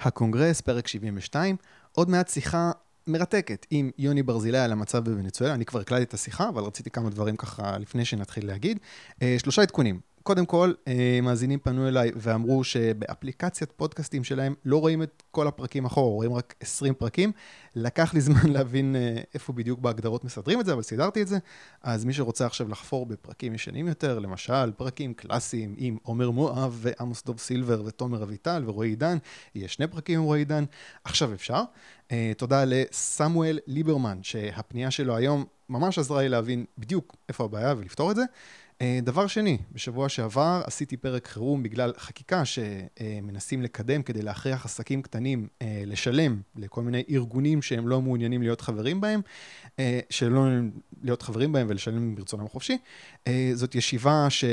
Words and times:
הקונגרס, 0.00 0.60
פרק 0.60 0.86
72, 0.86 1.56
עוד 1.92 2.10
מעט 2.10 2.28
שיחה 2.28 2.70
מרתקת 3.06 3.66
עם 3.70 3.90
יוני 3.98 4.22
ברזילי 4.22 4.58
על 4.58 4.72
המצב 4.72 5.04
בוונצואלה. 5.04 5.54
אני 5.54 5.64
כבר 5.64 5.80
הקלטתי 5.80 6.04
את 6.04 6.14
השיחה, 6.14 6.48
אבל 6.48 6.62
רציתי 6.62 6.90
כמה 6.90 7.10
דברים 7.10 7.36
ככה 7.36 7.78
לפני 7.78 8.04
שנתחיל 8.04 8.46
להגיד. 8.46 8.78
אה, 9.22 9.36
שלושה 9.38 9.62
עדכונים. 9.62 10.00
קודם 10.22 10.46
כל, 10.46 10.72
אה, 10.88 11.18
מאזינים 11.22 11.58
פנו 11.58 11.88
אליי 11.88 12.10
ואמרו 12.16 12.64
שבאפליקציית 12.64 13.72
פודקאסטים 13.72 14.24
שלהם 14.24 14.54
לא 14.64 14.80
רואים 14.80 15.02
את 15.02 15.22
כל 15.30 15.46
הפרקים 15.46 15.84
אחורה, 15.84 16.14
רואים 16.14 16.32
רק 16.32 16.54
20 16.60 16.94
פרקים. 16.94 17.32
לקח 17.74 18.14
לי 18.14 18.20
זמן 18.20 18.50
להבין 18.54 18.96
אה, 18.96 19.16
איפה 19.34 19.52
בדיוק 19.52 19.80
בהגדרות 19.80 20.24
מסדרים 20.24 20.60
את 20.60 20.66
זה, 20.66 20.72
אבל 20.72 20.82
סידרתי 20.82 21.22
את 21.22 21.28
זה. 21.28 21.38
אז 21.82 22.04
מי 22.04 22.12
שרוצה 22.12 22.46
עכשיו 22.46 22.68
לחפור 22.68 23.06
בפרקים 23.06 23.54
ישנים 23.54 23.88
יותר, 23.88 24.18
למשל, 24.18 24.72
פרקים 24.76 25.14
קלאסיים 25.14 25.74
עם 25.78 25.96
עומר 26.02 26.30
מואב 26.30 26.78
ועמוס 26.80 27.24
דוב 27.24 27.38
סילבר 27.38 27.82
ותומר 27.84 28.22
אביטל 28.22 28.62
ורועי 28.66 28.88
עידן, 28.88 29.18
יהיה 29.54 29.68
שני 29.68 29.86
פרקים 29.86 30.18
עם 30.18 30.24
רועי 30.24 30.40
עידן, 30.40 30.64
עכשיו 31.04 31.34
אפשר. 31.34 31.62
Uh, 32.08 32.12
תודה 32.36 32.64
לסמואל 32.66 33.58
ליברמן, 33.66 34.18
שהפנייה 34.22 34.90
שלו 34.90 35.16
היום 35.16 35.44
ממש 35.68 35.98
עזרה 35.98 36.22
לי 36.22 36.28
להבין 36.28 36.64
בדיוק 36.78 37.16
איפה 37.28 37.44
הבעיה 37.44 37.74
ולפתור 37.78 38.10
את 38.10 38.16
זה. 38.16 38.22
אה, 38.82 38.98
דבר 39.02 39.26
שני, 39.26 39.58
בשבוע 39.72 40.08
שעבר 40.08 40.62
עשיתי 40.64 40.96
פרק 40.96 41.26
חירום 41.26 41.62
בגלל 41.62 41.92
חקיקה 41.98 42.42
שמנסים 42.44 43.62
לקדם 43.62 44.02
כדי 44.02 44.22
להכריח 44.22 44.64
עסקים 44.64 45.02
קטנים 45.02 45.48
אה, 45.62 45.82
לשלם 45.86 46.40
לכל 46.56 46.82
מיני 46.82 47.04
ארגונים 47.10 47.62
שהם 47.62 47.88
לא 47.88 48.02
מעוניינים 48.02 48.42
להיות 48.42 48.60
חברים 48.60 49.00
בהם, 49.00 49.20
אה, 49.78 50.00
שלא 50.10 50.40
מעוניינים 50.40 50.70
להיות 51.02 51.22
חברים 51.22 51.52
בהם 51.52 51.66
ולשלם 51.70 52.14
ברצונם 52.14 52.44
החופשי. 52.44 52.78
זאת 53.54 53.74
ישיבה 53.74 54.26
ש, 54.30 54.44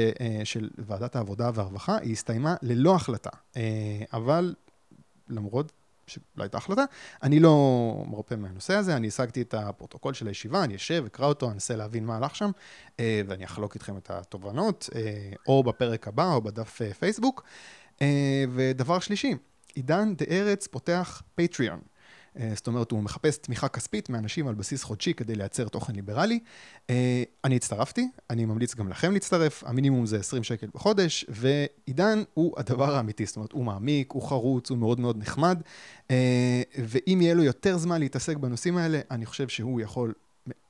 של 0.43 0.69
ועדת 0.77 1.15
העבודה 1.15 1.51
והרווחה, 1.53 1.97
היא 1.97 2.11
הסתיימה 2.11 2.55
ללא 2.61 2.95
החלטה, 2.95 3.29
אבל 4.13 4.55
למרות 5.29 5.71
שלא 6.07 6.19
הייתה 6.43 6.57
החלטה. 6.57 6.83
אני 7.23 7.39
לא 7.39 8.03
מרפה 8.07 8.35
מהנושא 8.35 8.73
הזה, 8.73 8.95
אני 8.95 9.07
השגתי 9.07 9.41
את 9.41 9.53
הפרוטוקול 9.53 10.13
של 10.13 10.27
הישיבה, 10.27 10.63
אני 10.63 10.75
אשב, 10.75 11.03
אקרא 11.05 11.25
אותו, 11.25 11.51
אנסה 11.51 11.75
להבין 11.75 12.05
מה 12.05 12.17
הלך 12.17 12.35
שם, 12.35 12.51
אה, 12.99 13.21
ואני 13.27 13.45
אחלוק 13.45 13.75
איתכם 13.75 13.97
את 13.97 14.11
התובנות, 14.11 14.89
אה, 14.95 15.01
או 15.47 15.63
בפרק 15.63 16.07
הבא, 16.07 16.33
או 16.33 16.41
בדף 16.41 16.81
אה, 16.81 16.93
פייסבוק. 16.93 17.43
ודבר 18.53 18.99
שלישי, 18.99 19.35
עידן 19.73 20.15
דה 20.15 20.25
ארץ 20.29 20.67
פותח 20.67 21.21
Patreon. 21.35 21.79
אה, 22.39 22.51
זאת 22.55 22.67
אומרת, 22.67 22.91
הוא 22.91 23.03
מחפש 23.03 23.37
תמיכה 23.37 23.67
כספית 23.67 24.09
מאנשים 24.09 24.47
על 24.47 24.55
בסיס 24.55 24.83
חודשי 24.83 25.13
כדי 25.13 25.35
לייצר 25.35 25.67
תוכן 25.67 25.95
ליברלי. 25.95 26.39
אה, 26.89 27.23
אני 27.43 27.55
הצטרפתי, 27.55 28.07
אני 28.29 28.45
ממליץ 28.45 28.75
גם 28.75 28.89
לכם 28.89 29.13
להצטרף, 29.13 29.63
המינימום 29.63 30.05
זה 30.05 30.19
20 30.19 30.43
שקל 30.43 30.67
בחודש, 30.73 31.25
ועידן 31.29 32.23
הוא 32.33 32.53
הדבר 32.57 32.95
האמיתי, 32.95 33.25
זאת 33.25 33.35
אומרת, 33.35 33.51
הוא 33.51 33.65
מעמיק, 33.65 34.11
הוא 34.11 34.23
חרוץ, 34.23 34.69
הוא 34.69 34.77
מאוד 34.77 34.99
מאוד 34.99 35.17
נחמד, 35.17 35.61
אה, 36.11 36.61
ואם 36.79 37.19
יהיה 37.21 37.33
לו 37.33 37.43
יותר 37.43 37.77
זמן 37.77 37.99
להתעסק 37.99 38.37
בנושאים 38.37 38.77
האלה, 38.77 38.99
אני 39.11 39.25
חושב 39.25 39.47
שהוא 39.47 39.81
יכול 39.81 40.13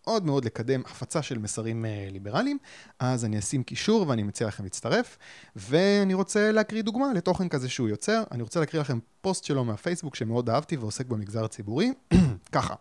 מאוד 0.07 0.25
מאוד 0.25 0.45
לקדם 0.45 0.81
הפצה 0.85 1.21
של 1.21 1.37
מסרים 1.37 1.85
uh, 1.85 2.11
ליברליים, 2.11 2.57
אז 2.99 3.25
אני 3.25 3.39
אשים 3.39 3.63
קישור 3.63 4.07
ואני 4.07 4.23
מציע 4.23 4.47
לכם 4.47 4.63
להצטרף, 4.63 5.17
ואני 5.55 6.13
רוצה 6.13 6.51
להקריא 6.51 6.81
דוגמה 6.81 7.13
לתוכן 7.13 7.49
כזה 7.49 7.69
שהוא 7.69 7.89
יוצר, 7.89 8.23
אני 8.31 8.43
רוצה 8.43 8.59
להקריא 8.59 8.81
לכם 8.81 8.99
פוסט 9.21 9.43
שלו 9.43 9.65
מהפייסבוק 9.65 10.15
שמאוד 10.15 10.49
אהבתי 10.49 10.77
ועוסק 10.77 11.05
במגזר 11.05 11.45
הציבורי, 11.45 11.93
ככה. 12.51 12.75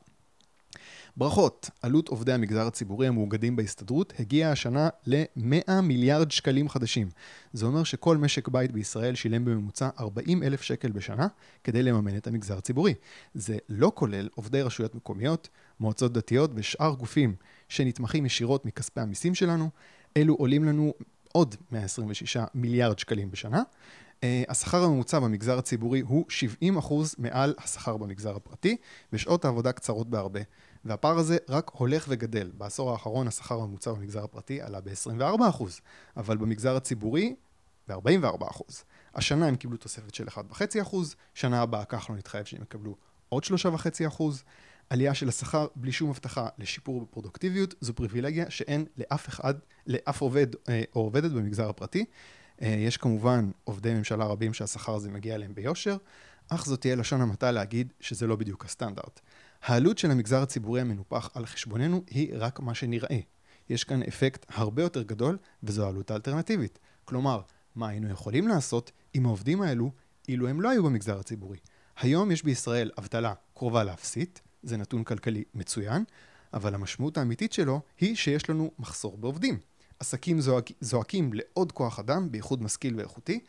ברכות, 1.19 1.71
עלות 1.83 2.09
עובדי 2.09 2.33
המגזר 2.33 2.67
הציבורי 2.67 3.07
המאוגדים 3.07 3.57
בהסתדרות 3.57 4.13
הגיעה 4.19 4.53
השנה 4.53 4.89
ל-100 5.07 5.81
מיליארד 5.83 6.31
שקלים 6.31 6.69
חדשים. 6.69 7.09
זה 7.53 7.67
אומר 7.67 7.85
שכל 7.85 8.17
משק 8.17 8.49
בית 8.49 8.73
בישראל 8.73 9.15
שילם 9.15 9.45
בממוצע 9.45 9.89
40 10.01 10.43
אלף 10.43 10.63
שקל 10.63 10.93
בשנה 10.93 11.27
כדי 11.65 11.83
לממן 11.83 12.17
את 12.17 12.27
המגזר 12.27 12.59
הציבורי. 12.59 12.95
זה 13.35 13.59
לא 13.69 13.93
כולל 13.95 14.29
עובדי 14.35 14.63
רשויות 14.63 14.95
מקומיות, 14.95 15.49
מועצות 15.81 16.13
דתיות 16.13 16.51
ושאר 16.55 16.95
גופים 16.95 17.35
שנתמכים 17.69 18.27
ישירות 18.27 18.67
מכספי 18.67 19.01
המיסים 19.01 19.35
שלנו. 19.35 19.71
אלו 20.17 20.35
עולים 20.35 20.65
לנו 20.65 20.95
עוד 21.33 21.55
126 21.73 22.37
מיליארד 22.55 22.99
שקלים 22.99 23.31
בשנה. 23.31 23.63
Uh, 24.17 24.25
השכר 24.49 24.85
הממוצע 24.85 25.19
במגזר 25.19 25.59
הציבורי 25.59 26.01
הוא 26.01 26.25
70% 26.81 26.93
מעל 27.19 27.55
השכר 27.59 27.97
במגזר 27.97 28.37
הפרטי, 28.37 28.77
ושעות 29.13 29.45
העבודה 29.45 29.73
קצרות 29.73 30.11
בהרבה. 30.11 30.41
והפער 30.87 31.19
הזה 31.19 31.37
רק 31.49 31.71
הולך 31.75 32.07
וגדל. 32.09 32.51
בעשור 32.55 32.93
האחרון 32.93 33.29
השכר 33.29 33.55
הממוצע 33.55 33.93
במגזר 33.93 34.25
הפרטי 34.25 34.61
עלה 34.61 34.81
ב-24%, 34.81 35.65
אבל 36.17 36.37
במגזר 36.37 36.77
הציבורי 36.77 37.35
ב-44%. 37.89 38.63
השנה 39.15 39.47
הם 39.47 39.57
קיבלו 39.57 39.77
תוספת 39.77 40.15
של 40.15 40.29
1.5%, 40.29 40.97
שנה 41.35 41.63
הבאה 41.63 41.85
כחלון 41.85 42.19
התחייב 42.19 42.45
שהם 42.45 42.63
יקבלו 42.63 42.97
עוד 43.29 43.45
3.5%. 43.45 44.23
עלייה 44.91 45.15
של 45.15 45.29
השכר 45.29 45.67
בלי 45.77 45.93
שום 45.93 46.11
הבטחה 46.11 46.49
לשיפור 46.59 47.01
בפרודוקטיביות 47.01 47.75
זו 47.81 47.95
פריבילגיה 47.95 48.51
שאין 48.51 48.87
לאף 48.97 49.29
אחד, 49.29 49.55
לאף 49.87 50.21
עובד 50.21 50.47
אה, 50.69 50.83
או 50.95 51.01
עובדת 51.01 51.31
במגזר 51.31 51.69
הפרטי. 51.69 52.05
אה, 52.63 52.67
יש 52.69 52.97
כמובן 52.97 53.51
עובדי 53.65 53.95
ממשלה 53.95 54.25
רבים 54.25 54.55
שהשכר 54.55 54.95
הזה 54.95 55.11
מגיע 55.11 55.35
אליהם 55.35 55.55
ביושר, 55.55 55.97
אך 56.49 56.67
זאת 56.67 56.81
תהיה 56.81 56.97
לשון 56.97 57.21
המעטה 57.21 57.51
להגיד 57.51 57.93
שזה 58.01 58.27
לא 58.27 58.37
בדיוק 58.37 58.65
הסטנדרט. 58.65 59.21
העלות 59.67 59.99
של 59.99 60.11
המגזר 60.11 60.43
הציבורי 60.43 60.81
המנופח 60.81 61.31
על 61.35 61.47
חשבוננו 61.47 62.03
היא 62.11 62.33
רק 62.39 62.61
מה 62.61 62.75
שנראה. 62.75 63.19
יש 63.69 63.85
כאן 63.85 64.03
אפקט 64.03 64.47
הרבה 64.49 64.83
יותר 64.83 65.03
גדול, 65.03 65.39
וזו 65.63 65.87
העלות 65.87 66.11
האלטרנטיבית. 66.11 66.79
כלומר, 67.05 67.41
מה 67.75 67.89
היינו 67.89 68.11
יכולים 68.11 68.49
לעשות 68.49 68.93
עם 69.15 69.27
העובדים 69.27 69.63
האלו 69.63 69.91
אילו 70.29 70.49
הם 70.49 70.61
לא 70.61 70.71
היו 70.71 70.85
במגזר 70.85 71.19
הציבורי? 71.19 71.59
היום 72.01 72.31
יש 72.31 72.43
בישראל 72.43 72.91
אבטלה 72.99 73.35
קרובה 73.55 73.85
לאפסית, 73.85 74.41
זה 74.63 74.77
נתון 74.77 75.05
כלכלי 75.05 75.45
מצוין, 75.55 76.05
אבל 76.55 76.75
המשמעות 76.75 77.19
האמיתית 77.19 77.53
שלו 77.53 77.81
היא 78.01 78.17
שיש 78.17 78.51
לנו 78.51 78.71
מחסור 78.79 79.19
בעובדים. 79.19 79.59
עסקים 79.99 80.41
זועק, 80.41 80.71
זועקים 80.81 81.33
לעוד 81.33 81.73
כוח 81.73 81.99
אדם, 81.99 82.33
בייחוד 82.33 82.63
משכיל 82.63 82.97
ואיכותי, 82.97 83.41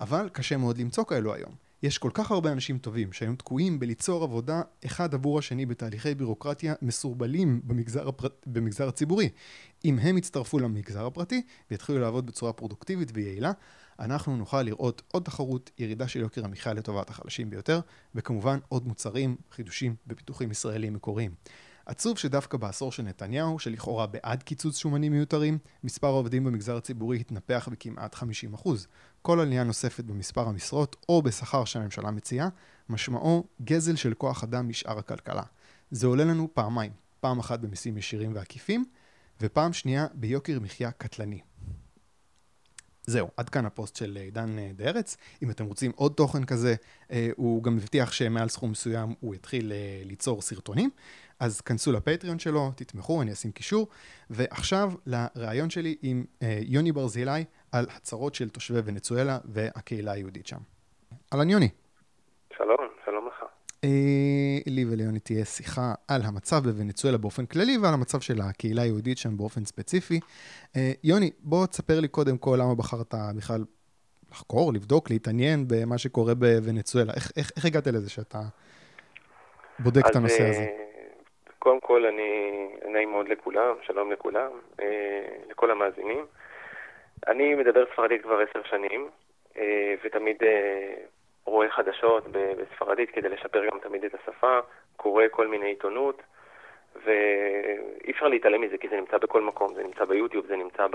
אבל 0.00 0.28
קשה 0.32 0.56
מאוד 0.56 0.78
למצוא 0.78 1.04
כאלו 1.04 1.34
היום. 1.34 1.65
יש 1.82 1.98
כל 1.98 2.10
כך 2.14 2.30
הרבה 2.30 2.52
אנשים 2.52 2.78
טובים 2.78 3.12
שהיום 3.12 3.36
תקועים 3.36 3.78
בליצור 3.78 4.24
עבודה 4.24 4.62
אחד 4.86 5.14
עבור 5.14 5.38
השני 5.38 5.66
בתהליכי 5.66 6.14
בירוקרטיה 6.14 6.74
מסורבלים 6.82 7.60
במגזר, 7.64 8.08
הפר... 8.08 8.28
במגזר 8.46 8.88
הציבורי. 8.88 9.28
אם 9.84 9.98
הם 9.98 10.18
יצטרפו 10.18 10.58
למגזר 10.58 11.06
הפרטי 11.06 11.42
ויתחילו 11.70 11.98
לעבוד 11.98 12.26
בצורה 12.26 12.52
פרודוקטיבית 12.52 13.10
ויעילה, 13.14 13.52
אנחנו 13.98 14.36
נוכל 14.36 14.62
לראות 14.62 15.02
עוד 15.12 15.22
תחרות, 15.22 15.70
ירידה 15.78 16.08
של 16.08 16.20
יוקר 16.20 16.44
המחיה 16.44 16.72
לטובת 16.72 17.10
החלשים 17.10 17.50
ביותר, 17.50 17.80
וכמובן 18.14 18.58
עוד 18.68 18.86
מוצרים, 18.86 19.36
חידושים 19.50 19.94
ופיתוחים 20.06 20.50
ישראליים 20.50 20.94
מקוריים. 20.94 21.34
עצוב 21.86 22.18
שדווקא 22.18 22.58
בעשור 22.58 22.92
של 22.92 23.02
נתניהו, 23.02 23.58
שלכאורה 23.58 24.06
בעד 24.06 24.42
קיצוץ 24.42 24.78
שומנים 24.78 25.12
מיותרים, 25.12 25.58
מספר 25.84 26.06
העובדים 26.06 26.44
במגזר 26.44 26.76
הציבורי 26.76 27.20
התנפח 27.20 27.68
בכמעט 27.72 28.14
50%. 28.14 28.68
כל 29.26 29.40
עלייה 29.40 29.64
נוספת 29.64 30.04
במספר 30.04 30.48
המשרות 30.48 30.96
או 31.08 31.22
בשכר 31.22 31.64
שהממשלה 31.64 32.10
מציעה, 32.10 32.48
משמעו 32.88 33.46
גזל 33.62 33.96
של 33.96 34.14
כוח 34.14 34.44
אדם 34.44 34.68
משאר 34.68 34.98
הכלכלה. 34.98 35.42
זה 35.90 36.06
עולה 36.06 36.24
לנו 36.24 36.48
פעמיים, 36.54 36.92
פעם 37.20 37.38
אחת 37.38 37.60
במיסים 37.60 37.98
ישירים 37.98 38.34
ועקיפים, 38.34 38.84
ופעם 39.40 39.72
שנייה 39.72 40.06
ביוקר 40.14 40.60
מחיה 40.60 40.90
קטלני. 40.90 41.40
זהו, 43.06 43.28
עד 43.36 43.48
כאן 43.48 43.66
הפוסט 43.66 43.96
של 43.96 44.18
עידן 44.20 44.56
דה 44.76 44.84
ארץ. 44.84 45.16
אם 45.42 45.50
אתם 45.50 45.64
רוצים 45.64 45.92
עוד 45.96 46.12
תוכן 46.12 46.44
כזה, 46.44 46.74
אה, 47.10 47.28
הוא 47.36 47.62
גם 47.62 47.76
הבטיח 47.76 48.12
שמעל 48.12 48.48
סכום 48.48 48.70
מסוים 48.70 49.14
הוא 49.20 49.34
יתחיל 49.34 49.72
אה, 49.72 50.02
ליצור 50.04 50.42
סרטונים. 50.42 50.90
אז 51.40 51.60
כנסו 51.60 51.92
לפטריון 51.92 52.38
שלו, 52.38 52.70
תתמכו, 52.76 53.22
אני 53.22 53.32
אשים 53.32 53.52
קישור. 53.52 53.88
ועכשיו 54.30 54.92
לראיון 55.06 55.70
שלי 55.70 55.96
עם 56.02 56.24
אה, 56.42 56.58
יוני 56.62 56.92
ברזילי 56.92 57.44
על 57.72 57.86
הצהרות 57.96 58.34
של 58.34 58.48
תושבי 58.48 58.80
ונצואלה 58.84 59.38
והקהילה 59.44 60.12
היהודית 60.12 60.46
שם. 60.46 60.58
אהלן 61.32 61.50
יוני. 61.50 61.68
שלום, 62.56 62.76
שלום 63.04 63.28
לך. 63.28 63.44
אה, 63.84 64.58
לי 64.66 64.84
וליוני 64.84 65.20
תהיה 65.20 65.44
שיחה 65.44 65.94
על 66.08 66.22
המצב 66.22 66.62
בוונצואלה 66.64 67.18
באופן 67.18 67.46
כללי 67.46 67.78
ועל 67.78 67.94
המצב 67.94 68.20
של 68.20 68.40
הקהילה 68.40 68.82
היהודית 68.82 69.18
שם 69.18 69.36
באופן 69.36 69.64
ספציפי. 69.64 70.20
אה, 70.76 70.92
יוני, 71.04 71.30
בוא 71.38 71.66
תספר 71.66 72.00
לי 72.00 72.08
קודם 72.08 72.38
כל 72.38 72.58
למה 72.60 72.74
בחרת 72.74 73.14
בכלל 73.36 73.64
לחקור, 74.30 74.72
לבדוק, 74.72 75.10
להתעניין 75.10 75.64
במה 75.68 75.98
שקורה 75.98 76.34
בוונצואלה. 76.34 77.12
איך, 77.14 77.32
איך, 77.36 77.50
איך 77.56 77.64
הגעת 77.64 77.86
לזה 77.86 78.10
שאתה 78.10 78.42
בודק 79.78 80.02
את 80.10 80.16
הנושא 80.16 80.48
הזה? 80.48 80.85
קודם 81.58 81.80
כל, 81.80 82.06
אני 82.06 82.68
נעים 82.84 83.10
מאוד 83.10 83.28
לכולם, 83.28 83.74
שלום 83.82 84.12
לכולם, 84.12 84.50
אה, 84.80 85.26
לכל 85.50 85.70
המאזינים. 85.70 86.26
אני 87.26 87.54
מדבר 87.54 87.84
ספרדית 87.92 88.22
כבר 88.22 88.40
עשר 88.40 88.62
שנים, 88.62 89.08
אה, 89.56 89.94
ותמיד 90.04 90.42
אה, 90.42 90.94
רואה 91.44 91.70
חדשות 91.70 92.24
בספרדית 92.32 93.10
כדי 93.10 93.28
לשפר 93.28 93.66
גם 93.66 93.78
תמיד 93.78 94.04
את 94.04 94.14
השפה, 94.14 94.58
קורא 94.96 95.24
כל 95.30 95.46
מיני 95.46 95.66
עיתונות, 95.66 96.22
ואי 97.04 98.10
אפשר 98.10 98.28
להתעלם 98.28 98.60
מזה 98.60 98.78
כי 98.78 98.88
זה 98.88 98.96
נמצא 98.96 99.18
בכל 99.18 99.42
מקום, 99.42 99.74
זה 99.74 99.82
נמצא 99.82 100.04
ביוטיוב, 100.04 100.46
זה 100.46 100.56
נמצא 100.56 100.86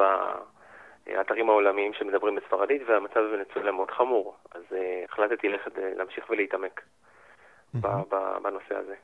באתרים 1.05 1.49
העולמיים 1.49 1.93
שמדברים 1.93 2.35
בספרדית, 2.35 2.81
והמצב 2.85 3.19
בוונצואלה 3.19 3.71
מאוד 3.71 3.91
חמור, 3.91 4.35
אז 4.51 4.63
החלטתי 5.05 5.49
ללכת 5.49 5.71
להמשיך 5.77 6.29
ולהתעמק. 6.29 6.81
בנושא 8.43 8.75
הזה. 8.75 8.95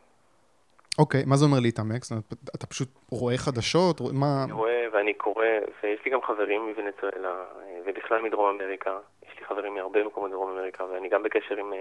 אוקיי, 0.99 1.23
מה 1.25 1.35
זה 1.35 1.45
אומר 1.45 1.57
להתעמק? 1.61 2.03
זאת 2.03 2.11
אומרת, 2.11 2.25
אתה 2.55 2.67
פשוט 2.67 2.89
רואה 3.11 3.38
חדשות? 3.38 4.01
מה... 4.13 4.44
אני 4.44 4.51
רואה 4.51 4.85
ואני 4.94 5.13
קורא, 5.13 5.45
ויש 5.83 5.99
לי 6.05 6.11
גם 6.11 6.21
חברים 6.21 6.61
מוונצואלה, 6.69 7.44
ובכלל 7.85 8.21
מדרום 8.21 8.55
אמריקה. 8.55 8.97
יש 9.23 9.39
לי 9.39 9.45
חברים 9.45 9.73
מהרבה 9.75 10.03
מקומות 10.03 10.29
בדרום 10.29 10.51
אמריקה, 10.51 10.83
ואני 10.85 11.09
גם 11.09 11.23
בקשר 11.23 11.55
עם, 11.57 11.73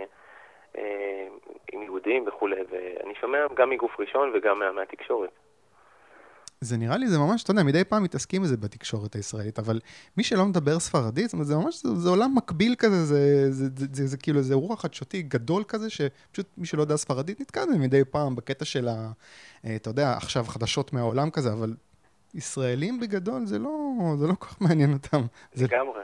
אה, 0.79 1.27
עם 1.73 1.83
יהודים 1.83 2.25
וכולי, 2.27 2.61
ואני 2.71 3.15
שומע 3.21 3.39
גם 3.55 3.71
מגוף 3.71 4.01
ראשון 4.01 4.33
וגם 4.35 4.59
מה, 4.59 4.73
מהתקשורת. 4.73 5.31
זה 6.61 6.77
נראה 6.77 6.97
לי, 6.97 7.07
זה 7.07 7.19
ממש, 7.19 7.43
אתה 7.43 7.51
יודע, 7.51 7.63
מדי 7.63 7.85
פעם 7.85 8.03
מתעסקים 8.03 8.43
בזה 8.43 8.57
בתקשורת 8.57 9.15
הישראלית, 9.15 9.59
אבל 9.59 9.81
מי 10.17 10.25
שלא 10.25 10.45
מדבר 10.45 10.79
ספרדית, 10.79 11.25
זאת 11.25 11.33
אומרת, 11.33 11.47
זה 11.47 11.55
ממש, 11.57 11.83
זה, 11.83 11.89
זה 11.95 12.09
עולם 12.09 12.31
מקביל 12.37 12.75
כזה, 12.79 13.05
זה, 13.05 13.51
זה, 13.51 13.65
זה, 13.75 13.87
זה, 13.93 14.07
זה 14.07 14.17
כאילו 14.23 14.39
איזה 14.39 14.55
אירוע 14.55 14.77
חדשותי 14.77 15.23
גדול 15.23 15.63
כזה, 15.69 15.91
שפשוט 15.91 16.47
מי 16.59 16.67
שלא 16.67 16.81
יודע 16.81 16.97
ספרדית 16.97 17.41
נתקע 17.41 17.65
בזה 17.67 17.79
מדי 17.79 18.05
פעם 18.05 18.37
בקטע 18.37 18.65
של 18.65 18.89
ה... 18.89 19.11
אה, 19.65 19.77
אתה 19.77 19.91
יודע, 19.91 20.13
עכשיו 20.17 20.45
חדשות 20.45 20.93
מהעולם 20.93 21.31
כזה, 21.31 21.53
אבל 21.53 21.71
ישראלים 22.35 23.01
בגדול, 23.01 23.47
זה 23.47 23.59
לא, 23.59 23.71
זה 24.17 24.27
לא 24.27 24.35
כל 24.39 24.47
כך 24.47 24.61
מעניין 24.61 24.93
אותם. 24.93 25.23
לגמרי. 25.57 26.03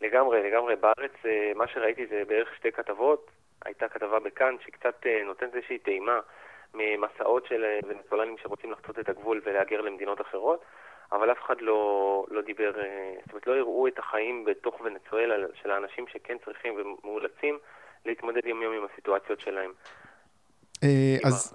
זה... 0.00 0.06
לגמרי, 0.06 0.50
לגמרי. 0.50 0.76
בארץ, 0.76 1.12
אה, 1.24 1.52
מה 1.56 1.68
שראיתי 1.68 2.06
זה 2.06 2.22
בערך 2.28 2.48
שתי 2.58 2.72
כתבות. 2.72 3.30
הייתה 3.64 3.88
כתבה 3.88 4.20
בכאן 4.20 4.54
שקצת 4.66 5.06
אה, 5.06 5.24
נותנת 5.26 5.54
איזושהי 5.54 5.78
טעימה. 5.78 6.20
ממסעות 6.74 7.46
של 7.46 7.64
אה, 7.64 7.78
ונצולנים 7.88 8.36
שרוצים 8.42 8.72
לחצות 8.72 8.98
את 8.98 9.08
הגבול 9.08 9.40
ולהגר 9.44 9.80
למדינות 9.80 10.20
אחרות, 10.20 10.64
אבל 11.12 11.32
אף 11.32 11.38
אחד 11.46 11.60
לא, 11.60 12.26
לא 12.30 12.42
דיבר, 12.42 12.80
אה, 12.80 13.14
זאת 13.20 13.30
אומרת, 13.30 13.46
לא 13.46 13.56
הראו 13.56 13.88
את 13.88 13.98
החיים 13.98 14.44
בתוך 14.44 14.80
ונצואלה 14.84 15.46
של 15.62 15.70
האנשים 15.70 16.04
שכן 16.08 16.36
צריכים 16.44 16.74
ומאולצים 16.76 17.58
להתמודד 18.06 18.46
יום-יום 18.46 18.74
עם 18.74 18.86
הסיטואציות 18.92 19.40
שלהם. 19.40 19.72
אה, 20.82 21.16
אז 21.24 21.54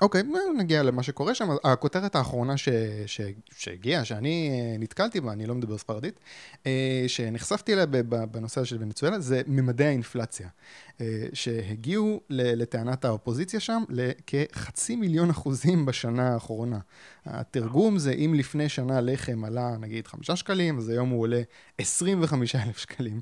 אוקיי, 0.00 0.22
נגיע 0.58 0.82
למה 0.82 1.02
שקורה 1.02 1.34
שם. 1.34 1.48
הכותרת 1.64 2.14
האחרונה 2.14 2.56
ש... 2.56 2.68
ש... 3.06 3.20
שהגיעה, 3.52 4.04
שאני 4.04 4.50
אה, 4.50 4.78
נתקלתי 4.78 5.20
בה, 5.20 5.32
אני 5.32 5.46
לא 5.46 5.54
מדבר 5.54 5.78
ספרדית, 5.78 6.20
אה, 6.66 7.04
שנחשפתי 7.06 7.74
אליה 7.74 7.86
בנושא 8.30 8.64
של 8.64 8.76
ונצואלה, 8.80 9.20
זה 9.20 9.42
ממדי 9.46 9.84
האינפלציה. 9.84 10.48
אה, 11.00 11.26
שהגיעו 11.32 12.20
לטענת 12.30 13.04
האופוזיציה 13.04 13.60
שם 13.60 13.82
לכחצי 13.88 14.96
מיליון 14.96 15.30
אחוזים 15.30 15.86
בשנה 15.86 16.34
האחרונה. 16.34 16.78
התרגום 17.26 17.98
זה 17.98 18.12
אם 18.12 18.34
לפני 18.36 18.68
שנה 18.68 19.00
לחם 19.00 19.44
עלה 19.44 19.76
נגיד 19.80 20.06
חמישה 20.06 20.36
שקלים, 20.36 20.78
אז 20.78 20.88
היום 20.88 21.08
הוא 21.08 21.20
עולה 21.20 21.42
עשרים 21.78 22.22
וחמישה 22.22 22.62
אלף 22.62 22.78
שקלים. 22.78 23.20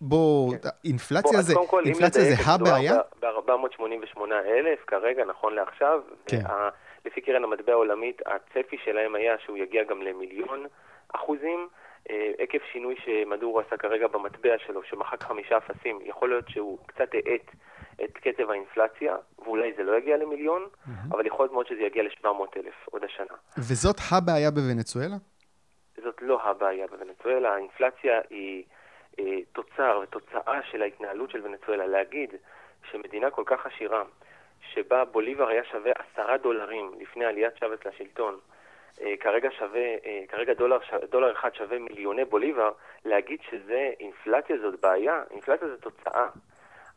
בוא, 0.00 0.52
כן. 0.52 0.68
אינפלציה 0.84 1.42
זה, 1.42 1.54
כל, 1.68 1.82
אינפלציה 1.84 2.22
זה 2.22 2.34
הבעיה? 2.46 2.98
ב-488 3.20 4.20
אלף 4.46 4.84
כרגע, 4.86 5.24
נכון 5.24 5.54
לעכשיו. 5.54 6.00
כן. 6.26 6.40
וה, 6.44 6.68
לפי 7.04 7.20
קרן 7.20 7.44
המטבע 7.44 7.72
העולמית, 7.72 8.22
הצפי 8.26 8.76
שלהם 8.84 9.14
היה 9.14 9.34
שהוא 9.44 9.56
יגיע 9.56 9.84
גם 9.84 10.02
למיליון 10.02 10.66
אחוזים. 11.14 11.68
אה, 12.10 12.32
עקב 12.38 12.58
שינוי 12.72 12.94
שמדור 13.04 13.60
עשה 13.60 13.76
כרגע 13.76 14.08
במטבע 14.08 14.58
שלו, 14.66 14.82
שמחק 14.84 15.22
חמישה 15.22 15.56
אפסים, 15.56 15.98
יכול 16.04 16.28
להיות 16.28 16.48
שהוא 16.48 16.78
קצת 16.86 17.08
האט 17.14 17.54
את 18.04 18.12
קצב 18.12 18.50
האינפלציה, 18.50 19.16
ואולי 19.38 19.72
זה 19.76 19.82
לא 19.82 19.98
יגיע 19.98 20.16
למיליון, 20.16 20.62
mm-hmm. 20.62 20.90
אבל 21.14 21.26
יכול 21.26 21.44
להיות 21.44 21.52
מאוד 21.52 21.66
שזה 21.66 21.80
יגיע 21.80 22.02
ל-700 22.02 22.26
אלף 22.56 22.74
עוד 22.84 23.04
השנה. 23.04 23.36
וזאת 23.58 23.96
הבעיה 24.10 24.50
בוונצואלה? 24.50 25.16
זאת 26.04 26.22
לא 26.22 26.42
הבעיה 26.42 26.86
בוונצואלה, 26.86 27.54
האינפלציה 27.54 28.20
היא... 28.30 28.64
אה, 29.26 29.38
תוצר 29.52 30.00
ותוצאה 30.02 30.62
של 30.70 30.82
ההתנהלות 30.82 31.30
של 31.30 31.46
ונצואלה. 31.46 31.86
להגיד 31.86 32.34
שמדינה 32.90 33.30
כל 33.30 33.42
כך 33.46 33.66
עשירה, 33.66 34.02
שבה 34.72 35.04
בוליבר 35.04 35.48
היה 35.48 35.64
שווה 35.64 35.92
עשרה 35.92 36.38
דולרים 36.38 36.92
לפני 37.00 37.24
עליית 37.24 37.56
שבס 37.56 37.84
לשלטון, 37.86 38.38
אה, 39.00 39.14
כרגע 39.20 39.48
שווה, 39.58 39.94
אה, 40.06 40.22
כרגע 40.28 40.54
דולר, 40.54 40.78
דולר 41.10 41.32
אחד 41.32 41.54
שווה 41.54 41.78
מיליוני 41.78 42.24
בוליבר, 42.24 42.72
להגיד 43.04 43.40
שזה, 43.50 43.92
אינפלציה 44.00 44.56
זאת 44.58 44.80
בעיה, 44.80 45.22
אינפלציה 45.30 45.68
זאת 45.68 45.80
תוצאה. 45.80 46.28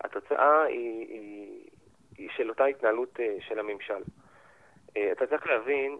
התוצאה 0.01 0.63
היא, 0.63 1.07
היא, 1.07 1.69
היא 2.17 2.29
של 2.35 2.49
אותה 2.49 2.65
התנהלות 2.65 3.19
של 3.39 3.59
הממשל. 3.59 4.01
אתה 5.11 5.27
צריך 5.27 5.47
להבין 5.47 5.97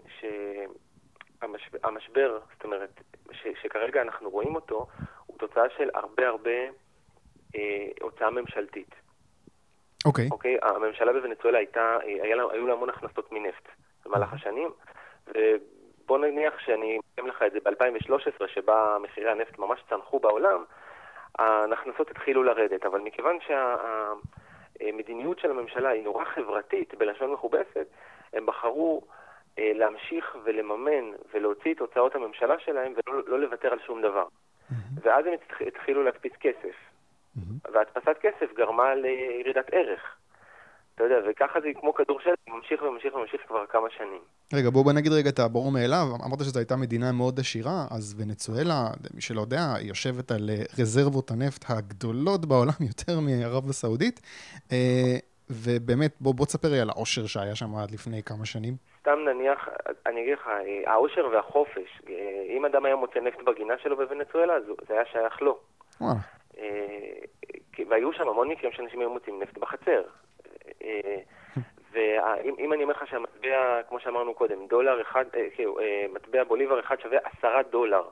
שהמשבר, 1.42 2.40
זאת 2.54 2.64
אומרת, 2.64 2.90
ש, 3.32 3.48
שכרגע 3.62 4.02
אנחנו 4.02 4.30
רואים 4.30 4.56
אותו, 4.56 4.88
הוא 5.34 5.48
תוצאה 5.48 5.64
של 5.78 5.90
הרבה 5.94 6.28
הרבה 6.28 6.60
אה, 7.56 7.88
הוצאה 8.02 8.30
ממשלתית. 8.30 8.96
אוקיי. 10.06 10.28
Okay. 10.28 10.32
אוקיי? 10.32 10.58
Okay? 10.58 10.68
הממשלה 10.68 11.14
בוונצואלה 11.14 11.58
הייתה, 11.58 11.98
אה, 12.04 12.24
היה, 12.24 12.36
היו 12.52 12.68
לה 12.68 12.74
המון 12.74 12.90
הכנסות 12.90 13.32
מנפט 13.32 13.68
במהלך 14.06 14.34
השנים, 14.34 14.70
ובוא 15.28 16.18
נניח 16.18 16.60
שאני 16.60 17.00
אתן 17.16 17.26
לך 17.26 17.44
את 17.48 17.52
זה 17.52 17.60
ב-2013, 17.64 18.48
שבה 18.48 18.98
מחירי 19.02 19.32
הנפט 19.32 19.60
ממש 19.60 19.80
צנחו 19.90 20.20
בעולם, 20.20 20.64
ההכנסות 21.40 22.12
התחילו 22.12 22.44
לרדת, 22.44 22.86
אבל 22.86 23.00
מכיוון 23.00 23.38
שהמדיניות 24.80 25.40
של 25.40 25.52
הממשלה 25.52 25.90
היא 25.90 26.04
נורא 26.04 26.26
חברתית, 26.26 26.96
בלשון 26.96 27.32
מכובסת, 27.32 27.88
הם 28.34 28.46
בחרו 28.46 29.02
אה, 29.60 29.72
להמשיך 29.76 30.38
ולממן 30.44 31.12
ולהוציא 31.34 31.74
את 31.74 31.80
הוצאות 31.80 32.16
הממשלה 32.16 32.60
שלהם 32.60 32.94
ולא 33.08 33.22
לא 33.28 33.40
לוותר 33.40 33.74
על 33.74 33.80
שום 33.86 34.02
דבר. 34.02 34.26
Mm-hmm. 34.74 35.08
ואז 35.08 35.26
הם 35.26 35.34
התחילו 35.68 36.04
להדפיס 36.04 36.32
כסף. 36.40 36.76
Mm-hmm. 37.38 37.72
והדפסת 37.74 38.18
כסף 38.22 38.54
גרמה 38.58 38.96
לירידת 38.96 39.70
ערך. 39.72 40.02
אתה 40.96 41.04
יודע, 41.04 41.16
וככה 41.32 41.62
זה 41.62 41.68
כמו 41.80 41.94
כדור 41.94 42.20
שלג, 42.24 42.34
ממשיך 42.48 42.82
וממשיך 42.82 43.14
וממשיך 43.16 43.42
כבר 43.48 43.66
כמה 43.70 43.88
שנים. 43.98 44.22
רגע, 44.54 44.70
בואו 44.70 44.84
בוא 44.84 44.94
נגיד 44.94 45.12
רגע 45.12 45.30
את 45.30 45.40
הברור 45.40 45.72
מאליו. 45.72 46.08
אמרת 46.26 46.40
שזו 46.40 46.60
הייתה 46.60 46.76
מדינה 46.76 47.12
מאוד 47.12 47.40
עשירה, 47.40 47.86
אז 47.92 48.16
ונצואלה, 48.18 48.88
מי 49.14 49.22
שלא 49.22 49.42
יודע, 49.42 49.74
היא 49.74 49.88
יושבת 49.88 50.32
על 50.32 50.50
אה, 50.50 50.64
רזרבות 50.80 51.32
הנפט 51.32 51.66
הגדולות 51.70 52.46
בעולם, 52.46 52.74
יותר 52.92 53.20
מערב 53.20 53.70
הסעודית. 53.70 54.22
אה, 54.72 55.18
ובאמת, 55.50 56.16
בוא, 56.22 56.34
בוא 56.36 56.46
תספר 56.46 56.72
לי 56.72 56.80
על 56.80 56.90
העושר 56.90 57.26
שהיה 57.28 57.56
שם 57.56 57.76
עד 57.76 57.92
לפני 57.92 58.24
כמה 58.24 58.46
שנים. 58.46 58.76
סתם 59.04 59.20
נניח, 59.20 59.70
אני 60.06 60.22
אגיד 60.22 60.34
לך, 60.34 60.50
העושר 60.86 61.28
והחופש, 61.32 62.02
אם 62.50 62.66
אדם 62.66 62.86
היה 62.86 62.96
מוצא 62.96 63.20
נפט 63.20 63.42
בגינה 63.42 63.78
שלו 63.78 63.98
בוונצואלה, 63.98 64.54
זה 64.88 64.94
היה 64.94 65.06
שייך 65.06 65.42
לו. 65.42 65.60
וואלה. 66.02 66.20
אה, 66.58 67.84
והיו 67.90 68.14
שם 68.14 68.28
המון 68.28 68.48
מקרים 68.48 68.72
שאנשים 68.72 69.00
היו 69.00 69.10
מוצאים 69.10 69.42
נפט 69.42 69.58
בחצר. 69.58 70.04
אה, 70.84 71.18
ואם 71.92 72.74
אני 72.74 72.84
אומר 72.84 72.94
לך 72.94 73.08
שהמטבע, 73.08 73.82
כמו 73.90 74.00
שאמרנו 74.00 74.34
קודם, 74.34 74.68
דולר 74.68 75.02
אחד, 75.02 75.26
אה, 75.36 75.48
כאילו, 75.56 75.78
מטבע 76.14 76.44
בוליבר 76.44 76.80
אחד 76.80 76.96
שווה 77.00 77.18
עשרה 77.24 77.64
דולר, 77.64 78.04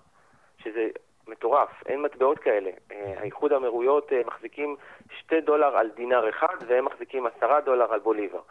שזה 0.58 0.88
מטורף, 1.32 1.70
אין 1.86 2.02
מטבעות 2.02 2.40
כאלה. 2.40 2.72
האיחוד 3.18 3.54
האמירויות 3.54 4.12
מחזיקים 4.26 4.76
שתי 5.20 5.42
דולר 5.42 5.78
על 5.78 5.90
דינר 5.90 6.30
אחד, 6.30 6.56
והם 6.68 6.86
מחזיקים 6.86 7.26
עשרה 7.26 7.62
דולר 7.62 7.94
על 7.94 8.00
בוליבר. 8.00 8.42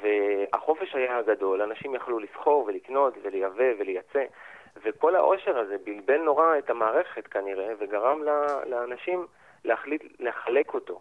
והחופש 0.00 0.94
היה 0.94 1.22
גדול, 1.22 1.62
אנשים 1.62 1.94
יכלו 1.94 2.18
לסחור 2.18 2.64
ולקנות 2.66 3.14
ולייבא 3.22 3.64
ולייצא, 3.78 4.24
וכל 4.84 5.16
העושר 5.16 5.58
הזה 5.58 5.76
בלבל 5.84 6.18
נורא 6.18 6.58
את 6.58 6.70
המערכת 6.70 7.26
כנראה, 7.26 7.68
וגרם 7.78 8.22
לאנשים 8.66 9.26
להחליט 9.64 10.02
לחלק 10.20 10.74
אותו. 10.74 11.00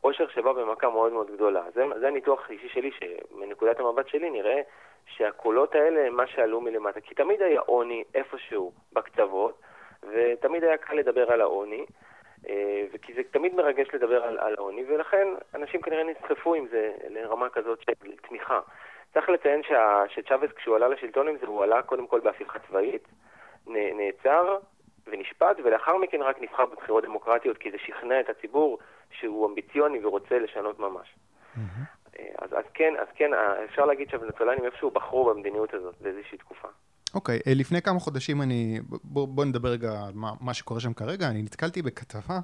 עושר 0.00 0.28
שבא 0.28 0.52
במכה 0.52 0.90
מאוד 0.90 1.12
מאוד 1.12 1.30
גדולה. 1.30 1.62
זה, 1.74 1.84
זה 2.00 2.08
הניתוח 2.08 2.50
האישי 2.50 2.68
שלי, 2.68 2.90
שמנקודת 2.90 3.80
המבט 3.80 4.08
שלי 4.08 4.30
נראה 4.30 4.60
שהקולות 5.06 5.74
האלה 5.74 6.06
הם 6.06 6.16
מה 6.16 6.26
שעלו 6.26 6.60
מלמטה. 6.60 7.00
כי 7.00 7.14
תמיד 7.14 7.42
היה 7.42 7.60
עוני 7.60 8.04
איפשהו 8.14 8.72
בקצוות, 8.92 9.60
ותמיד 10.12 10.64
היה 10.64 10.76
קל 10.76 10.94
לדבר 10.94 11.32
על 11.32 11.40
העוני. 11.40 11.84
אה, 12.48 12.84
וכי 12.92 13.14
זה 13.14 13.20
תמיד 13.30 13.54
מרגש 13.54 13.88
לדבר 13.94 14.24
על, 14.24 14.38
על 14.38 14.54
העוני, 14.58 14.84
ולכן 14.88 15.28
אנשים 15.54 15.82
כנראה 15.82 16.04
נסחפו 16.04 16.54
עם 16.54 16.66
זה 16.70 16.92
לרמה 17.08 17.48
כזאת 17.48 17.82
של 17.82 17.92
תמיכה. 18.28 18.60
צריך 19.14 19.28
לציין 19.28 19.62
שה, 19.62 20.02
שצ'אבס 20.08 20.52
כשהוא 20.56 20.76
עלה 20.76 20.88
לשלטון 20.88 21.28
עם 21.28 21.36
זה, 21.40 21.46
הוא 21.46 21.62
עלה 21.62 21.82
קודם 21.82 22.06
כל 22.06 22.20
בהפיכה 22.20 22.58
צבאית, 22.58 23.08
נעצר 23.66 24.58
ונשפט, 25.06 25.56
ולאחר 25.64 25.96
מכן 25.96 26.22
רק 26.22 26.42
נבחר 26.42 26.66
בבחירות 26.66 27.04
דמוקרטיות, 27.04 27.58
כי 27.58 27.70
זה 27.70 27.78
שכנע 27.78 28.20
את 28.20 28.28
הציבור 28.30 28.78
שהוא 29.10 29.48
אמביציוני 29.48 30.04
ורוצה 30.04 30.38
לשנות 30.38 30.78
ממש. 30.78 31.14
Mm-hmm. 31.54 32.18
אז, 32.38 32.52
אז 32.52 32.64
כן, 32.74 32.94
אז 32.98 33.06
כן, 33.14 33.30
אפשר 33.64 33.84
להגיד 33.84 34.10
שהוונצולנים 34.10 34.64
איפשהו 34.64 34.90
בחרו 34.90 35.24
במדיניות 35.24 35.74
הזאת 35.74 35.94
באיזושהי 36.00 36.38
תקופה. 36.38 36.68
אוקיי, 37.14 37.38
okay, 37.38 37.54
לפני 37.54 37.82
כמה 37.82 38.00
חודשים 38.00 38.42
אני, 38.42 38.80
בוא, 39.04 39.28
בוא 39.28 39.44
נדבר 39.44 39.68
רגע 39.68 40.04
על 40.06 40.12
מה, 40.14 40.32
מה 40.40 40.54
שקורה 40.54 40.80
שם 40.80 40.92
כרגע, 40.92 41.28
אני 41.28 41.42
נתקלתי 41.42 41.82
בכתבה 41.82 42.40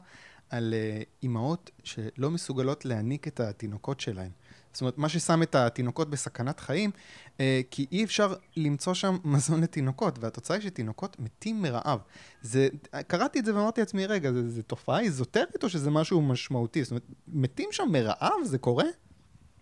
על 0.50 0.74
uh, 0.74 1.04
אימהות 1.22 1.70
שלא 1.84 2.30
מסוגלות 2.30 2.84
להניק 2.84 3.28
את 3.28 3.40
התינוקות 3.40 4.00
שלהן. 4.00 4.30
זאת 4.72 4.80
אומרת, 4.80 4.98
מה 4.98 5.08
ששם 5.08 5.42
את 5.42 5.54
התינוקות 5.54 6.10
בסכנת 6.10 6.60
חיים, 6.60 6.90
uh, 6.90 7.40
כי 7.70 7.86
אי 7.92 8.04
אפשר 8.04 8.34
למצוא 8.56 8.94
שם 8.94 9.16
מזון 9.34 9.62
לתינוקות, 9.62 10.18
והתוצאה 10.18 10.56
היא 10.56 10.62
שתינוקות 10.62 11.16
מתים 11.20 11.62
מרעב. 11.62 11.98
זה, 12.42 12.68
קראתי 13.06 13.38
את 13.38 13.44
זה 13.44 13.54
ואמרתי 13.56 13.80
לעצמי, 13.80 14.06
רגע, 14.06 14.30
זו 14.46 14.62
תופעה 14.62 15.00
איזוטרית 15.00 15.64
או 15.64 15.68
שזה 15.68 15.90
משהו 15.90 16.22
משמעותי? 16.22 16.84
זאת 16.84 16.90
אומרת, 16.90 17.04
מתים 17.28 17.68
שם 17.72 17.88
מרעב? 17.92 18.42
זה 18.42 18.58
קורה? 18.58 18.86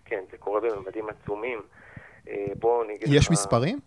כן, 0.04 0.21
זה 0.30 0.38
קורה 0.38 0.61
בממדים 0.61 1.04
עצומים. 1.09 1.59
בואו 2.59 2.85
אני 2.85 2.95
אגיד 2.95 3.09
לך... 3.09 3.14
יש 3.14 3.30
מספרים? 3.30 3.78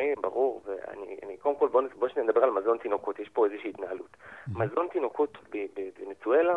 יש 0.00 0.18
מספרים, 0.18 0.22
ברור, 0.22 0.62
ואני 0.64 1.16
אני, 1.22 1.36
קודם 1.36 1.56
כל, 1.56 1.68
בואו 1.68 1.84
בוא 1.98 2.08
נדבר 2.16 2.44
על 2.44 2.50
מזון 2.50 2.78
תינוקות, 2.78 3.18
יש 3.18 3.28
פה 3.28 3.46
איזושהי 3.46 3.70
התנהלות. 3.70 4.16
Mm-hmm. 4.16 4.58
מזון 4.58 4.88
תינוקות 4.92 5.38
בוונצואלה, 5.50 6.54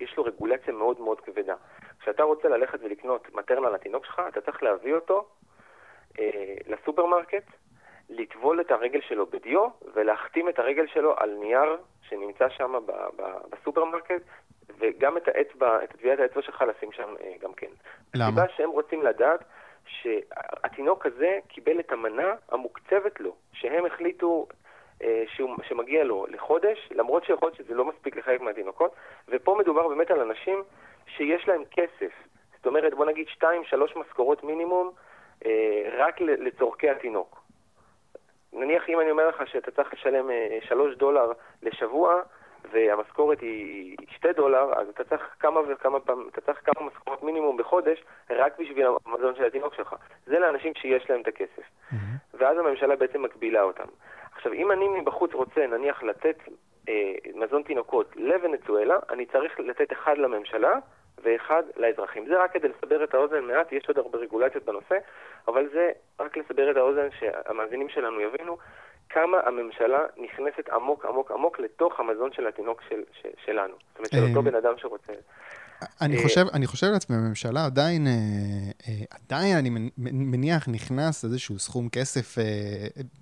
יש 0.00 0.16
לו 0.16 0.24
רגולציה 0.24 0.72
מאוד 0.72 1.00
מאוד 1.00 1.20
כבדה. 1.20 1.54
כשאתה 2.00 2.22
רוצה 2.22 2.48
ללכת 2.48 2.78
ולקנות 2.82 3.34
מטרנה 3.34 3.70
לתינוק 3.70 4.04
שלך, 4.04 4.22
אתה 4.28 4.40
צריך 4.40 4.62
להביא 4.62 4.94
אותו 4.94 5.26
אה, 6.18 6.54
לסופרמרקט, 6.66 7.44
לטבול 8.10 8.60
את 8.60 8.70
הרגל 8.70 9.00
שלו 9.00 9.26
בדיו, 9.26 9.68
ולהחתים 9.94 10.48
את 10.48 10.58
הרגל 10.58 10.86
שלו 10.86 11.14
על 11.16 11.30
נייר 11.40 11.76
שנמצא 12.02 12.48
שם 12.48 12.74
בסופרמרקט, 13.50 14.22
וגם 14.78 15.16
את 15.16 15.28
האצבע, 15.28 15.84
את 15.84 15.92
טביעת 15.92 16.18
האצבע 16.18 16.42
שלך 16.42 16.64
לשים 16.68 16.92
שם 16.92 17.14
אה, 17.20 17.32
גם 17.40 17.52
כן. 17.52 17.70
למה? 18.14 18.26
הסיבה 18.26 18.44
שהם 18.56 18.70
רוצים 18.70 19.02
לדעת 19.02 19.44
שהתינוק 19.86 21.06
הזה 21.06 21.38
קיבל 21.48 21.80
את 21.80 21.92
המנה 21.92 22.34
המוקצבת 22.48 23.20
לו, 23.20 23.34
שהם 23.52 23.86
החליטו 23.86 24.46
אה, 25.02 25.24
שהוא, 25.26 25.56
שמגיע 25.68 26.04
לו 26.04 26.26
לחודש, 26.28 26.88
למרות 26.90 27.24
שיכול 27.24 27.48
להיות 27.48 27.58
שזה 27.58 27.74
לא 27.74 27.84
מספיק 27.84 28.16
לחלק 28.16 28.40
מהתינוקות, 28.40 28.94
ופה 29.28 29.56
מדובר 29.58 29.88
באמת 29.88 30.10
על 30.10 30.20
אנשים 30.20 30.62
שיש 31.06 31.48
להם 31.48 31.62
כסף. 31.70 32.12
זאת 32.56 32.66
אומרת, 32.66 32.94
בוא 32.94 33.06
נגיד 33.06 33.26
2-3 33.42 33.44
משכורות 33.96 34.44
מינימום 34.44 34.90
אה, 35.46 35.88
רק 35.98 36.20
לצורכי 36.20 36.90
התינוק. 36.90 37.42
נניח 38.52 38.88
אם 38.88 39.00
אני 39.00 39.10
אומר 39.10 39.28
לך 39.28 39.42
שאתה 39.46 39.70
צריך 39.70 39.92
לשלם 39.92 40.30
3 40.60 40.92
אה, 40.92 40.98
דולר 40.98 41.32
לשבוע, 41.62 42.22
והמשכורת 42.72 43.40
היא 43.40 43.96
2 44.16 44.34
דולר, 44.34 44.72
אז 44.76 44.88
אתה 44.88 45.04
צריך 45.04 45.22
כמה 45.40 45.60
וכמה 45.68 46.00
פעמים, 46.00 46.28
אתה 46.28 46.40
צריך 46.40 46.58
כמה 46.64 46.86
משכורות 46.86 47.22
מינימום 47.22 47.56
בחודש 47.56 48.04
רק 48.30 48.58
בשביל 48.58 48.86
המזון 49.06 49.34
של 49.36 49.44
התינוק 49.44 49.74
שלך. 49.74 49.94
זה 50.26 50.38
לאנשים 50.38 50.72
שיש 50.74 51.10
להם 51.10 51.20
את 51.20 51.28
הכסף. 51.28 51.62
Mm-hmm. 51.62 51.96
ואז 52.34 52.58
הממשלה 52.58 52.96
בעצם 52.96 53.22
מגבילה 53.22 53.62
אותם. 53.62 53.88
עכשיו, 54.36 54.52
אם 54.52 54.72
אני 54.72 54.88
מבחוץ 54.88 55.32
רוצה, 55.32 55.66
נניח, 55.66 56.02
לתת 56.02 56.38
אה, 56.88 57.14
מזון 57.34 57.62
תינוקות 57.62 58.16
לוונצואלה, 58.16 58.96
אני 59.10 59.26
צריך 59.26 59.60
לתת 59.60 59.92
אחד 59.92 60.18
לממשלה 60.18 60.78
ואחד 61.26 61.62
לאזרחים. 61.76 62.26
זה 62.26 62.42
רק 62.42 62.52
כדי 62.52 62.68
לסבר 62.68 63.04
את 63.04 63.14
האוזן 63.14 63.44
מעט, 63.44 63.72
יש 63.72 63.88
עוד 63.88 63.98
הרבה 63.98 64.18
רגולציות 64.18 64.64
בנושא, 64.64 64.98
אבל 65.48 65.68
זה 65.72 65.90
רק 66.20 66.36
לסבר 66.36 66.70
את 66.70 66.76
האוזן 66.76 67.08
שהמאזינים 67.18 67.88
שלנו 67.88 68.20
יבינו 68.20 68.56
כמה 69.08 69.40
הממשלה 69.44 70.06
נכנסת 70.16 70.68
עמוק 70.68 71.04
עמוק 71.04 71.30
עמוק 71.30 71.60
לתוך 71.60 72.00
המזון 72.00 72.32
של 72.32 72.46
התינוק 72.46 72.82
של, 72.88 73.02
של, 73.22 73.28
שלנו. 73.44 73.74
זאת 73.88 73.98
אומרת, 73.98 74.10
של 74.10 74.22
אותו 74.28 74.36
אה, 74.36 74.42
בן 74.42 74.54
אדם 74.54 74.74
שרוצה. 74.76 75.12
אני 76.00 76.16
אה, 76.16 76.22
חושב, 76.22 76.44
אני 76.54 76.66
חושב 76.66 76.86
לעצמי, 76.86 77.16
הממשלה 77.16 77.64
עדיין, 77.64 78.06
אה, 78.06 78.92
עדיין, 79.10 79.56
אני 79.56 79.70
מניח, 80.12 80.68
נכנס 80.68 81.24
איזשהו 81.24 81.58
סכום 81.58 81.88
כסף, 81.88 82.42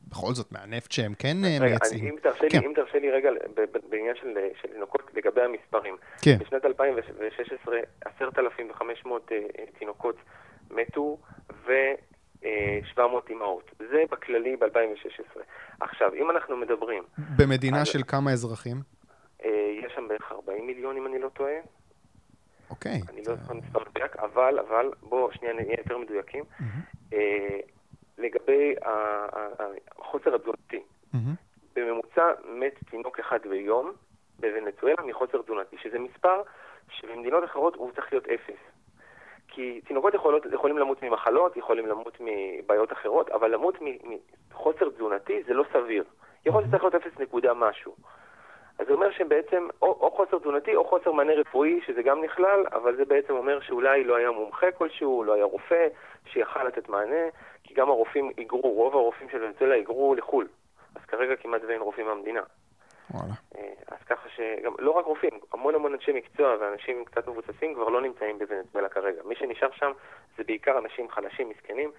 בכל 0.09 0.33
זאת, 0.35 0.53
מהנפט 0.53 0.93
שהם 0.93 1.15
כן 1.19 1.37
מייצאים. 1.61 2.05
אם 2.05 2.17
תרשה, 2.23 2.49
כן. 2.51 2.59
לי, 2.61 2.67
אם 2.67 2.73
תרשה 2.75 2.99
לי 2.99 3.11
רגע, 3.11 3.31
בעניין 3.91 4.17
של, 4.17 4.29
תינוקות, 4.73 5.03
לגבי 5.15 5.41
המספרים. 5.41 5.97
כן. 6.23 6.39
בשנת 6.39 6.65
2016, 6.65 7.77
10,500 8.19 9.33
תינוקות 9.79 10.17
מתו, 10.71 11.19
ו... 11.67 11.73
700 12.95 13.31
אימהות. 13.31 13.71
זה 13.79 14.03
בכללי 14.11 14.57
ב-2016. 14.57 15.41
עכשיו, 15.81 16.15
אם 16.15 16.31
אנחנו 16.31 16.57
מדברים... 16.57 17.03
במדינה 17.37 17.79
על... 17.79 17.85
של 17.85 18.03
כמה 18.07 18.33
אזרחים? 18.33 18.77
אה, 19.45 19.51
יש 19.85 19.93
שם 19.95 20.09
בערך 20.09 20.33
40 20.33 20.67
מיליון, 20.67 20.97
אם 20.97 21.07
אני 21.07 21.19
לא 21.19 21.29
טועה. 21.29 21.53
אוקיי. 22.75 23.01
אני 23.09 23.23
לא 23.27 23.35
זוכר 23.35 23.55
מספר 23.55 23.81
מדויק, 23.91 24.17
אבל, 24.17 24.59
אבל, 24.59 24.91
בואו 25.03 25.33
שנייה 25.33 25.55
נהיה 25.55 25.75
יותר 25.79 25.99
מדויקים. 25.99 26.45
אה, 27.13 27.59
לגבי 28.19 28.75
החוסר 29.99 30.35
התזונתי, 30.35 30.83
בממוצע 31.77 32.33
מת 32.45 32.75
תינוק 32.91 33.19
אחד 33.19 33.39
ביום 33.51 33.93
בוונצואלה 34.41 35.03
מחוסר 35.07 35.43
תזונתי, 35.43 35.77
שזה 35.83 35.99
מספר 35.99 36.43
שבמדינות 36.89 37.45
אחרות 37.45 37.75
הוא 37.75 37.93
צריך 37.93 38.13
להיות 38.13 38.27
אפס. 38.29 38.61
כי 39.49 39.81
תינוקות 39.87 40.15
יכולות, 40.15 40.43
יכולים 40.53 40.79
למות 40.79 41.03
ממחלות, 41.03 41.57
יכולים 41.57 41.87
למות 41.87 42.19
מבעיות 42.21 42.93
אחרות, 42.93 43.29
אבל 43.31 43.55
למות 43.55 43.79
מחוסר 44.51 44.91
תזונתי 44.91 45.43
זה 45.47 45.55
לא 45.55 45.65
סביר. 45.73 46.05
יכול 46.47 46.61
להיות 46.61 46.69
שצריך 46.69 46.83
להיות 46.85 46.95
אפס 46.95 47.21
נקודה 47.21 47.55
משהו. 47.55 47.95
אז 48.79 48.87
זה 48.87 48.93
אומר 48.93 49.11
שבעצם 49.11 49.69
או, 49.83 49.87
או 49.87 50.11
חוסר 50.11 50.39
תזונתי 50.39 50.75
או 50.77 50.85
חוסר 50.85 51.13
מענה 51.13 51.33
רפואי, 51.33 51.81
שזה 51.87 52.03
גם 52.03 52.25
נכלל, 52.25 52.65
אבל 52.73 52.97
זה 52.97 53.05
בעצם 53.05 53.33
אומר 53.33 53.61
שאולי 53.61 54.05
לא 54.05 54.17
היה 54.17 54.31
מומחה 54.31 54.71
כלשהו, 54.71 55.25
לא 55.25 55.33
היה 55.33 55.45
רופא 55.45 55.89
שיכל 56.27 56.65
לתת 56.65 56.89
מענה, 56.89 57.25
כי 57.65 57.75
גם 57.75 57.89
הרופאים 57.89 58.31
היגרו, 58.37 58.73
רוב 58.73 58.95
הרופאים 58.95 59.29
של 59.31 59.43
ונצואלה 59.43 59.75
היגרו 59.75 60.15
לחו"ל. 60.15 60.49
אז 60.95 61.05
כרגע 61.05 61.37
כמעט 61.37 61.63
ואין 61.69 61.81
רופאים 61.81 62.07
מהמדינה. 62.07 62.43
וואלה. 63.11 63.35
אה, 63.57 63.73
אז 63.87 63.99
ככה 64.07 64.29
שגם, 64.29 64.73
לא 64.79 64.91
רק 64.91 65.05
רופאים, 65.05 65.41
המון 65.53 65.75
המון 65.75 65.93
אנשי 65.93 66.13
מקצוע 66.13 66.57
ואנשים 66.61 67.05
קצת 67.05 67.29
מבוססים 67.29 67.75
כבר 67.75 67.89
לא 67.89 68.01
נמצאים 68.01 68.39
בוונצואלה 68.39 68.89
כרגע. 68.89 69.23
מי 69.25 69.35
שנשאר 69.37 69.71
שם 69.73 69.93
זה 70.37 70.45
בעיקר 70.45 70.79
אנשים 70.79 71.11
חלשים, 71.11 71.49
מסכנים, 71.49 71.91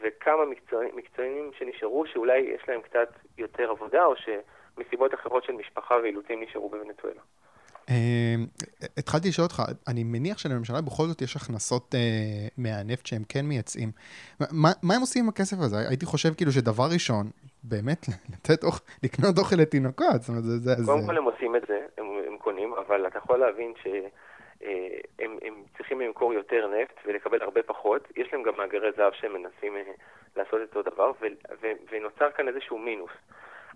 וכמה 0.00 0.42
מקצוענים 0.94 1.50
שנשארו 1.58 2.06
שאולי 2.06 2.38
יש 2.38 2.68
להם 2.68 2.80
קצת 2.80 3.08
יותר 3.38 3.70
עבודה, 3.70 4.04
או 4.04 4.14
שמסיבות 4.76 5.14
אחרות 5.14 5.44
של 5.44 5.52
משפחה 5.52 5.94
ואילוצים 6.02 6.42
נשארו 6.42 6.68
בוונצואלה. 6.68 7.20
אמ, 7.90 8.46
התחלתי 8.98 9.28
לשאול 9.28 9.44
אותך, 9.44 9.62
אני 9.88 10.04
מניח 10.04 10.38
שלממשלה 10.38 10.80
בכל 10.80 11.04
זאת 11.04 11.22
יש 11.22 11.36
הכנסות 11.36 11.94
אה, 11.94 12.48
מהנפט 12.58 13.06
שהם 13.06 13.22
כן 13.28 13.44
מייצאים. 13.44 13.90
מה 14.82 14.94
הם 14.94 15.00
עושים 15.00 15.22
עם 15.22 15.28
הכסף 15.28 15.56
הזה? 15.60 15.76
הייתי 15.88 16.06
חושב 16.06 16.34
כאילו 16.36 16.52
שדבר 16.52 16.86
ראשון, 16.94 17.26
באמת, 17.64 18.06
לתת 18.32 18.64
אוכל, 18.64 18.84
לקנות 19.02 19.38
אוכל 19.38 19.56
לתינוקות. 19.56 20.20
זאת 20.20 20.28
אומרת, 20.28 20.44
זה... 20.44 20.72
קודם 20.86 21.06
כל 21.06 21.16
הם 21.16 21.24
עושים 21.24 21.56
את 21.56 21.62
זה, 21.68 21.78
הם, 21.98 22.06
הם 22.26 22.38
קונים, 22.38 22.74
אבל 22.86 23.06
אתה 23.06 23.18
יכול 23.18 23.38
להבין 23.38 23.72
שהם 23.82 24.02
אה, 25.42 25.62
צריכים 25.76 26.00
למכור 26.00 26.34
יותר 26.34 26.70
נפט 26.76 26.96
ולקבל 27.06 27.42
הרבה 27.42 27.62
פחות. 27.62 28.08
יש 28.16 28.32
להם 28.32 28.42
גם 28.42 28.52
מאגרי 28.58 28.90
זהב 28.96 29.12
שהם 29.12 29.32
מנסים 29.32 29.76
אה, 29.76 29.82
לעשות 30.36 30.60
את 30.64 30.76
אותו 30.76 30.90
דבר, 30.90 31.10
ו, 31.20 31.26
ו, 31.60 31.66
ונוצר 31.90 32.30
כאן 32.30 32.48
איזשהו 32.48 32.78
מינוס. 32.78 33.12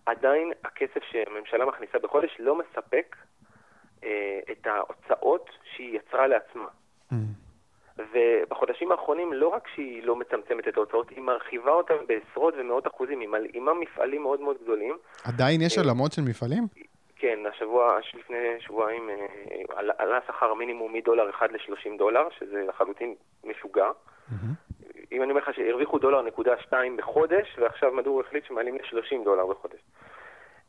עדיין 0.06 0.52
הכסף 0.64 1.00
שהממשלה 1.10 1.66
מכניסה 1.66 1.98
בחודש 1.98 2.36
לא 2.38 2.58
מספק 2.58 3.16
אה, 4.04 4.40
את 4.52 4.66
ההוצאות 4.66 5.50
שהיא 5.74 5.96
יצרה 5.98 6.26
לעצמה. 6.26 6.68
Mm. 7.12 7.14
ובחודשים 7.98 8.92
האחרונים 8.92 9.32
לא 9.32 9.48
רק 9.48 9.68
שהיא 9.74 10.02
לא 10.02 10.16
מצמצמת 10.16 10.68
את 10.68 10.76
ההוצאות, 10.76 11.10
היא 11.10 11.20
מרחיבה 11.20 11.70
אותן 11.70 11.94
בעשרות 12.06 12.54
ומאות 12.58 12.86
אחוזים, 12.86 13.20
היא 13.20 13.28
מלאימה 13.28 13.74
מפעלים 13.74 14.22
מאוד 14.22 14.40
מאוד 14.40 14.56
גדולים. 14.62 14.96
עדיין 15.24 15.62
יש 15.62 15.78
עלמות 15.78 16.12
של 16.12 16.22
מפעלים? 16.22 16.66
כן, 17.16 17.38
השבוע, 17.54 17.98
לפני 18.18 18.60
שבועיים 18.60 19.10
אה, 19.10 19.92
עלה 19.98 20.18
שכר 20.26 20.50
המינימום 20.50 20.92
מדולר 20.92 21.30
אחד 21.30 21.48
ל-30 21.52 21.98
דולר, 21.98 22.28
שזה 22.38 22.64
לחלוטין 22.68 23.14
משוגע. 23.44 23.88
Mm-hmm. 23.88 24.69
אם 25.12 25.22
אני 25.22 25.30
אומר 25.30 25.42
לך 25.42 25.54
שהרוויחו 25.54 25.98
דולר 25.98 26.22
נקודה 26.22 26.58
שתיים 26.58 26.96
בחודש, 26.96 27.58
ועכשיו 27.58 27.92
מדור 27.92 28.20
החליט 28.20 28.44
שמעלים 28.44 28.74
ל-30 28.74 29.24
דולר 29.24 29.46
בחודש. 29.46 29.80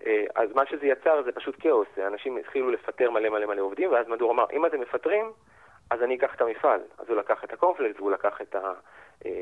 אה, 0.06 0.24
אז 0.36 0.50
מה 0.56 0.66
שזה 0.66 0.86
יצר 0.86 1.24
זה 1.24 1.32
פשוט 1.32 1.56
כאוס, 1.60 1.88
אנשים 2.08 2.38
התחילו 2.38 2.72
לפטר 2.72 3.12
מלא 3.12 3.30
מלא 3.30 3.46
מלא 3.46 3.62
עובדים, 3.62 3.92
ואז 3.92 4.08
מדור 4.08 4.32
אמר, 4.32 4.46
אם 4.54 4.66
אתם 4.66 4.82
מפטרים, 4.82 5.32
אז 5.92 6.04
אני 6.04 6.16
אקח 6.16 6.36
את 6.36 6.42
המפעל. 6.42 6.82
אז 6.98 7.10
הוא 7.10 7.18
לקח 7.18 7.44
את 7.44 7.54
הקורפלקס, 7.54 8.00
והוא 8.00 8.12
לקח 8.12 8.42
את 8.42 8.56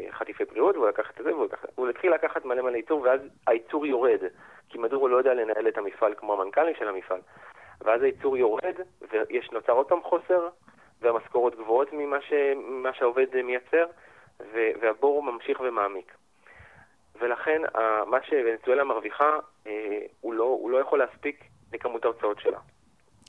החטיפי 0.09 0.45
בריאות, 0.45 0.75
והוא 0.75 0.87
לקח 0.87 1.11
את 1.11 1.23
זה, 1.23 1.33
והוא 1.33 1.45
לקח... 1.45 1.65
הוא 1.75 1.89
התחיל 1.89 2.13
לקחת 2.13 2.45
מלא 2.45 2.61
מלא 2.61 2.77
ייצור, 2.77 3.01
ואז 3.01 3.21
הייצור 3.47 3.85
יורד, 3.85 4.19
כי 4.69 4.77
מדור 4.77 5.09
לא 5.09 5.17
יודע 5.17 5.33
לנהל 5.33 5.67
את 5.67 5.77
המפעל 5.77 6.13
כמו 6.17 6.33
המנכ"לים 6.33 6.75
של 6.75 6.87
המפעל. 6.87 7.19
ואז 7.81 8.01
הייצור 8.01 8.37
יורד, 8.37 8.75
ויש 9.11 9.51
נוצר 9.51 9.73
עוד 9.73 9.87
פעם 9.87 10.01
חוסר, 10.01 10.47
והמשכורות 11.01 11.55
גבוהות 11.55 11.93
ממה, 11.93 12.21
ש... 12.21 12.33
שהעובד 12.93 13.41
מייצר, 13.41 13.85
והבור 14.81 15.23
ממשיך 15.23 15.59
ומעמיק. 15.59 16.13
ולכן 17.19 17.61
מה 18.07 18.17
שוונצואלה 18.23 18.83
מרוויחה, 18.83 19.37
אה, 19.67 19.99
הוא, 20.21 20.33
לא, 20.33 20.43
הוא 20.43 20.71
לא 20.71 20.77
יכול 20.77 20.99
להספיק 20.99 21.43
לכמות 21.73 22.05
ההוצאות 22.05 22.39
שלה. 22.39 22.59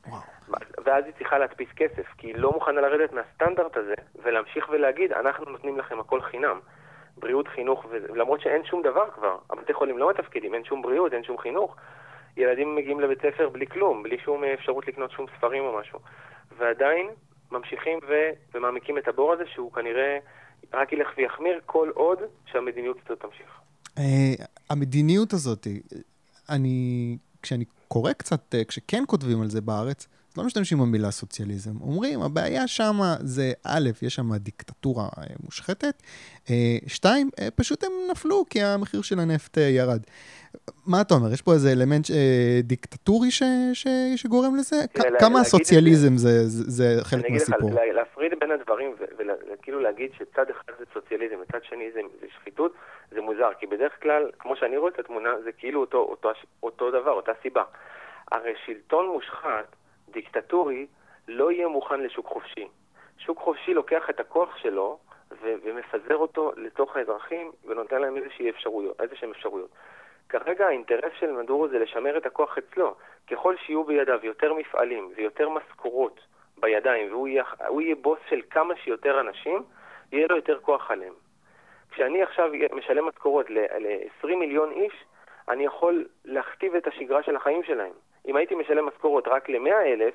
וואו. 0.07 0.21
ואז 0.85 1.05
היא 1.05 1.15
צריכה 1.19 1.39
להדפיס 1.39 1.69
כסף, 1.77 2.07
כי 2.19 2.27
היא 2.27 2.37
לא 2.37 2.53
מוכנה 2.53 2.81
לרדת 2.81 3.13
מהסטנדרט 3.13 3.77
הזה 3.77 3.95
ולהמשיך 4.23 4.69
ולהגיד, 4.71 5.13
אנחנו 5.13 5.45
נותנים 5.45 5.79
לכם 5.79 6.01
הכל 6.01 6.21
חינם. 6.21 6.61
בריאות, 7.17 7.49
חינוך, 7.49 7.87
ולמרות 7.91 8.41
שאין 8.41 8.65
שום 8.65 8.83
דבר 8.83 9.11
כבר, 9.11 9.39
הבתי 9.51 9.73
חולים 9.73 9.99
לא 9.99 10.11
מתפקדים, 10.11 10.55
אין 10.55 10.65
שום 10.65 10.83
בריאות, 10.83 11.13
אין 11.13 11.25
שום 11.25 11.39
חינוך, 11.39 11.77
ילדים 12.37 12.75
מגיעים 12.75 13.01
לבית 13.01 13.23
ספר 13.23 13.49
בלי 13.49 13.67
כלום, 13.67 14.03
בלי 14.03 14.19
שום 14.19 14.45
אפשרות 14.45 14.89
לקנות 14.89 15.11
שום 15.11 15.27
ספרים 15.37 15.65
או 15.65 15.79
משהו. 15.79 15.99
ועדיין 16.57 17.11
ממשיכים 17.53 17.99
ו... 18.09 18.31
ומעמיקים 18.55 18.99
את 18.99 19.09
הבור 19.09 19.33
הזה, 19.33 19.47
שהוא 19.47 19.73
כנראה 19.73 20.19
רק 20.73 20.93
ילך 20.93 21.09
ויחמיר 21.17 21.61
כל 21.67 21.91
עוד 21.95 22.19
שהמדיניות 22.53 22.97
הזאת 23.05 23.21
תמשיך. 23.21 23.61
Uh, 23.89 24.01
המדיניות 24.71 25.33
הזאת, 25.33 25.67
אני, 26.49 27.19
כשאני 27.43 27.65
קורא 27.89 28.13
קצת, 28.13 28.55
uh, 28.55 28.65
כשכן 28.65 29.03
כותבים 29.07 29.43
על 29.43 29.51
זה 29.51 29.61
בארץ, 29.61 30.09
לא 30.39 30.45
משתמשים 30.45 30.79
במילה 30.79 31.11
סוציאליזם. 31.11 31.71
אומרים, 31.81 32.23
הבעיה 32.23 32.67
שם 32.67 32.95
זה, 33.21 33.53
א', 33.65 33.89
יש 34.03 34.15
שם 34.15 34.35
דיקטטורה 34.37 35.05
אה, 35.19 35.25
מושחתת, 35.45 36.03
אה, 36.51 36.55
שתיים, 36.87 37.31
אה, 37.41 37.49
פשוט 37.57 37.85
הם 37.85 37.93
נפלו 38.11 38.45
כי 38.51 38.63
המחיר 38.63 39.03
של 39.03 39.19
הנפט 39.19 39.57
ירד. 39.57 40.01
מה 40.87 41.01
אתה 41.01 41.15
אומר, 41.15 41.33
יש 41.33 41.43
פה 41.43 41.53
איזה 41.53 41.69
אלמנט 41.73 42.11
דיקטטורי 42.63 43.31
ש, 43.31 43.43
ש, 43.73 43.87
שגורם 44.17 44.57
לזה? 44.57 44.77
כמה 45.19 45.41
הסוציאליזם 45.41 46.17
זה, 46.17 46.47
זה, 46.47 46.71
זה 46.71 47.05
חלק 47.05 47.31
מהסיפור? 47.31 47.59
אני 47.61 47.81
אגיד 47.81 47.95
לך, 47.95 47.97
להפריד 47.97 48.33
בין 48.41 48.51
הדברים 48.51 48.95
וכאילו 49.53 49.81
להגיד 49.81 50.11
שצד 50.19 50.51
אחד 50.51 50.73
זה 50.79 50.85
סוציאליזם 50.93 51.37
וצד 51.43 51.59
שני 51.63 51.91
זה, 51.95 52.01
זה 52.21 52.27
שחיתות, 52.37 52.73
זה 53.11 53.21
מוזר, 53.21 53.51
כי 53.59 53.67
בדרך 53.67 53.93
כלל, 54.03 54.31
כמו 54.39 54.57
שאני 54.57 54.77
רואה 54.77 54.91
את 54.95 54.99
התמונה, 54.99 55.31
זה 55.45 55.53
כאילו 55.53 55.81
אותו, 55.81 55.99
אותו, 55.99 56.31
אותו 56.63 56.91
דבר, 56.91 57.11
אותה 57.11 57.33
סיבה. 57.43 57.63
הרי 58.33 58.53
שלטון 58.67 59.07
מושחת 59.07 59.77
דיקטטורי 60.13 60.87
לא 61.29 61.53
יהיה 61.53 61.69
מוכן 61.69 62.01
לשוק 62.01 62.27
חופשי. 62.27 62.69
שוק 63.19 63.39
חופשי 63.39 63.75
לוקח 63.75 64.11
את 64.11 64.21
הכוח 64.21 64.57
שלו 64.57 64.99
ו- 65.31 65.55
ומפזר 65.63 66.17
אותו 66.17 66.53
לתוך 66.57 66.97
האזרחים 66.97 67.53
ונותן 67.65 68.01
להם 68.01 68.17
איזושהי 68.17 68.51
אפשרויות, 68.51 69.01
איזשהן 69.01 69.31
אפשרויות. 69.31 69.71
כרגע 70.29 70.67
האינטרס 70.67 71.13
של 71.19 71.33
מדורו 71.33 71.69
זה 71.69 71.79
לשמר 71.79 72.17
את 72.17 72.27
הכוח 72.27 72.59
אצלו. 72.59 72.95
ככל 73.31 73.57
שיהיו 73.57 73.85
בידיו 73.85 74.19
יותר 74.23 74.55
מפעלים 74.55 75.13
ויותר 75.17 75.49
משכורות 75.49 76.21
בידיים 76.61 77.13
והוא 77.13 77.29
יהיה, 77.29 77.45
יהיה 77.81 77.95
בוס 77.95 78.19
של 78.29 78.41
כמה 78.51 78.77
שיותר 78.77 79.21
אנשים, 79.21 79.63
יהיה 80.13 80.27
לו 80.31 80.37
יותר 80.37 80.61
כוח 80.61 80.91
עליהם. 80.91 81.15
כשאני 81.91 82.23
עכשיו 82.23 82.51
משלם 82.73 83.09
משכורות 83.09 83.51
ל-20 83.51 84.27
מיליון 84.27 84.71
איש, 84.71 85.05
אני 85.49 85.65
יכול 85.65 86.05
להכתיב 86.25 86.75
את 86.75 86.87
השגרה 86.87 87.23
של 87.23 87.37
החיים 87.37 87.63
שלהם. 87.63 87.93
אם 88.27 88.37
הייתי 88.37 88.55
משלם 88.55 88.87
משכורות 88.87 89.29
רק 89.29 89.49
ל-100 89.49 89.87
אלף, 89.87 90.15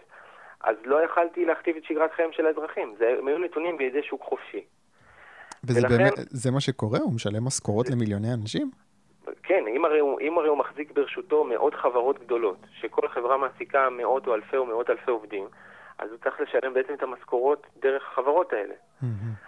אז 0.64 0.76
לא 0.86 1.04
יכלתי 1.04 1.46
להכתיב 1.46 1.76
את 1.76 1.84
שגרת 1.84 2.12
חייהם 2.12 2.32
של 2.32 2.46
האזרחים. 2.46 2.96
זה, 2.98 3.16
הם 3.20 3.28
היו 3.28 3.38
נתונים 3.38 3.78
בידי 3.78 4.04
שוק 4.04 4.22
חופשי. 4.24 4.64
וזה 5.64 5.80
ולכן, 5.82 5.98
באמת, 5.98 6.14
זה 6.18 6.52
מה 6.52 6.62
שקורה? 6.62 7.00
הוא 7.00 7.14
משלם 7.14 7.46
משכורות. 7.46 7.90
למיליוני 7.90 8.34
אנשים? 8.34 8.72
כן, 9.44 9.64
אם 9.68 9.86
הרי, 9.86 10.00
הוא, 10.00 10.20
אם 10.22 10.38
הרי 10.38 10.48
הוא 10.48 10.58
מחזיק 10.58 10.92
ברשותו 10.92 11.44
מאות 11.44 11.76
חברות 11.76 12.20
גדולות, 12.20 12.58
שכל 12.72 13.08
חברה 13.08 13.38
מעסיקה 13.38 13.90
מאות 13.90 14.28
או 14.28 14.36
אלפי 14.36 14.58
או 14.58 14.66
מאות 14.66 14.90
אלפי 14.90 15.12
עובדים, 15.12 15.48
אז 15.98 16.10
הוא 16.10 16.18
צריך 16.24 16.42
לשלם 16.42 16.74
בעצם 16.74 16.94
את 16.94 17.04
המשכורות 17.04 17.68
דרך 17.80 18.04
החברות 18.12 18.54
האלה. 18.54 18.74
Mm-hmm. 18.74 19.06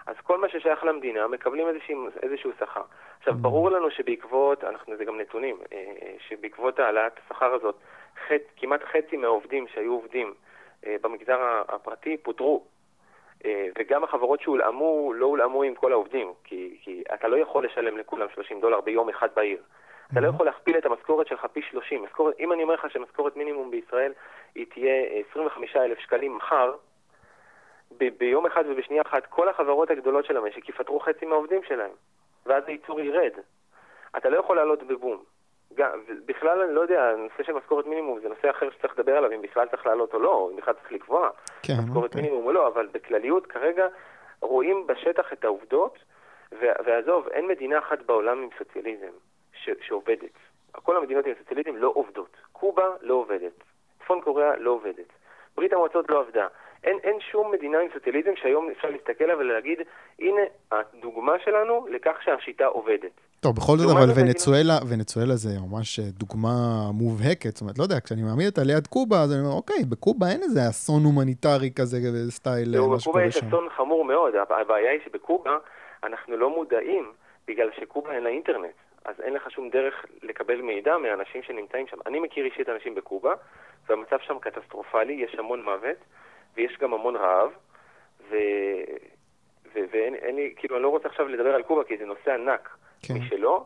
אז 0.08 0.16
כל 0.24 0.42
מה 0.42 0.50
ששייך 0.50 0.84
למדינה, 0.84 1.28
מקבלים 1.28 1.68
איזשהו, 1.68 2.08
איזשהו 2.24 2.52
שכר. 2.60 2.82
עכשיו, 3.20 3.34
mm-hmm. 3.34 3.38
ברור 3.38 3.72
לנו 3.72 3.92
שבעקבות, 3.92 4.64
אנחנו, 4.64 4.98
זה 4.98 5.06
גם 5.06 5.18
נתונים, 5.20 5.58
אה, 5.74 6.16
שבעקבות 6.28 6.80
העלאת 6.80 7.20
השכר 7.26 7.54
הזאת, 7.54 7.76
חצ, 8.28 8.42
כמעט 8.58 8.84
חצי 8.84 9.18
מהעובדים 9.18 9.68
שהיו 9.68 9.94
עובדים 9.94 10.34
אה, 10.86 10.96
במגזר 11.02 11.64
הפרטי 11.68 12.18
פוטרו. 12.18 12.64
אה, 13.46 13.68
וגם 13.80 14.04
החברות 14.04 14.42
שהולאמו, 14.42 15.14
לא 15.14 15.26
הולאמו 15.26 15.64
עם 15.64 15.76
כל 15.76 15.92
העובדים, 15.92 16.34
כי, 16.44 16.78
כי 16.82 17.04
אתה 17.14 17.28
לא 17.28 17.38
יכול 17.38 17.66
לשלם 17.66 17.98
לכולם 17.98 18.28
30 18.34 18.62
דולר 18.62 18.82
ביום 18.82 19.10
אחד 19.10 19.28
בעיר. 19.36 19.62
אתה 20.12 20.20
לא 20.20 20.28
יכול 20.28 20.46
להכפיל 20.46 20.78
את 20.78 20.86
המשכורת 20.86 21.28
שלך 21.28 21.46
פי 21.54 21.62
30. 21.62 22.04
משכורת, 22.04 22.36
אם 22.40 22.52
אני 22.52 22.64
אומר 22.64 22.74
לך 22.74 22.92
שמשכורת 22.92 23.36
מינימום 23.36 23.72
בישראל 23.72 24.14
היא 24.56 24.66
תהיה 24.74 25.04
25,000 25.30 26.00
שקלים 26.00 26.36
מחר, 26.36 26.74
ב- 27.98 28.18
ביום 28.18 28.46
אחד 28.46 28.64
ובשנייה 28.68 29.02
אחת 29.06 29.26
כל 29.26 29.50
החברות 29.50 29.92
הגדולות 29.92 30.26
של 30.26 30.38
המשק 30.38 30.70
יפטרו 30.70 31.00
חצי 31.00 31.26
מהעובדים 31.26 31.64
שלהם, 31.64 31.92
ואז 32.46 32.64
הייצור 32.68 33.00
ירד. 33.00 33.32
אתה 34.18 34.30
לא 34.30 34.38
יכול 34.38 34.56
לעלות 34.56 34.84
בבום. 34.84 35.24
גם, 35.74 35.90
בכלל 36.26 36.62
אני 36.62 36.76
לא 36.76 36.82
יודע, 36.82 37.04
הנושא 37.04 37.44
של 37.44 37.54
משכורת 37.54 37.86
מינימום 37.86 38.20
זה 38.20 38.30
נושא 38.30 38.50
אחר 38.50 38.70
שצריך 38.70 39.00
לדבר 39.00 39.18
עליו, 39.18 39.32
אם 39.32 39.42
בכלל 39.42 39.68
צריך 39.68 39.86
לעלות 39.86 40.14
או 40.14 40.20
לא, 40.20 40.50
אם 40.52 40.58
בכלל 40.58 40.74
צריך 40.74 40.92
לקבוע 40.92 41.30
כן, 41.64 41.74
משכורת 41.84 42.10
אוקיי. 42.10 42.22
מינימום 42.22 42.46
או 42.46 42.52
לא, 42.52 42.68
אבל 42.68 42.88
בכלליות 42.92 43.48
כרגע 43.48 43.88
רואים 44.42 44.88
בשטח 44.88 45.34
את 45.34 45.46
העובדות, 45.46 46.00
ועזוב, 46.62 47.28
אין 47.28 47.48
מדינה 47.48 47.80
אחת 47.80 48.02
בעולם 48.02 48.44
עם 48.44 48.50
סוציאליזם 48.58 49.12
ש- 49.54 49.70
שעובדת. 49.82 50.38
כל 50.72 50.98
המדינות 50.98 51.26
עם 51.26 51.34
סוציאליזם 51.40 51.76
לא 51.76 51.92
עובדות. 51.96 52.38
קובה 52.52 52.88
לא 53.02 53.14
עובדת, 53.14 53.64
צפון 54.04 54.22
קוריאה 54.22 54.58
לא 54.58 54.72
עובדת, 54.72 55.14
ברית 55.56 55.74
המועצות 55.74 56.10
לא 56.10 56.20
עבדה. 56.20 56.48
אין, 56.84 56.98
אין 57.04 57.20
שום 57.20 57.52
מדינה 57.52 57.80
עם 57.80 57.88
סוציאליזם 57.94 58.36
שהיום 58.36 58.70
אפשר 58.70 58.90
להסתכל 58.90 59.24
עליה 59.24 59.38
ולהגיד, 59.38 59.82
הנה 60.20 60.42
הדוגמה 60.72 61.40
שלנו 61.40 61.88
לכך 61.90 62.24
שהשיטה 62.24 62.66
עובדת. 62.66 63.12
טוב, 63.48 63.56
בכל 63.56 63.78
זאת, 63.78 63.98
אבל 63.98 64.10
ונצואלה, 64.18 64.78
ונצואלה 64.90 65.36
זה 65.36 65.50
ממש 65.66 66.00
דוגמה 66.00 66.56
מובהקת. 66.94 67.54
זאת 67.56 67.62
אומרת, 67.62 67.78
לא 67.78 67.84
יודע, 67.84 68.00
כשאני 68.06 68.24
מעמיד 68.24 68.48
אותה 68.48 68.64
ליד 68.64 68.88
קובה, 68.88 69.18
אז 69.24 69.30
אני 69.34 69.42
אומר, 69.42 69.56
אוקיי, 69.62 69.82
בקובה 69.90 70.26
אין 70.32 70.42
איזה 70.44 70.60
אסון 70.70 71.04
הומניטרי 71.04 71.70
כזה, 71.80 71.98
style 72.30 72.70
מה 72.70 72.76
שקורה 72.78 73.00
שם. 73.00 73.10
בקובה 73.10 73.26
יש 73.26 73.38
אסון 73.38 73.68
חמור 73.78 74.06
מאוד. 74.06 74.34
הבעיה 74.50 74.92
היא 74.92 75.00
שבקובה 75.06 75.58
אנחנו 76.04 76.38
לא 76.38 76.50
מודעים, 76.50 77.06
בגלל 77.48 77.70
שקובה 77.80 78.12
אין 78.16 78.24
לה 78.24 78.30
אינטרנט. 78.30 78.78
אז 79.06 79.16
אין 79.24 79.34
לך 79.34 79.52
שום 79.52 79.70
דרך 79.70 80.06
לקבל 80.24 80.62
מידע 80.62 80.98
מהאנשים 80.98 81.44
שנמצאים 81.44 81.88
שם. 81.88 81.98
אני 82.06 82.20
מכיר 82.20 82.46
אישית 82.46 82.70
אנשים 82.70 82.96
בקובה, 82.96 83.34
והמצב 83.90 84.18
שם 84.28 84.40
קטסטרופלי, 84.40 85.14
יש 85.14 85.36
המון 85.40 85.64
מוות, 85.64 86.00
ויש 86.58 86.78
גם 86.82 86.94
המון 86.94 87.16
רעב, 87.16 87.50
ו... 88.30 88.36
ו... 89.74 89.80
ואין 89.92 90.36
לי, 90.36 90.54
כאילו, 90.56 90.76
אני 90.76 90.84
לא 90.84 90.90
רוצה 90.90 91.08
עכשיו 91.08 91.28
לדבר 91.28 91.56
על 91.56 91.64
קובה, 91.64 91.84
כי 91.84 91.98
זה 91.98 92.06
נושא 92.06 92.34
ענק 92.34 92.70
כן. 93.08 93.14
משלו, 93.14 93.66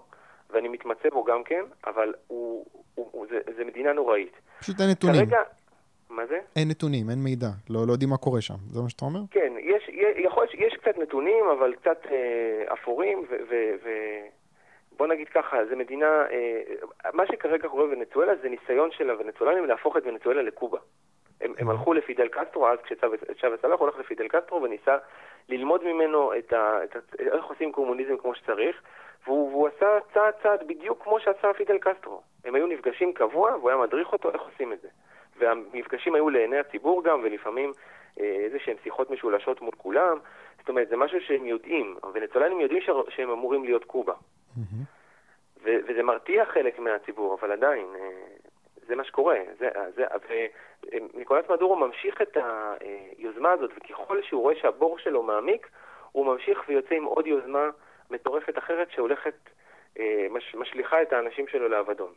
ואני 0.50 0.68
מתמצא 0.68 1.10
בו 1.10 1.24
גם 1.24 1.44
כן, 1.44 1.64
אבל 1.88 2.14
הוא, 2.28 2.66
הוא, 2.96 3.10
הוא, 3.12 3.26
זה, 3.30 3.40
זה 3.58 3.66
מדינה 3.66 3.94
נוראית. 3.94 4.34
פשוט 4.60 4.82
אין 4.82 4.90
נתונים. 4.90 5.26
כרגע, 5.26 5.42
מה 6.10 6.26
זה? 6.26 6.40
אין 6.56 6.68
נתונים, 6.70 7.10
אין 7.10 7.20
מידע, 7.24 7.48
לא, 7.70 7.88
לא 7.88 7.92
יודעים 7.92 8.10
מה 8.10 8.18
קורה 8.18 8.42
שם, 8.42 8.58
זה 8.70 8.82
מה 8.82 8.90
שאתה 8.90 9.06
אומר? 9.06 9.20
כן, 9.32 9.54
יש, 9.60 9.90
יכול, 10.18 10.46
יש 10.54 10.74
קצת 10.74 10.98
נתונים, 10.98 11.46
אבל 11.60 11.76
קצת 11.76 12.06
אה, 12.12 12.74
אפורים, 12.74 13.20
ו... 13.30 13.36
ו, 13.50 13.56
ו 13.84 13.90
בוא 14.98 15.08
נגיד 15.08 15.30
ככה, 15.30 15.58
זו 15.70 15.76
מדינה, 15.76 16.26
אה, 16.32 16.62
מה 17.14 17.24
שכרגע 17.28 17.68
קורה 17.68 17.86
בוונצואלה 17.86 18.34
זה 18.42 18.50
ניסיון 18.50 18.90
של 18.92 19.10
הוונצואלנים 19.10 19.66
להפוך 19.66 19.98
את 19.98 20.02
ונצואלה 20.06 20.42
לקובה. 20.42 20.80
הם, 21.42 21.54
הם 21.58 21.70
הלכו 21.70 21.94
לפידל 21.94 22.28
קסטרו, 22.28 22.68
אז 22.68 22.80
כשצ'אבס 22.84 23.66
הלך, 23.66 23.80
הולך 23.80 24.00
לפידל 24.00 24.28
קסטרו 24.28 24.62
וניסה 24.62 24.98
ללמוד 25.50 25.84
ממנו 25.84 26.34
את 26.38 26.54
ה, 26.54 26.84
את 26.84 26.96
ה, 26.96 27.00
איך 27.20 27.46
עושים 27.46 27.72
קומוניזם 27.72 28.18
כמו 28.18 28.36
שצריך, 28.36 28.82
והוא, 29.28 29.50
והוא 29.50 29.68
עשה 29.68 30.00
צעד 30.14 30.34
צעד 30.44 30.68
בדיוק 30.68 31.04
כמו 31.04 31.20
שעשה 31.20 31.54
פידל 31.54 31.78
קסטרו. 31.78 32.22
הם 32.46 32.56
היו 32.56 32.68
נפגשים 32.68 33.14
קבוע, 33.14 33.56
והוא 33.56 33.70
היה 33.70 33.80
מדריך 33.80 34.14
אותו 34.14 34.32
איך 34.32 34.42
עושים 34.42 34.74
את 34.74 34.82
זה. 34.82 34.88
והמפגשים 35.38 36.16
היו 36.16 36.30
לעיני 36.30 36.58
הציבור 36.58 37.04
גם, 37.04 37.20
ולפעמים 37.24 37.72
אה, 38.20 38.26
איזה 38.26 38.60
שהן 38.60 38.76
שיחות 38.84 39.10
משולשות 39.10 39.62
מול 39.62 39.76
כולם. 39.78 40.18
זאת 40.60 40.70
אומרת, 40.70 40.90
זה 40.90 40.98
משהו 40.98 41.22
שהם 41.22 41.46
יודעים. 41.46 41.96
הוונצואלנים 42.04 42.60
יודעים 42.60 42.82
שהם 43.10 43.30
אמורים 43.30 43.64
להיות 43.64 43.86
קובה. 43.86 44.14
וזה 45.64 46.04
מרתיע 46.04 46.46
חלק 46.46 46.80
מהציבור, 46.80 47.38
אבל 47.40 47.52
עדיין, 47.52 47.86
אה, 47.96 48.10
זה 48.88 48.96
מה 48.96 49.04
שקורה. 49.04 49.40
זה, 49.60 49.70
זה, 49.96 50.06
וניקולס 50.92 51.46
מדורו 51.50 51.76
ממשיך 51.76 52.22
את 52.22 52.38
היוזמה 53.18 53.52
הזאת, 53.52 53.72
וככל 53.78 54.22
שהוא 54.22 54.42
רואה 54.42 54.56
שהבור 54.56 54.98
שלו 55.00 55.24
מעמיק, 55.24 55.70
הוא 56.12 56.26
ממשיך 56.26 56.64
ויוצא 56.68 56.96
עם 56.96 57.04
עוד 57.04 57.28
יוזמה 57.28 57.70
מטורפת 58.12 58.58
אחרת 58.58 58.88
שהולכת, 58.96 59.36
אה, 60.00 60.28
מש, 60.32 60.56
משליכה 60.56 61.02
את 61.02 61.14
האנשים 61.14 61.46
שלו 61.48 61.70
לאבדון. 61.70 62.14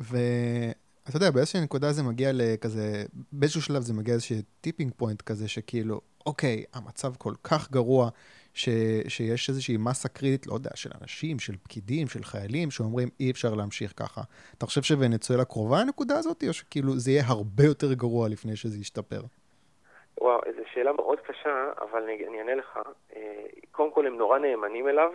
ואתה 0.00 1.16
יודע, 1.16 1.30
באיזושהי 1.30 1.60
נקודה 1.60 1.92
זה 1.92 2.02
מגיע 2.02 2.30
לכזה, 2.34 3.04
באיזשהו 3.32 3.62
שלב 3.62 3.82
זה 3.82 3.94
מגיע 3.94 4.14
לאיזשהו 4.14 4.36
tipping 4.60 4.92
point 4.96 5.22
כזה, 5.22 5.48
שכאילו, 5.48 6.00
אוקיי, 6.26 6.64
המצב 6.74 7.16
כל 7.16 7.32
כך 7.44 7.70
גרוע, 7.70 8.08
ש, 8.54 8.68
שיש 9.08 9.48
איזושהי 9.48 9.76
מסה 9.76 10.08
קריטית, 10.08 10.46
לא 10.46 10.54
יודע, 10.54 10.70
של 10.74 10.90
אנשים, 11.02 11.38
של 11.38 11.52
פקידים, 11.62 12.06
של 12.06 12.22
חיילים, 12.22 12.70
שאומרים, 12.70 13.08
אי 13.20 13.30
אפשר 13.30 13.54
להמשיך 13.54 13.92
ככה. 13.96 14.20
אתה 14.58 14.66
חושב 14.66 14.82
שוונצואלה 14.82 15.44
קרובה 15.44 15.76
לנקודה 15.80 16.18
הזאת, 16.18 16.44
או 16.48 16.52
שכאילו 16.52 16.92
זה 16.92 17.10
יהיה 17.10 17.22
הרבה 17.26 17.64
יותר 17.64 17.92
גרוע 17.92 18.28
לפני 18.28 18.56
שזה 18.56 18.78
ישתפר? 18.78 19.20
וואו, 20.20 20.40
זו 20.56 20.62
שאלה 20.74 20.92
מאוד 20.92 21.18
קשה, 21.20 21.70
אבל 21.80 22.02
אני, 22.02 22.26
אני 22.28 22.38
אענה 22.38 22.54
לך. 22.54 22.78
אה, 23.16 23.44
קודם 23.72 23.92
כל, 23.92 24.06
הם 24.06 24.16
נורא 24.16 24.38
נאמנים 24.38 24.88
אליו, 24.88 25.10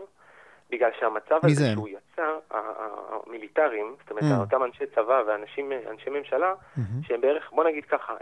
בגלל 0.69 0.89
שהמצב 0.99 1.39
הזה 1.43 1.65
שהוא 1.73 1.89
יצא, 1.89 2.37
המיליטרים, 2.51 3.95
זאת 4.01 4.11
אומרת, 4.11 4.23
mm. 4.23 4.39
אותם 4.39 4.63
אנשי 4.63 4.85
צבא 4.95 5.23
ואנשי 5.27 6.09
ממשלה, 6.09 6.53
mm-hmm. 6.53 7.07
שהם 7.07 7.21
בערך, 7.21 7.51
בוא 7.51 7.63
נגיד 7.63 7.85
ככה, 7.85 8.15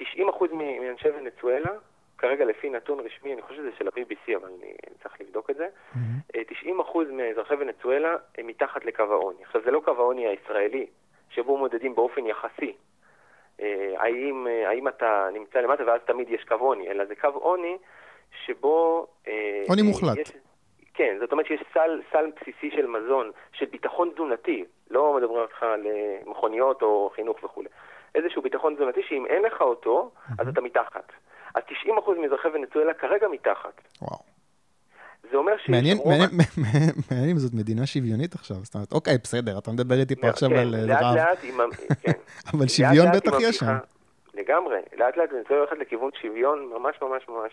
90% 0.00 0.02
אה, 0.02 0.04
מאנשי 0.80 1.08
ונצואלה 1.08 1.70
כרגע 2.18 2.44
לפי 2.44 2.70
נתון 2.70 3.00
רשמי, 3.00 3.32
אני 3.32 3.42
חושב 3.42 3.56
שזה 3.56 3.70
של 3.78 3.88
ה-BBC, 3.88 4.36
אבל 4.36 4.48
אני 4.58 4.72
צריך 5.02 5.20
לבדוק 5.20 5.50
את 5.50 5.56
זה, 5.56 5.66
mm-hmm. 5.94 6.36
90% 6.66 6.68
מאזרחי 7.12 7.54
ונצואלה 7.54 8.16
הם 8.38 8.46
מתחת 8.46 8.84
לקו 8.84 9.02
העוני. 9.02 9.44
עכשיו, 9.44 9.60
זה 9.64 9.70
לא 9.70 9.80
קו 9.84 9.90
העוני 9.90 10.26
הישראלי, 10.26 10.86
שבו 11.30 11.58
מודדים 11.58 11.94
באופן 11.94 12.26
יחסי. 12.26 12.72
אה, 13.60 13.94
האם, 13.98 14.46
אה, 14.46 14.68
האם 14.68 14.88
אתה 14.88 15.28
נמצא 15.32 15.58
למטה 15.58 15.82
ואז 15.86 16.00
תמיד 16.06 16.30
יש 16.30 16.44
קו 16.44 16.54
עוני, 16.54 16.88
אלא 16.90 17.04
זה 17.04 17.14
קו 17.14 17.28
עוני 17.28 17.76
שבו... 18.46 19.06
אה, 19.28 19.64
עוני 19.68 19.82
מוחלט. 19.82 20.18
יש, 20.18 20.32
כן, 20.94 21.16
זאת 21.20 21.32
אומרת 21.32 21.46
שיש 21.46 21.60
סל, 21.74 22.00
סל 22.12 22.30
בסיסי 22.40 22.70
של 22.76 22.86
מזון, 22.86 23.30
של 23.52 23.66
ביטחון 23.66 24.10
תזונתי, 24.14 24.64
לא 24.90 25.16
מדברים 25.16 25.40
אותך 25.40 25.62
על 25.62 25.86
מכוניות 26.26 26.82
או 26.82 27.10
חינוך 27.14 27.44
וכולי. 27.44 27.68
איזשהו 28.14 28.42
ביטחון 28.42 28.74
תזונתי 28.74 29.00
שאם 29.08 29.26
אין 29.26 29.42
לך 29.42 29.60
אותו, 29.60 30.10
אז 30.38 30.48
אתה 30.48 30.60
מתחת. 30.60 31.12
אז 31.54 31.62
90% 31.62 32.10
מאזרחי 32.22 32.48
ונצואלה 32.48 32.94
כרגע 32.94 33.28
מתחת. 33.28 33.80
וואו. 34.02 34.30
זה 35.30 35.36
אומר 35.36 35.52
שיש... 35.58 35.70
מעניין, 35.70 35.98
מעניין, 36.04 36.30
מעניין 37.10 37.30
אם 37.30 37.36
זאת 37.36 37.54
מדינה 37.54 37.86
שוויונית 37.86 38.34
עכשיו. 38.34 38.56
זאת 38.56 38.74
אומרת, 38.74 38.92
אוקיי, 38.92 39.18
בסדר, 39.22 39.58
אתה 39.58 39.70
מדבר 39.70 39.94
איתי 40.00 40.16
פה 40.16 40.28
עכשיו 40.28 40.50
על 40.50 40.74
רב. 40.74 40.88
לאט 40.90 41.16
לאט 41.16 41.38
עם... 41.42 41.60
אבל 42.54 42.68
שוויון 42.68 43.06
בטח 43.16 43.32
יש 43.40 43.56
שם. 43.56 43.76
לגמרי. 44.34 44.78
לאט 44.96 45.16
לאט 45.16 45.32
ונצואלה 45.32 45.62
הולכת 45.62 45.78
לכיוון 45.78 46.10
שוויון 46.22 46.70
ממש 46.74 46.96
ממש 47.02 47.28
ממש. 47.28 47.52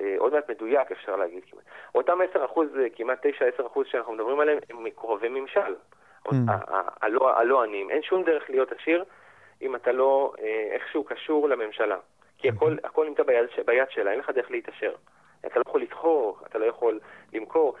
אה, 0.00 0.14
עוד 0.18 0.32
מעט 0.32 0.50
מדויק, 0.50 0.92
אפשר 0.92 1.16
להגיד 1.16 1.42
כמעט. 1.50 1.64
אותם 1.94 2.18
10 2.30 2.44
אחוז, 2.44 2.68
אה, 2.78 2.90
כמעט 2.96 3.26
9-10 3.26 3.66
אחוז 3.66 3.86
שאנחנו 3.86 4.12
מדברים 4.12 4.40
עליהם, 4.40 4.58
הם 4.70 4.84
מקורבי 4.84 5.28
ממשל. 5.28 5.74
Mm. 6.28 6.30
הלא 7.02 7.62
עניים. 7.62 7.90
אין 7.90 8.02
שום 8.02 8.24
דרך 8.24 8.50
להיות 8.50 8.72
עשיר 8.72 9.04
אם 9.62 9.76
אתה 9.76 9.92
לא 9.92 10.32
אה, 10.40 10.68
איכשהו 10.72 11.04
קשור 11.04 11.48
לממשלה. 11.48 11.96
כי 12.38 12.48
הכל, 12.48 12.76
הכל 12.84 13.06
נמצא 13.06 13.22
ביד, 13.22 13.46
ביד 13.66 13.90
שלה, 13.90 14.10
אין 14.10 14.18
לך 14.18 14.30
דרך 14.30 14.50
להתעשר. 14.50 14.94
אתה 15.46 15.58
לא 15.58 15.64
יכול 15.68 15.82
לסחור, 15.82 16.38
אתה 16.46 16.58
לא 16.58 16.64
יכול 16.64 17.00
למכור. 17.32 17.74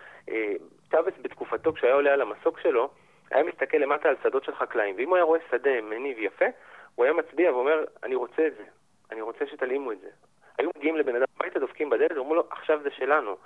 צ'אבס 0.90 1.12
בתקופתו, 1.22 1.72
כשהיה 1.72 1.94
עולה 1.94 2.12
על 2.12 2.20
המסוק 2.20 2.58
שלו, 2.60 2.90
היה 3.30 3.44
מסתכל 3.44 3.76
למטה 3.76 4.08
על 4.08 4.16
שדות 4.22 4.44
של 4.44 4.54
חקלאים, 4.54 4.94
ואם 4.98 5.08
הוא 5.08 5.16
היה 5.16 5.24
רואה 5.24 5.40
שדה 5.50 5.80
מניב 5.80 6.18
יפה, 6.18 6.44
הוא 6.94 7.04
היה 7.04 7.12
מצביע 7.12 7.52
ואומר, 7.54 7.84
אני 8.02 8.14
רוצה 8.14 8.46
את 8.46 8.52
זה, 8.56 8.64
אני 9.10 9.20
רוצה 9.20 9.46
שתלאימו 9.46 9.92
את 9.92 10.00
זה. 10.00 10.08
היו 10.58 10.70
מגיעים 10.76 10.96
לבן 10.96 11.16
אדם 11.16 11.24
הביתה, 11.36 11.58
דופקים 11.58 11.90
בדלת, 11.90 12.12
ואומרים 12.12 12.36
לו, 12.36 12.44
עכשיו 12.50 12.80
זה 12.82 12.90
שלנו. 12.90 13.36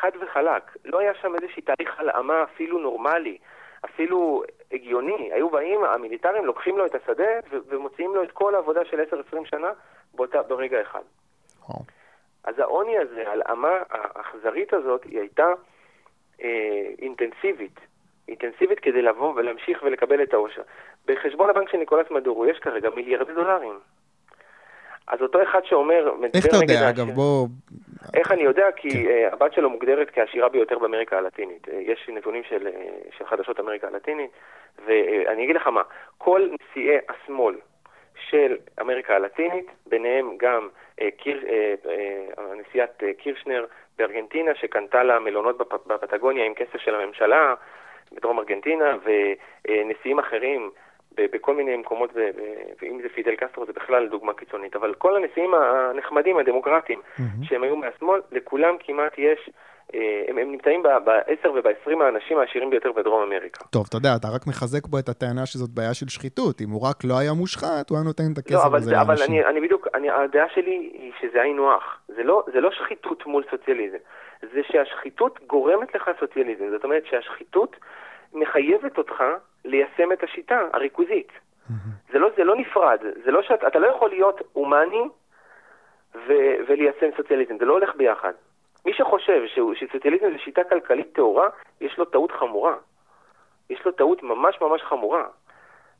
חד 0.00 0.10
וחלק. 0.20 0.76
לא 0.84 0.98
היה 0.98 1.14
שם 1.14 1.34
איזושהי 1.34 1.62
תהליך 1.62 2.00
הלאמה 2.00 2.42
אפילו 2.42 2.78
נורמלי, 2.78 3.38
אפילו 3.84 4.42
הגיוני. 4.72 5.32
היו 5.32 5.50
באים, 5.50 5.84
המיליטרים 5.84 6.44
לוקחים 6.44 6.78
לו 6.78 6.86
את 6.86 6.94
השדה 6.94 7.28
ומוציאים 7.50 8.14
לו 8.14 8.22
את 8.22 8.32
כל 8.32 8.54
העבודה 8.54 8.84
של 8.84 9.00
10-20 9.32 9.44
שנה 9.44 9.72
באותה, 10.14 10.42
ברגע 10.42 10.82
אחד. 10.82 11.02
אז 12.44 12.58
העוני 12.58 12.98
הזה, 12.98 13.30
הלאמה 13.30 13.78
האכזרית 13.90 14.72
הזאת, 14.72 15.04
היא 15.04 15.18
הייתה 15.20 15.52
אה, 16.42 16.90
אינטנסיבית. 16.98 17.80
אינטנסיבית 18.28 18.80
כדי 18.80 19.02
לבוא 19.02 19.34
ולהמשיך 19.36 19.82
ולקבל 19.82 20.22
את 20.22 20.34
העושר. 20.34 20.62
בחשבון 21.06 21.50
הבנק 21.50 21.68
של 21.68 21.78
ניקולס 21.78 22.10
מדורו 22.10 22.46
יש 22.46 22.58
כרגע 22.58 22.90
מיליארדי 22.90 23.32
דולרים. 23.32 23.78
אז 25.08 25.22
אותו 25.22 25.42
אחד 25.42 25.60
שאומר... 25.64 26.12
איך 26.34 26.46
אתה 26.46 26.56
יודע, 26.56 26.90
אגב, 26.90 27.10
בוא... 27.10 27.46
איך 28.14 28.32
אני 28.32 28.42
יודע? 28.42 28.66
כי 28.76 28.90
כן. 28.90 29.28
uh, 29.30 29.32
הבת 29.32 29.52
שלו 29.52 29.70
מוגדרת 29.70 30.10
כעשירה 30.10 30.48
ביותר 30.48 30.78
באמריקה 30.78 31.18
הלטינית. 31.18 31.68
Uh, 31.68 31.70
יש 31.72 32.08
נתונים 32.08 32.42
של, 32.48 32.66
uh, 32.66 33.16
של 33.18 33.26
חדשות 33.26 33.60
אמריקה 33.60 33.86
הלטינית, 33.86 34.30
ואני 34.86 35.44
אגיד 35.44 35.56
לך 35.56 35.66
מה, 35.66 35.82
כל 36.18 36.48
נשיאי 36.60 36.98
השמאל 37.08 37.54
של 38.28 38.56
אמריקה 38.80 39.16
הלטינית, 39.16 39.66
ביניהם 39.86 40.36
גם 40.36 40.68
קיר, 41.16 41.44
נשיאת 42.60 43.02
קירשנר 43.18 43.64
בארגנטינה, 43.98 44.54
שקנתה 44.54 45.02
לה 45.02 45.18
מלונות 45.18 45.58
בפטגוניה 45.86 46.44
עם 46.44 46.54
כסף 46.54 46.76
של 46.76 46.94
הממשלה 46.94 47.54
בדרום 48.12 48.38
ארגנטינה, 48.38 48.96
ונשיאים 49.04 50.18
אחרים 50.18 50.70
בכל 51.32 51.54
מיני 51.54 51.76
מקומות, 51.76 52.10
ואם 52.82 53.00
זה 53.02 53.08
פידל 53.14 53.34
קסטרו 53.34 53.66
זה 53.66 53.72
בכלל 53.72 54.08
דוגמה 54.08 54.32
קיצונית, 54.32 54.76
אבל 54.76 54.94
כל 54.94 55.16
הנשיאים 55.16 55.54
הנחמדים, 55.54 56.38
הדמוקרטיים, 56.38 56.98
mm-hmm. 56.98 57.22
שהם 57.42 57.62
היו 57.62 57.76
מהשמאל, 57.76 58.20
לכולם 58.32 58.74
כמעט 58.78 59.12
יש... 59.18 59.50
אה, 59.94 60.24
הם, 60.28 60.38
הם 60.38 60.52
נמצאים 60.52 60.82
ב-10 60.82 61.48
וב-20 61.48 62.02
האנשים 62.02 62.38
העשירים 62.38 62.70
ביותר 62.70 62.92
בדרום 62.92 63.22
אמריקה. 63.22 63.64
טוב, 63.64 63.84
אתה 63.88 63.96
יודע, 63.96 64.08
אתה 64.16 64.28
רק 64.34 64.46
מחזק 64.46 64.86
פה 64.90 64.98
את 64.98 65.08
הטענה 65.08 65.46
שזאת 65.46 65.70
בעיה 65.70 65.94
של 65.94 66.08
שחיתות. 66.08 66.60
אם 66.60 66.70
הוא 66.70 66.88
רק 66.88 67.04
לא 67.04 67.18
היה 67.18 67.32
מושחת, 67.32 67.90
הוא 67.90 67.98
היה 67.98 68.04
נותן 68.04 68.22
את 68.32 68.38
הכסף 68.38 68.70
לא, 68.72 68.76
הזה 68.76 68.92
לאנשים. 68.92 69.10
אבל 69.10 69.22
אני, 69.22 69.44
אני 69.44 69.60
בדיוק, 69.60 69.88
אני, 69.94 70.10
הדעה 70.10 70.46
שלי 70.54 70.90
היא 70.92 71.12
שזה 71.20 71.42
היינו 71.42 71.72
הך. 71.72 71.98
זה 72.08 72.22
לא, 72.22 72.44
זה 72.52 72.60
לא 72.60 72.70
שחיתות 72.70 73.26
מול 73.26 73.44
סוציאליזם, 73.50 73.98
זה 74.42 74.60
שהשחיתות 74.70 75.38
גורמת 75.46 75.94
לך 75.94 76.10
סוציאליזם. 76.20 76.64
זאת 76.70 76.84
אומרת 76.84 77.02
שהשחיתות 77.06 77.76
מחייבת 78.32 78.98
אותך 78.98 79.24
ליישם 79.64 80.12
את 80.12 80.22
השיטה 80.22 80.68
הריכוזית. 80.72 81.32
זה 82.12 82.18
לא, 82.18 82.30
זה 82.36 82.44
לא 82.44 82.56
נפרד, 82.56 82.98
זה 83.24 83.30
לא 83.30 83.42
שאת, 83.42 83.64
אתה 83.64 83.78
לא 83.78 83.86
יכול 83.86 84.10
להיות 84.10 84.40
הומני 84.52 85.08
ו, 86.14 86.32
וליישם 86.68 87.06
סוציאליזם, 87.16 87.58
זה 87.58 87.64
לא 87.64 87.72
הולך 87.72 87.96
ביחד. 87.96 88.32
מי 88.86 88.92
שחושב 88.92 89.42
שסוציאליזם 89.74 90.32
זה 90.32 90.38
שיטה 90.38 90.64
כלכלית 90.64 91.12
טהורה, 91.12 91.48
יש 91.80 91.98
לו 91.98 92.04
טעות 92.04 92.32
חמורה. 92.32 92.74
יש 93.70 93.84
לו 93.84 93.92
טעות 93.92 94.22
ממש 94.22 94.60
ממש 94.60 94.82
חמורה. 94.82 95.24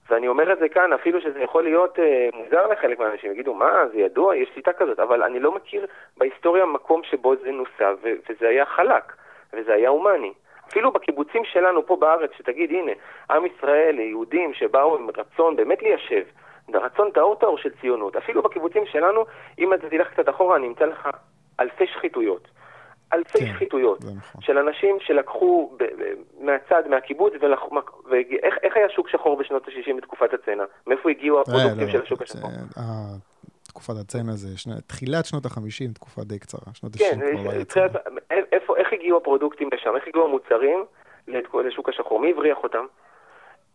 ואני 0.09 0.29
אומר 0.29 0.53
את 0.53 0.59
זה 0.59 0.69
כאן, 0.69 0.93
אפילו 0.93 1.21
שזה 1.21 1.41
יכול 1.41 1.65
להיות 1.65 1.99
אה, 1.99 2.29
מוזר 2.33 2.67
לחלק 2.67 2.99
מהאנשים, 2.99 3.33
יגידו, 3.33 3.55
מה, 3.55 3.87
זה 3.93 3.99
ידוע, 3.99 4.37
יש 4.37 4.49
שיטה 4.55 4.73
כזאת, 4.73 5.01
אבל 5.01 5.23
אני 5.23 5.41
לא 5.41 5.53
מכיר 5.53 5.87
בהיסטוריה 6.17 6.67
מקום 6.67 7.03
שבו 7.03 7.37
זה 7.37 7.51
נוסה, 7.51 7.93
וזה 8.03 8.49
היה 8.49 8.67
חלק, 8.67 9.13
וזה 9.53 9.75
היה 9.75 9.89
הומני. 9.89 10.33
אפילו 10.69 10.93
בקיבוצים 10.93 11.43
שלנו 11.45 11.87
פה 11.87 11.97
בארץ, 11.97 12.31
שתגיד, 12.39 12.71
הנה, 12.71 12.93
עם 13.31 13.43
ישראל, 13.47 13.99
יהודים 13.99 14.55
שבאו 14.55 14.97
עם 14.97 15.09
רצון 15.17 15.57
באמת 15.57 15.83
ליישב, 15.83 16.25
רצון 16.75 17.11
טהור 17.11 17.37
טהור 17.37 17.59
של 17.59 17.71
ציונות, 17.81 18.17
אפילו 18.17 18.43
בקיבוצים 18.43 18.83
שלנו, 18.87 19.25
אם 19.59 19.75
אתה 19.75 19.89
תלך 19.91 20.09
קצת 20.11 20.29
אחורה, 20.29 20.57
אני 20.57 20.67
אמצא 20.67 20.85
לך 20.85 21.09
אלפי 21.61 21.87
שחיתויות. 21.87 22.49
אלפי 23.13 23.39
כן, 23.39 23.53
שחיתויות 23.55 24.05
נכון. 24.05 24.41
של 24.41 24.59
אנשים 24.59 24.97
שלקחו 25.01 25.77
ב- 25.79 25.83
ב- 25.83 26.45
מהצד, 26.45 26.83
מהקיבוץ, 26.91 27.33
ולח... 27.41 27.61
ואיך 28.11 28.77
היה 28.77 28.89
שוק 28.89 29.09
שחור 29.09 29.37
בשנות 29.37 29.69
ה-60 29.69 29.97
בתקופת 29.97 30.35
הצנע? 30.35 30.65
מאיפה 30.87 31.11
הגיעו 31.11 31.37
אה, 31.37 31.43
הפרודוקטים 31.43 31.87
לא, 31.87 31.93
של 31.93 32.03
השוק 32.03 32.23
השחור? 32.23 32.51
אה, 32.79 32.83
תקופת 33.63 33.95
הצנע 34.01 34.33
זה 34.33 34.49
תחילת 34.87 35.27
שנות 35.27 35.47
ה-50, 35.47 35.95
תקופה 35.95 36.25
די 36.25 36.39
קצרה, 36.39 36.75
שנות 36.75 36.93
ה-60 36.95 36.99
כן, 36.99 37.37
כבר 37.37 37.55
לא. 37.55 37.61
איך 38.31 38.38
הגיעו 39.09 39.21
הפרודוקטים 39.21 39.69
לשם? 39.73 39.97
איך 39.97 40.09
הגיעו 40.09 40.25
המוצרים 40.25 40.85
לשוק 41.65 41.89
השחור? 41.89 42.21
מי 42.21 42.31
הבריח 42.31 42.59
אותם? 42.63 42.85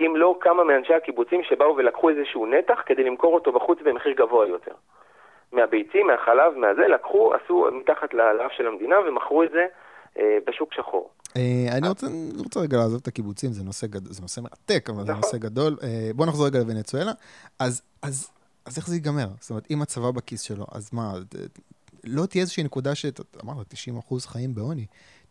אם 0.02 0.14
לא 0.16 0.38
כמה 0.42 0.64
מאנשי 0.64 0.94
הקיבוצים 0.94 1.44
שבאו 1.44 1.76
ולקחו 1.78 2.10
איזשהו 2.10 2.46
נתח 2.46 2.82
כדי 2.86 3.04
למכור 3.04 3.34
אותו 3.34 3.52
בחוץ 3.52 3.80
במחיר 3.86 4.12
גבוה 4.12 4.48
יותר. 4.48 4.72
מהביצים, 5.52 6.08
מהחלב, 6.08 6.58
מהזה, 6.58 6.88
לקחו, 6.88 7.34
עשו 7.34 7.68
מתחת 7.72 8.14
לאף 8.14 8.52
של 8.58 8.68
המדינה 8.68 8.96
ומכרו 9.08 9.44
את 9.44 9.50
זה 9.52 9.66
אה, 10.20 10.38
בשוק 10.48 10.74
שחור. 10.74 11.10
אה, 11.38 11.78
אני 11.78 11.88
רוצה, 11.90 12.08
רוצה 12.38 12.60
רגע 12.60 12.78
לעזוב 12.78 13.00
את 13.02 13.08
הקיבוצים, 13.08 13.52
זה 13.52 13.64
נושא, 13.64 13.88
גד... 13.88 14.06
זה 14.06 14.22
נושא 14.22 14.42
מרתק, 14.42 14.90
אבל 14.90 14.98
נכון. 14.98 15.06
זה 15.06 15.14
נושא 15.14 15.38
גדול. 15.38 15.78
אה, 15.84 16.10
בוא 16.16 16.26
נחזור 16.26 16.46
רגע 16.48 16.60
לוונצואלה. 16.60 17.12
אז, 17.60 17.82
אז, 18.02 18.32
אז 18.66 18.78
איך 18.78 18.88
זה 18.88 18.96
ייגמר? 18.96 19.28
זאת 19.40 19.50
אומרת, 19.50 19.68
אם 19.72 19.82
הצבא 19.82 20.12
בכיס 20.12 20.42
שלו, 20.42 20.66
אז 20.72 20.90
מה, 20.94 21.14
לא 22.04 22.26
תהיה 22.26 22.42
איזושהי 22.42 22.64
נקודה 22.64 22.96
שאתה 22.96 23.24
אמרת, 23.44 23.68
90 23.68 23.98
אחוז 23.98 24.26
חיים 24.26 24.56
בעוני. 24.56 24.86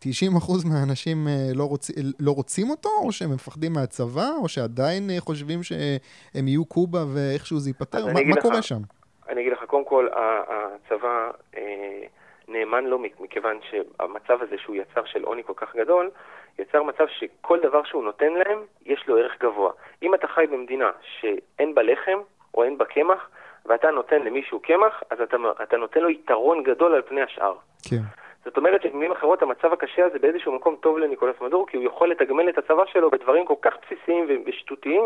90 0.04 0.36
אחוז 0.36 0.64
מהאנשים 0.64 1.16
לא, 1.54 1.64
רוצ, 1.64 1.90
לא 2.20 2.30
רוצים 2.30 2.70
אותו, 2.70 2.88
או 3.04 3.12
שהם 3.12 3.30
מפחדים 3.34 3.72
מהצבא, 3.72 4.28
או 4.42 4.48
שעדיין 4.48 5.10
חושבים 5.18 5.62
שהם 5.62 6.48
יהיו 6.48 6.64
קובה 6.64 6.98
ואיכשהו 7.14 7.58
זה 7.58 7.70
ייפתר? 7.70 8.06
מה, 8.06 8.20
מה 8.26 8.40
קורה 8.40 8.62
שם? 8.62 8.80
אני 9.28 9.40
אגיד 9.40 9.52
לך, 9.52 9.64
קודם 9.66 9.84
כל, 9.84 10.08
הצבא 10.48 11.30
אה, 11.56 12.02
נאמן 12.48 12.84
לו 12.84 12.98
מכיוון 13.20 13.58
שהמצב 13.70 14.42
הזה 14.42 14.56
שהוא 14.58 14.76
יצר 14.76 15.04
של 15.04 15.22
עוני 15.22 15.42
כל 15.44 15.52
כך 15.56 15.76
גדול, 15.76 16.10
יצר 16.58 16.82
מצב 16.82 17.04
שכל 17.08 17.58
דבר 17.62 17.84
שהוא 17.84 18.04
נותן 18.04 18.32
להם, 18.32 18.58
יש 18.86 19.04
לו 19.08 19.16
ערך 19.18 19.32
גבוה. 19.40 19.72
אם 20.02 20.14
אתה 20.14 20.26
חי 20.26 20.46
במדינה 20.52 20.90
שאין 21.20 21.74
בה 21.74 21.82
לחם 21.82 22.18
או 22.54 22.64
אין 22.64 22.78
בה 22.78 22.84
קמח, 22.84 23.28
ואתה 23.66 23.90
נותן 23.90 24.22
למישהו 24.22 24.60
קמח, 24.60 25.02
אז 25.10 25.20
אתה, 25.20 25.36
אתה 25.62 25.76
נותן 25.76 26.00
לו 26.00 26.10
יתרון 26.10 26.62
גדול 26.62 26.94
על 26.94 27.02
פני 27.02 27.22
השאר. 27.22 27.54
כן. 27.90 28.21
זאת 28.44 28.56
אומרת 28.56 28.82
שבמילים 28.82 29.12
אחרות 29.12 29.42
המצב 29.42 29.72
הקשה 29.72 30.06
הזה 30.06 30.18
באיזשהו 30.18 30.52
מקום 30.52 30.76
טוב 30.80 30.98
לניקולס 30.98 31.40
מדור, 31.40 31.66
כי 31.66 31.76
הוא 31.76 31.84
יכול 31.84 32.10
לתגמל 32.10 32.48
את 32.48 32.58
הצבא 32.58 32.84
שלו 32.86 33.10
בדברים 33.10 33.44
כל 33.44 33.54
כך 33.62 33.74
בסיסיים 33.82 34.26
ושטותיים, 34.46 35.04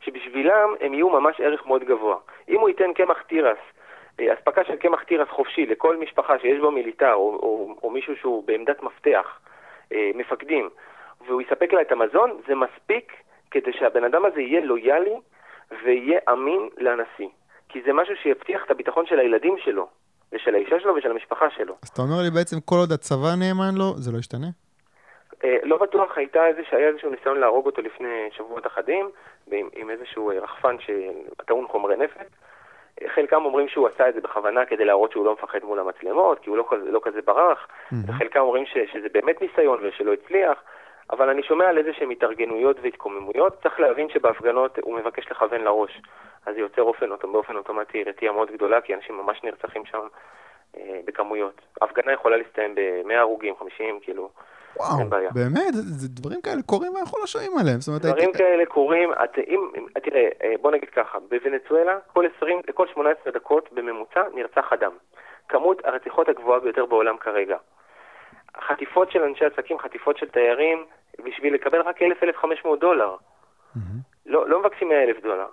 שבשבילם 0.00 0.74
הם 0.80 0.94
יהיו 0.94 1.10
ממש 1.10 1.40
ערך 1.40 1.66
מאוד 1.66 1.84
גבוה. 1.84 2.16
אם 2.48 2.60
הוא 2.60 2.68
ייתן 2.68 2.92
קמח 2.92 3.22
תירס, 3.22 3.58
אה, 4.20 4.34
אספקה 4.34 4.64
של 4.64 4.76
קמח 4.76 5.02
תירס 5.02 5.28
חופשי 5.28 5.66
לכל 5.66 5.96
משפחה 5.96 6.38
שיש 6.38 6.58
בו 6.58 6.70
מיליטר, 6.70 7.14
או, 7.14 7.38
או, 7.42 7.74
או 7.82 7.90
מישהו 7.90 8.16
שהוא 8.16 8.44
בעמדת 8.46 8.82
מפתח, 8.82 9.40
אה, 9.92 10.10
מפקדים, 10.14 10.70
והוא 11.26 11.42
יספק 11.42 11.72
לה 11.72 11.80
את 11.80 11.92
המזון, 11.92 12.40
זה 12.46 12.54
מספיק 12.54 13.12
כדי 13.50 13.72
שהבן 13.72 14.04
אדם 14.04 14.24
הזה 14.24 14.40
יהיה 14.40 14.60
לויאלי 14.60 15.16
ויהיה 15.84 16.20
אמין 16.32 16.68
לנשיא. 16.78 17.28
כי 17.68 17.82
זה 17.82 17.92
משהו 17.92 18.16
שיבטיח 18.16 18.64
את 18.64 18.70
הביטחון 18.70 19.06
של 19.06 19.18
הילדים 19.18 19.58
שלו. 19.58 19.88
ושל 20.32 20.54
האישה 20.54 20.80
שלו 20.80 20.94
ושל 20.94 21.10
המשפחה 21.10 21.50
שלו. 21.50 21.74
אז 21.82 21.88
אתה 21.88 22.02
אומר 22.02 22.22
לי 22.22 22.30
בעצם 22.30 22.60
כל 22.60 22.76
עוד 22.76 22.92
הצבא 22.92 23.34
נאמן 23.38 23.74
לו, 23.74 23.94
זה 23.96 24.12
לא 24.12 24.18
ישתנה? 24.18 24.46
אה, 25.44 25.56
לא 25.62 25.76
בטוח, 25.78 26.18
הייתה 26.18 26.46
איזה, 26.46 26.60
שהיה 26.70 26.88
איזשהו 26.88 27.10
ניסיון 27.10 27.40
להרוג 27.40 27.66
אותו 27.66 27.82
לפני 27.82 28.28
שבועות 28.36 28.66
אחדים, 28.66 29.10
עם, 29.52 29.68
עם 29.74 29.90
איזשהו 29.90 30.30
רחפן 30.42 30.76
שטעון 30.78 31.66
חומרי 31.68 31.96
נפץ. 31.96 32.28
חלקם 33.14 33.44
אומרים 33.44 33.68
שהוא 33.68 33.88
עשה 33.88 34.08
את 34.08 34.14
זה 34.14 34.20
בכוונה 34.20 34.64
כדי 34.64 34.84
להראות 34.84 35.12
שהוא 35.12 35.24
לא 35.24 35.32
מפחד 35.32 35.58
מול 35.62 35.78
המצלמות, 35.78 36.38
כי 36.38 36.50
הוא 36.50 36.56
לא 36.56 36.64
לא 36.82 37.00
כזה 37.02 37.22
ברח, 37.24 37.66
mm-hmm. 37.66 37.96
וחלקם 38.08 38.40
אומרים 38.40 38.66
ש, 38.66 38.78
שזה 38.92 39.08
באמת 39.12 39.42
ניסיון 39.42 39.78
ושלא 39.82 40.12
הצליח, 40.12 40.58
אבל 41.10 41.28
אני 41.30 41.42
שומע 41.42 41.64
על 41.68 41.78
איזה 41.78 41.90
שהם 41.98 42.10
התארגנויות 42.10 42.76
והתקוממויות, 42.82 43.62
צריך 43.62 43.80
להבין 43.80 44.08
שבהפגנות 44.10 44.78
הוא 44.82 44.96
מבקש 44.98 45.30
לכוון 45.30 45.60
לראש, 45.60 46.02
אז 46.46 46.54
זה 46.54 46.60
יוצר 46.60 46.82
אופן, 46.82 47.06
באופן 47.32 47.56
אוטומטי 47.56 48.04
רתיעה 48.04 48.32
מאוד 48.34 48.50
גדולה, 48.50 48.80
כי 48.80 48.94
אנשים 48.94 49.16
ממש 49.18 49.40
נרצחים 49.44 49.84
שם 49.84 50.06
אה, 50.76 51.00
בכמויות. 51.04 51.60
הפגנה 51.82 52.12
יכולה 52.12 52.36
להסתיים 52.36 52.74
ב-100 52.74 53.14
הרוגים, 53.14 53.54
50, 53.58 54.00
כאילו, 54.02 54.30
וואו, 54.76 54.98
אין 55.00 55.10
בעיה. 55.10 55.30
באמת, 55.34 55.74
זה, 55.74 55.82
זה 55.82 56.08
דברים 56.08 56.40
כאלה 56.42 56.62
קורים 56.66 56.94
ואנחנו 56.94 57.18
לא 57.20 57.26
שומעים 57.26 57.52
עליהם. 57.58 57.80
זאת 57.80 57.88
אומרת, 57.88 58.02
דברים 58.02 58.18
הייתי- 58.24 58.38
כאלה 58.38 58.66
קורים, 58.66 59.12
את, 59.12 59.38
אם, 59.48 59.70
אם, 59.78 59.86
תראה, 60.02 60.28
אה, 60.42 60.54
בוא 60.60 60.70
נגיד 60.70 60.88
ככה, 60.90 61.18
בוונצואלה 61.28 61.98
כל 62.12 62.24
20, 62.36 62.60
כל 62.74 62.86
18 62.94 63.32
דקות 63.32 63.72
בממוצע 63.72 64.22
נרצח 64.34 64.72
אדם. 64.72 64.92
כמות 65.48 65.84
הרציחות 65.84 66.28
הגבוהה 66.28 66.60
ביותר 66.60 66.86
בעולם 66.86 67.16
כרגע. 67.16 67.56
חטיפות 68.60 69.10
של 69.10 69.22
אנשי 69.22 69.44
עסקים, 69.44 69.78
חטיפות 69.78 70.16
של 70.18 70.28
תיירים, 70.28 70.84
בשביל 71.24 71.54
לקבל 71.54 71.80
רק 71.80 72.02
1,000-1,500 72.02 72.76
דולר. 72.80 73.16
לא, 74.26 74.48
לא 74.48 74.60
מבקשים 74.60 74.88
100,000 74.88 75.20
דולר. 75.20 75.46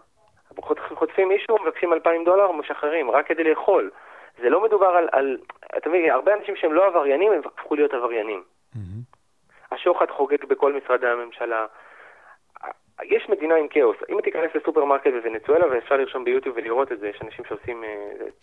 חוט- 0.59 0.79
חוטפים 0.79 1.27
מישהו, 1.27 1.57
מבקשים 1.63 1.93
2,000 1.93 2.23
דולר, 2.23 2.51
משחררים, 2.51 3.11
רק 3.11 3.27
כדי 3.27 3.43
לאכול. 3.43 3.91
זה 4.41 4.49
לא 4.49 4.63
מדובר 4.63 4.87
על, 4.87 5.09
על 5.11 5.37
אתה 5.77 5.89
מבין, 5.89 6.09
הרבה 6.11 6.33
אנשים 6.33 6.55
שהם 6.55 6.73
לא 6.73 6.85
עבריינים, 6.85 7.31
הם 7.31 7.41
הפכו 7.45 7.75
להיות 7.75 7.93
עבריינים. 7.93 8.43
השוחד 9.71 10.09
חוגג 10.11 10.45
בכל 10.45 10.73
משרדי 10.73 11.07
הממשלה. 11.07 11.65
יש 13.03 13.29
מדינה 13.29 13.55
עם 13.55 13.67
כאוס. 13.67 13.97
אם 14.09 14.21
תיכנס 14.21 14.55
לסופרמרקט 14.55 15.07
בוונצואלה, 15.07 15.65
ואפשר 15.71 15.97
לרשום 15.97 16.23
ביוטיוב 16.23 16.57
ולראות 16.57 16.91
את 16.91 16.99
זה, 16.99 17.07
יש 17.07 17.21
אנשים 17.21 17.45
שעושים, 17.45 17.83
אה, 17.83 17.89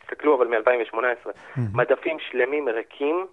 תסתכלו 0.00 0.34
אבל 0.36 0.46
מ-2018, 0.48 1.30
מדפים 1.74 2.18
שלמים 2.18 2.68
ריקים, 2.68 3.26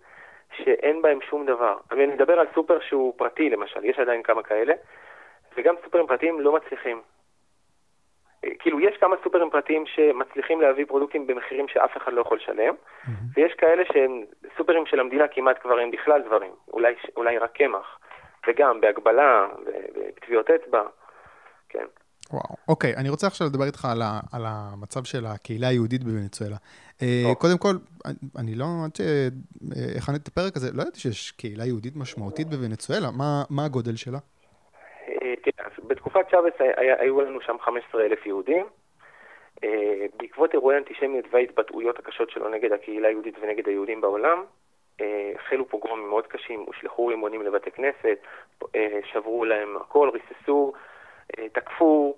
שאין 0.58 1.02
בהם 1.02 1.20
שום 1.22 1.46
דבר. 1.46 1.78
אני 1.92 2.06
מדבר 2.06 2.40
על 2.40 2.48
סופר 2.54 2.80
שהוא 2.80 3.14
פרטי 3.18 3.50
למשל, 3.50 3.86
יש 3.86 4.00
עדיין 4.00 4.24
כמה 4.24 4.44
כאלה, 4.44 4.74
וגם 5.58 5.76
סופרים 5.84 6.08
פרטיים 6.08 6.42
לא 6.42 6.54
מצליחים. 6.54 7.02
אה, 8.46 8.50
כאילו, 8.60 8.80
יש 8.80 8.98
כמה 8.98 9.16
סופרים 9.24 9.50
פרטיים 9.50 9.86
שמצליחים 9.86 10.62
להביא 10.62 10.86
פרודוקטים 10.86 11.28
במחירים 11.28 11.68
שאף 11.68 11.98
אחד 11.98 12.14
לא 12.14 12.22
יכול 12.22 12.38
לשלם, 12.38 12.74
ויש 13.36 13.54
כאלה 13.54 13.84
שהם 13.94 14.24
סופרים 14.58 14.86
של 14.86 15.00
המדינה 15.00 15.28
כמעט 15.28 15.62
כבר 15.62 15.80
אין 15.80 15.92
בכלל 15.92 16.22
דברים, 16.22 16.52
אולי, 16.74 16.94
אולי 17.18 17.38
רק 17.38 17.52
קמח, 17.52 18.00
וגם 18.48 18.82
בהגבלה, 18.82 19.48
בטביעות 19.96 20.50
אצבע, 20.50 20.84
כן. 21.70 21.86
וואו, 22.32 22.56
אוקיי, 22.68 22.96
אני 22.96 23.10
רוצה 23.10 23.28
עכשיו 23.28 23.48
לדבר 23.48 23.66
איתך 23.66 23.86
על, 23.86 24.02
ה, 24.02 24.20
על 24.34 24.42
המצב 24.46 25.04
של 25.04 25.26
הקהילה 25.26 25.68
היהודית 25.68 26.04
בוונצואלה. 26.04 26.56
אה, 27.02 27.24
טוב. 27.24 27.34
קודם 27.34 27.58
כל, 27.58 27.74
אני, 28.40 28.56
לא, 28.56 28.66
עד 28.86 28.96
שהכנתי 28.96 30.20
את 30.24 30.28
הפרק 30.28 30.56
הזה, 30.56 30.68
לא 30.74 30.82
ידעתי 30.82 31.00
שיש 31.00 31.32
קהילה 31.32 31.66
יהודית 31.66 31.96
משמעותית 31.96 32.48
בוונצואלה, 32.48 33.12
מה, 33.18 33.44
מה 33.50 33.66
הגודל 33.66 33.96
שלה? 33.96 34.18
אה, 35.10 35.34
תראה, 35.44 35.68
אז 35.68 35.86
בתקופת 35.88 36.26
צ'אבס 36.32 36.54
היו 37.00 37.22
לנו 37.22 37.42
שם 37.42 37.56
15,000 37.66 38.26
יהודים. 38.26 38.66
אה, 39.64 40.06
בעקבות 40.18 40.54
אירועי 40.54 40.76
האנטישמיות 40.76 41.26
וההתבטאויות 41.32 42.00
הקשות 42.00 42.30
שלו 42.30 42.50
נגד 42.50 42.72
הקהילה 42.72 43.08
היהודית 43.08 43.36
ונגד 43.42 43.68
היהודים 43.68 44.02
בעולם, 44.02 44.44
אה, 45.02 45.32
החלו 45.36 45.70
פוגרומים 45.70 46.10
מאוד 46.10 46.28
קשים, 46.28 46.60
הושלכו 46.60 47.06
רימונים 47.06 47.42
לבתי 47.42 47.72
כנסת, 47.72 48.18
אה, 48.76 49.00
שברו 49.12 49.46
להם 49.46 49.78
הכל, 49.78 50.10
ריססו, 50.10 50.74
תקפו, 51.54 52.16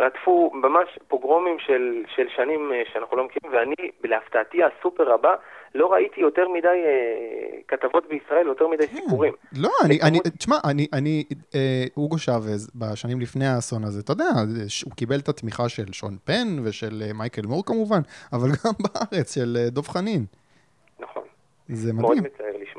רדפו, 0.00 0.50
ממש 0.54 0.98
פוגרומים 1.08 1.56
של, 1.58 2.02
של 2.14 2.26
שנים 2.36 2.72
אה, 2.72 2.82
שאנחנו 2.92 3.16
לא 3.16 3.24
מכירים, 3.24 3.58
ואני, 3.58 3.74
להפתעתי 4.04 4.58
הסופר 4.62 5.04
רבה, 5.12 5.34
לא 5.74 5.92
ראיתי 5.92 6.20
יותר 6.20 6.48
מדי 6.48 6.68
אה, 6.68 7.58
כתבות 7.68 8.08
בישראל, 8.08 8.46
יותר 8.46 8.68
מדי 8.68 8.86
סיפורים. 8.86 9.32
לא, 9.58 9.70
אני, 9.84 9.98
אני, 10.02 10.18
תשמע, 10.38 10.56
אני, 10.70 10.86
אני, 10.92 11.24
אה, 11.54 11.84
אוגו 11.96 12.18
שאבז, 12.18 12.70
בשנים 12.74 13.20
לפני 13.20 13.46
האסון 13.46 13.84
הזה, 13.84 14.00
אתה 14.00 14.12
יודע, 14.12 14.24
ש- 14.68 14.82
הוא 14.82 14.92
קיבל 14.92 15.18
את 15.18 15.28
התמיכה 15.28 15.68
של 15.68 15.92
שון 15.92 16.16
פן 16.24 16.48
ושל 16.64 17.02
אה, 17.02 17.12
מייקל 17.12 17.42
מור 17.46 17.64
כמובן, 17.66 18.00
אבל 18.32 18.48
גם 18.48 18.72
בארץ 18.84 19.34
של 19.34 19.56
אה, 19.58 19.70
דב 19.70 19.86
חנין. 19.88 20.24
נכון. 21.00 21.22
זה 21.68 21.92
מאוד 21.92 22.10
מדהים. 22.16 22.24
מצער 22.34 22.46
לשמוע, 22.62 22.71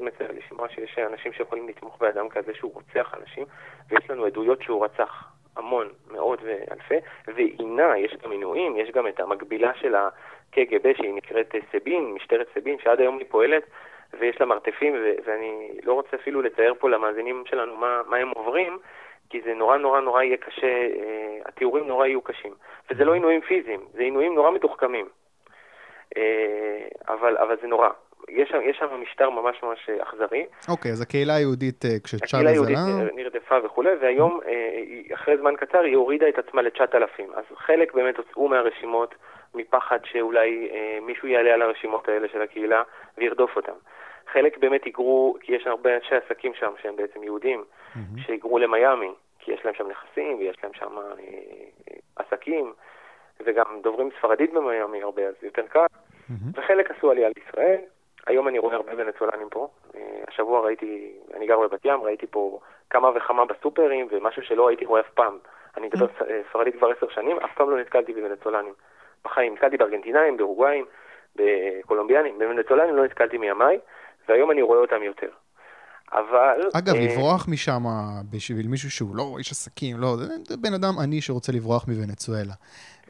מאוד 0.00 0.12
מצער 0.12 0.28
לשמוע 0.36 0.68
שיש 0.68 0.98
אנשים 0.98 1.32
שיכולים 1.32 1.68
לתמוך 1.68 1.98
באדם 2.00 2.28
כזה 2.28 2.54
שהוא 2.54 2.74
רוצח 2.74 3.14
אנשים, 3.20 3.44
ויש 3.88 4.10
לנו 4.10 4.24
עדויות 4.24 4.62
שהוא 4.62 4.84
רצח 4.84 5.32
המון, 5.56 5.88
מאות 6.10 6.38
ואלפי, 6.42 6.94
ועינה, 7.26 7.98
יש 7.98 8.16
גם 8.22 8.30
עינויים, 8.30 8.76
יש 8.76 8.90
גם 8.90 9.06
את 9.06 9.20
המקבילה 9.20 9.74
של 9.74 9.94
הקג"ב 9.94 10.92
שהיא 10.96 11.14
נקראת 11.14 11.54
סבין, 11.72 12.04
משטרת 12.04 12.46
סבין, 12.54 12.78
שעד 12.78 13.00
היום 13.00 13.18
היא 13.18 13.26
פועלת, 13.28 13.62
ויש 14.18 14.40
לה 14.40 14.46
מרתפים, 14.46 14.94
ו- 14.94 15.14
ואני 15.24 15.70
לא 15.82 15.92
רוצה 15.92 16.16
אפילו 16.16 16.42
לתאר 16.42 16.72
פה 16.78 16.90
למאזינים 16.90 17.44
שלנו 17.46 17.76
מה, 17.76 18.00
מה 18.06 18.16
הם 18.16 18.28
עוברים, 18.28 18.78
כי 19.30 19.40
זה 19.40 19.54
נורא 19.54 19.76
נורא 19.76 20.00
נורא 20.00 20.22
יהיה 20.22 20.36
קשה, 20.36 20.66
אה, 20.66 21.38
התיאורים 21.46 21.86
נורא 21.86 22.06
יהיו 22.06 22.22
קשים. 22.22 22.54
וזה 22.90 23.04
לא 23.04 23.14
עינויים 23.14 23.40
פיזיים, 23.40 23.80
זה 23.92 24.02
עינויים 24.02 24.34
נורא 24.34 24.50
מתוחכמים. 24.50 25.08
אה, 26.16 26.88
אבל, 27.08 27.36
אבל 27.36 27.56
זה 27.60 27.66
נורא. 27.66 27.88
יש 28.28 28.48
שם, 28.48 28.58
יש 28.62 28.76
שם 28.76 28.86
משטר 29.02 29.30
ממש 29.30 29.62
ממש 29.62 29.90
אה, 29.90 30.02
אכזרי. 30.02 30.46
אוקיי, 30.68 30.92
אז 30.92 31.02
הקהילה 31.02 31.34
היהודית, 31.34 31.84
אה, 31.84 31.90
הקהילה 31.90 32.04
כשצ'אבז 32.04 32.46
היהודית 32.46 32.76
עלה, 32.76 33.00
אה, 33.00 33.08
נרדפה 33.14 33.56
וכולי, 33.64 33.90
והיום, 34.00 34.40
אחרי 35.14 35.36
זמן 35.36 35.56
קצר, 35.56 35.78
היא 35.78 35.96
הורידה 35.96 36.28
את 36.28 36.38
עצמה 36.38 36.62
ל-9,000. 36.62 37.22
אז 37.34 37.44
חלק 37.56 37.94
באמת 37.94 38.16
הוצאו 38.16 38.48
מהרשימות 38.48 39.14
מפחד 39.54 39.98
שאולי 40.04 40.70
מישהו 41.02 41.28
יעלה 41.28 41.54
על 41.54 41.62
הרשימות 41.62 42.08
האלה 42.08 42.28
של 42.32 42.42
הקהילה 42.42 42.82
וירדוף 43.18 43.56
אותם. 43.56 43.72
חלק 44.32 44.58
באמת 44.58 44.84
היגרו, 44.84 45.36
כי 45.40 45.52
יש 45.52 45.66
הרבה 45.66 45.96
אנשי 45.96 46.14
עסקים 46.14 46.52
שם 46.54 46.72
שהם 46.82 46.96
בעצם 46.96 47.22
יהודים, 47.22 47.64
שהיגרו 48.26 48.58
למיאמי, 48.58 49.10
כי 49.38 49.52
יש 49.52 49.64
להם 49.64 49.74
שם 49.74 49.88
נכסים 49.88 50.38
ויש 50.38 50.56
להם 50.62 50.72
שם 50.74 50.98
אה, 50.98 51.94
עסקים, 52.16 52.72
וגם 53.46 53.64
דוברים 53.82 54.10
ספרדית 54.18 54.52
במיאמי 54.52 55.02
הרבה, 55.02 55.22
אז 55.22 55.34
יותר 55.42 55.66
קל. 55.66 55.86
מהמם. 56.28 56.52
וחלק 56.54 56.90
עשו 56.90 57.10
עלייה 57.10 57.28
לישראל. 57.36 57.80
היום 58.26 58.48
אני 58.48 58.58
רואה 58.58 58.74
הרבה 58.76 58.92
ונצואלנים 58.96 59.48
פה. 59.50 59.68
אה, 59.94 60.00
השבוע 60.28 60.60
ראיתי, 60.60 61.12
אני 61.36 61.46
גר 61.46 61.58
בבת 61.60 61.84
ים, 61.84 62.02
ראיתי 62.02 62.26
פה 62.26 62.60
כמה 62.90 63.08
וכמה 63.16 63.44
בסופרים, 63.44 64.08
ומשהו 64.10 64.42
שלא 64.42 64.68
הייתי 64.68 64.84
רואה 64.84 65.00
אף 65.00 65.10
פעם. 65.14 65.38
אני 65.76 65.86
מדבר 65.86 66.06
ס- 66.06 66.22
אה, 66.30 66.40
ספרדית 66.50 66.74
כבר 66.78 66.88
עשר 66.96 67.06
שנים, 67.14 67.36
אף 67.38 67.50
פעם 67.56 67.70
לא 67.70 67.80
נתקלתי 67.80 68.12
בוונצואלנים. 68.12 68.72
בחיים, 69.24 69.52
נתקלתי 69.54 69.76
בארגנטינאים, 69.76 70.36
באורוגוואים, 70.36 70.84
בקולומביאנים, 71.36 72.38
בוונצואלנים 72.38 72.96
לא 72.96 73.04
נתקלתי 73.04 73.38
מימיי, 73.38 73.78
והיום 74.28 74.50
אני 74.50 74.62
רואה 74.62 74.78
אותם 74.78 75.02
יותר. 75.02 75.28
אבל... 76.12 76.60
אגב, 76.78 76.94
אה, 76.94 77.00
לברוח 77.04 77.48
משם 77.48 77.82
בשביל 78.30 78.66
מישהו 78.68 78.90
שהוא 78.90 79.16
לא 79.16 79.34
איש 79.38 79.50
עסקים, 79.52 79.96
לא, 80.00 80.16
זה 80.48 80.56
בן 80.56 80.74
אדם 80.74 80.98
עני 81.02 81.20
שרוצה 81.20 81.52
לברוח 81.52 81.88
מוונצואלה. 81.88 82.52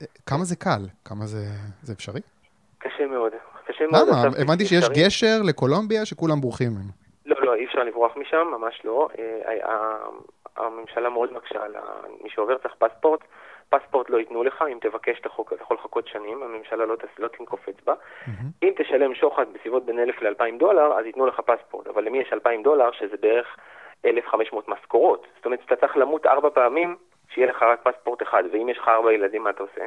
אה, 0.02 0.06
כמה 0.26 0.44
זה 0.44 0.56
קל? 0.56 0.82
כמה 1.04 1.26
זה, 1.26 1.38
זה 1.82 1.92
אפשרי? 1.92 2.20
קשה 2.78 3.06
מאוד. 3.06 3.32
קשה 3.88 3.98
מאוד. 3.98 4.08
למה? 4.08 4.42
הבנתי 4.42 4.64
שיש 4.64 4.88
גשר 4.88 5.36
לקולומביה 5.48 6.04
שכולם 6.06 6.40
בורחים 6.40 6.68
ממנו. 6.70 6.90
לא, 7.26 7.36
לא, 7.46 7.54
אי 7.54 7.64
אפשר 7.64 7.84
לברוח 7.84 8.16
משם, 8.16 8.46
ממש 8.58 8.80
לא. 8.84 9.08
אה, 9.18 9.70
ה- 9.72 10.04
הממשלה 10.56 11.08
מאוד 11.08 11.32
מקשה 11.32 11.62
על 11.64 11.74
מי 12.22 12.30
שעובר 12.30 12.58
צריך 12.58 12.74
פספורט. 12.78 13.20
פספורט 13.68 14.10
לא 14.10 14.18
ייתנו 14.18 14.44
לך, 14.44 14.64
אם 14.72 14.78
תבקש 14.80 15.20
אתה 15.20 15.28
יכול- 15.28 15.46
לחכות 15.76 16.08
שנים, 16.08 16.42
הממשלה 16.42 16.84
לא, 16.86 16.94
לא 17.18 17.28
תנקוף 17.28 17.68
אצבע. 17.68 17.94
מהמם. 18.26 18.48
אם 18.62 18.72
תשלם 18.76 19.14
שוחד 19.14 19.44
בסביבות 19.52 19.86
בין 19.86 19.98
1,000 19.98 20.22
ל-2,000 20.22 20.58
דולר, 20.58 20.98
אז 20.98 21.06
ייתנו 21.06 21.26
לך 21.26 21.40
פספורט. 21.40 21.86
אבל 21.86 22.04
למי 22.04 22.18
יש 22.18 22.32
2,000 22.32 22.62
דולר, 22.62 22.90
שזה 22.92 23.16
בערך 23.20 23.46
1,500 24.04 24.68
משכורות. 24.68 25.26
זאת 25.36 25.44
אומרת, 25.46 25.60
אתה 25.66 25.76
צריך 25.76 25.96
למות 25.96 26.26
ארבע 26.26 26.50
פעמים, 26.50 26.96
שיהיה 27.34 27.46
לך 27.50 27.62
רק 27.62 27.80
פספורט 27.82 28.22
אחד, 28.22 28.42
ואם 28.52 28.68
יש 28.68 28.78
לך 28.78 28.88
ארבע 28.88 29.12
ילדים, 29.12 29.42
מה 29.44 29.50
אתה 29.50 29.62
עושה? 29.62 29.86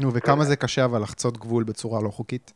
נו, 0.00 0.08
וכמה 0.14 0.44
זה 0.44 0.56
קשה 0.56 0.84
אבל 0.84 0.98
לחצות 1.02 1.36
גבול 1.36 1.64
בצורה 1.64 1.98
לא 2.04 2.08
חוקית? 2.08 2.52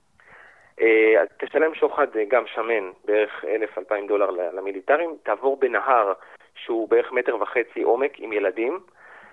אה, 0.81 1.22
אז 1.22 1.28
תשלם 1.40 1.74
שוחד 1.74 2.07
אה, 2.16 2.24
גם 2.28 2.44
שמן, 2.55 2.90
בערך 3.05 3.44
1,000-2,000 3.76 4.09
דולר 4.09 4.31
למיליטרים, 4.31 5.16
תעבור 5.22 5.57
בנהר 5.61 6.12
שהוא 6.55 6.88
בערך 6.88 7.12
מטר 7.12 7.37
וחצי 7.37 7.83
עומק 7.83 8.12
עם 8.16 8.33
ילדים, 8.33 8.81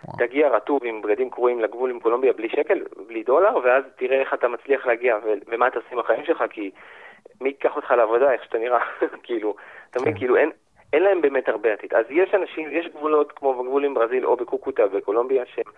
וואו. 0.06 0.18
תגיע 0.18 0.50
רטוב 0.50 0.80
עם 0.84 1.02
בגדים 1.02 1.30
קרועים 1.30 1.60
לגבול 1.60 1.90
עם 1.90 2.00
קולומביה 2.00 2.34
בלי 2.34 2.50
שקל, 2.50 2.80
בלי 3.08 3.24
דולר, 3.24 3.58
ואז 3.64 3.84
תראה 3.98 4.20
איך 4.20 4.34
אתה 4.34 4.48
מצליח 4.48 4.86
להגיע 4.86 5.18
ו- 5.24 5.34
ומה 5.48 5.68
אתה 5.68 5.80
עושה 5.80 5.90
עם 5.92 6.00
החיים 6.00 6.26
שלך, 6.26 6.44
כי 6.50 6.72
מי 7.42 7.50
ייקח 7.50 7.76
אותך 7.76 7.92
לעבודה, 7.92 8.32
איך 8.32 8.44
שאתה 8.44 8.58
נראה, 8.58 8.80
כאילו, 9.24 9.56
אתה 9.90 10.02
מבין, 10.02 10.14
כן. 10.14 10.20
כאילו 10.20 10.36
אין... 10.36 10.50
אין 10.94 11.04
להם 11.04 11.22
באמת 11.22 11.50
הרבה 11.50 11.74
עתיד. 11.74 11.94
אז 11.94 12.06
יש 12.10 12.34
אנשים, 12.34 12.70
יש 12.72 12.88
גבולות 12.88 13.32
כמו 13.32 13.64
בגבול 13.64 13.86
עם 13.86 13.94
ברזיל 13.94 14.26
או 14.26 14.36
בקוקוטה 14.36 14.88
בקולומביה, 14.88 15.44
שהם, 15.46 15.74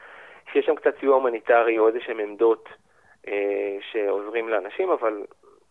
שיש 0.54 0.66
שם 0.66 0.76
קצת 0.76 1.00
סיוע 1.00 1.16
הומניטרי 1.16 1.80
או 1.80 1.88
איזה 1.88 2.00
שהם 2.06 2.20
עמדות 2.20 2.70
אה, 3.28 3.78
שעוזרים 3.92 4.50
לאנשים, 4.50 4.90
אבל 4.90 5.24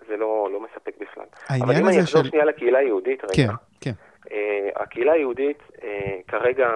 זה 0.09 0.17
לא, 0.17 0.49
לא 0.53 0.61
מספק 0.61 0.95
בכלל. 1.01 1.25
אבל 1.51 1.75
אם 1.81 1.89
אני 1.89 2.01
אחזור 2.01 2.23
של... 2.23 2.29
שנייה 2.29 2.45
לקהילה 2.45 2.79
היהודית, 2.79 3.25
רגע, 3.25 3.33
כן, 3.35 3.53
כן. 3.81 3.93
אה, 4.33 4.69
הקהילה 4.77 5.13
היהודית 5.13 5.59
אה, 5.83 6.19
כרגע 6.29 6.71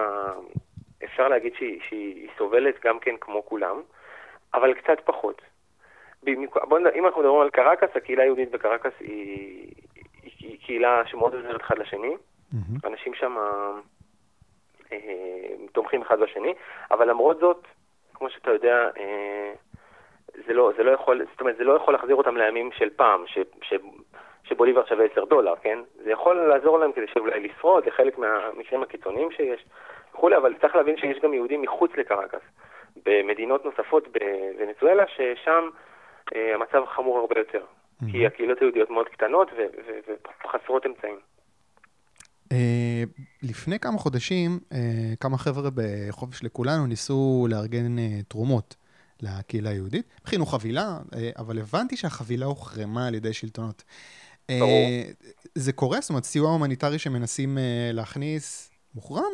אפשר 1.03 1.27
להגיד 1.27 1.53
שהיא, 1.57 1.79
שהיא 1.89 2.27
סובלת 2.37 2.75
גם 2.83 2.99
כן 2.99 3.15
כמו 3.21 3.45
כולם, 3.45 3.81
אבל 4.53 4.73
קצת 4.73 4.97
פחות. 5.05 5.41
בוא, 6.63 6.79
אם 6.95 7.05
אנחנו 7.05 7.21
מדברים 7.21 7.41
על 7.41 7.49
קרקס, 7.49 7.95
הקהילה 7.95 8.23
היהודית 8.23 8.51
בקרקס 8.51 8.91
היא, 8.99 9.71
היא, 10.23 10.31
היא 10.39 10.57
קהילה 10.65 11.01
שמאוד 11.05 11.33
עוזרת 11.33 11.61
אחד 11.61 11.77
לשני. 11.77 12.15
Mm-hmm. 12.53 12.87
אנשים 12.87 13.13
שם 13.13 13.37
אה, 14.91 14.97
תומכים 15.71 16.01
אחד 16.01 16.19
בשני, 16.19 16.53
אבל 16.91 17.09
למרות 17.09 17.39
זאת, 17.39 17.67
כמו 18.15 18.29
שאתה 18.29 18.51
יודע, 18.51 18.89
אה, 18.97 19.53
זה 20.47 20.53
לא, 20.53 20.71
זה 20.77 20.83
לא 20.83 20.91
יכול, 20.91 21.25
זאת 21.31 21.41
אומרת, 21.41 21.57
זה 21.57 21.63
לא 21.63 21.73
יכול 21.73 21.93
להחזיר 21.93 22.15
אותם 22.15 22.37
לימים 22.37 22.71
של 22.71 22.89
פעם, 22.95 23.23
ש, 23.27 23.37
ש, 23.61 23.73
שבוליבר 24.43 24.85
שווה 24.85 25.05
10 25.05 25.25
דולר, 25.25 25.53
כן? 25.61 25.79
זה 26.03 26.11
יכול 26.11 26.47
לעזור 26.47 26.79
להם 26.79 26.91
כדי 26.91 27.07
שאולי 27.07 27.39
לשרוד, 27.39 27.85
לחלק 27.85 28.17
מהמקרים 28.17 28.83
הקיצוניים 28.83 29.31
שיש 29.31 29.65
וכולי, 30.13 30.37
אבל 30.37 30.53
צריך 30.61 30.75
להבין 30.75 30.97
שיש 30.97 31.19
גם 31.19 31.33
יהודים 31.33 31.61
מחוץ 31.61 31.91
לקרקס, 31.97 32.39
במדינות 33.05 33.65
נוספות 33.65 34.07
בוונצואלה, 34.07 35.03
ששם 35.07 35.69
אה, 36.35 36.55
המצב 36.55 36.85
חמור 36.85 37.19
הרבה 37.19 37.39
יותר, 37.39 37.61
mm-hmm. 37.61 38.11
כי 38.11 38.25
הקהילות 38.25 38.59
היהודיות 38.59 38.89
מאוד 38.89 39.09
קטנות 39.09 39.51
וחסרות 40.45 40.85
אמצעים. 40.85 41.19
Uh, 42.45 42.57
לפני 43.43 43.79
כמה 43.79 43.97
חודשים, 43.97 44.59
uh, 44.71 44.75
כמה 45.19 45.37
חבר'ה 45.37 45.69
בחופש 45.75 46.43
לכולנו 46.43 46.87
ניסו 46.87 47.47
לארגן 47.49 47.97
uh, 47.97 48.01
תרומות 48.27 48.75
לקהילה 49.21 49.69
היהודית. 49.69 50.05
הכינו 50.23 50.45
חבילה, 50.45 50.97
uh, 51.11 51.15
אבל 51.39 51.59
הבנתי 51.59 51.97
שהחבילה 51.97 52.45
הוחרמה 52.45 53.07
על 53.07 53.15
ידי 53.15 53.33
שלטונות. 53.33 53.83
ברור. 54.59 54.69
Uh, 54.69 55.25
זה 55.55 55.73
קורה? 55.73 56.01
זאת 56.01 56.09
אומרת, 56.09 56.23
סיוע 56.23 56.49
הומניטרי 56.51 56.99
שמנסים 56.99 57.57
אה, 57.57 57.61
להכניס 57.93 58.71
מוחרם? 58.95 59.33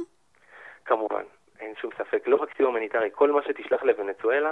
כמובן, 0.85 1.23
אין 1.59 1.73
שום 1.81 1.91
ספק. 1.97 2.23
לא 2.27 2.35
רק 2.35 2.49
סיוע 2.57 2.69
הומניטרי, 2.69 3.09
כל 3.13 3.31
מה 3.31 3.39
שתשלח 3.47 3.83
לוונצואלה, 3.83 4.51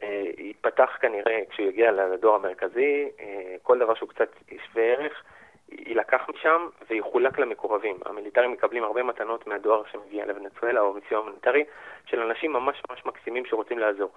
אה, 0.00 0.04
ייפתח 0.38 0.90
כנראה 1.00 1.38
כשהוא 1.50 1.68
יגיע 1.68 1.92
לדואר 1.92 2.34
המרכזי, 2.34 3.08
אה, 3.18 3.22
כל 3.62 3.78
דבר 3.78 3.94
שהוא 3.94 4.08
קצת 4.08 4.28
שווה 4.48 4.84
ערך. 4.84 5.12
יילקח 5.78 6.28
משם 6.28 6.68
ויחולק 6.90 7.38
למקורבים. 7.38 7.96
המיליטרים 8.06 8.52
מקבלים 8.52 8.84
הרבה 8.84 9.02
מתנות 9.02 9.46
מהדואר 9.46 9.82
שמגיע 9.92 10.26
לוונצואלה 10.26 10.80
או 10.80 10.94
מסיוע 10.94 11.20
הומניטרי 11.20 11.64
של 12.06 12.20
אנשים 12.20 12.52
ממש 12.52 12.82
ממש 12.90 13.06
מקסימים 13.06 13.44
שרוצים 13.46 13.78
לעזור. 13.78 14.10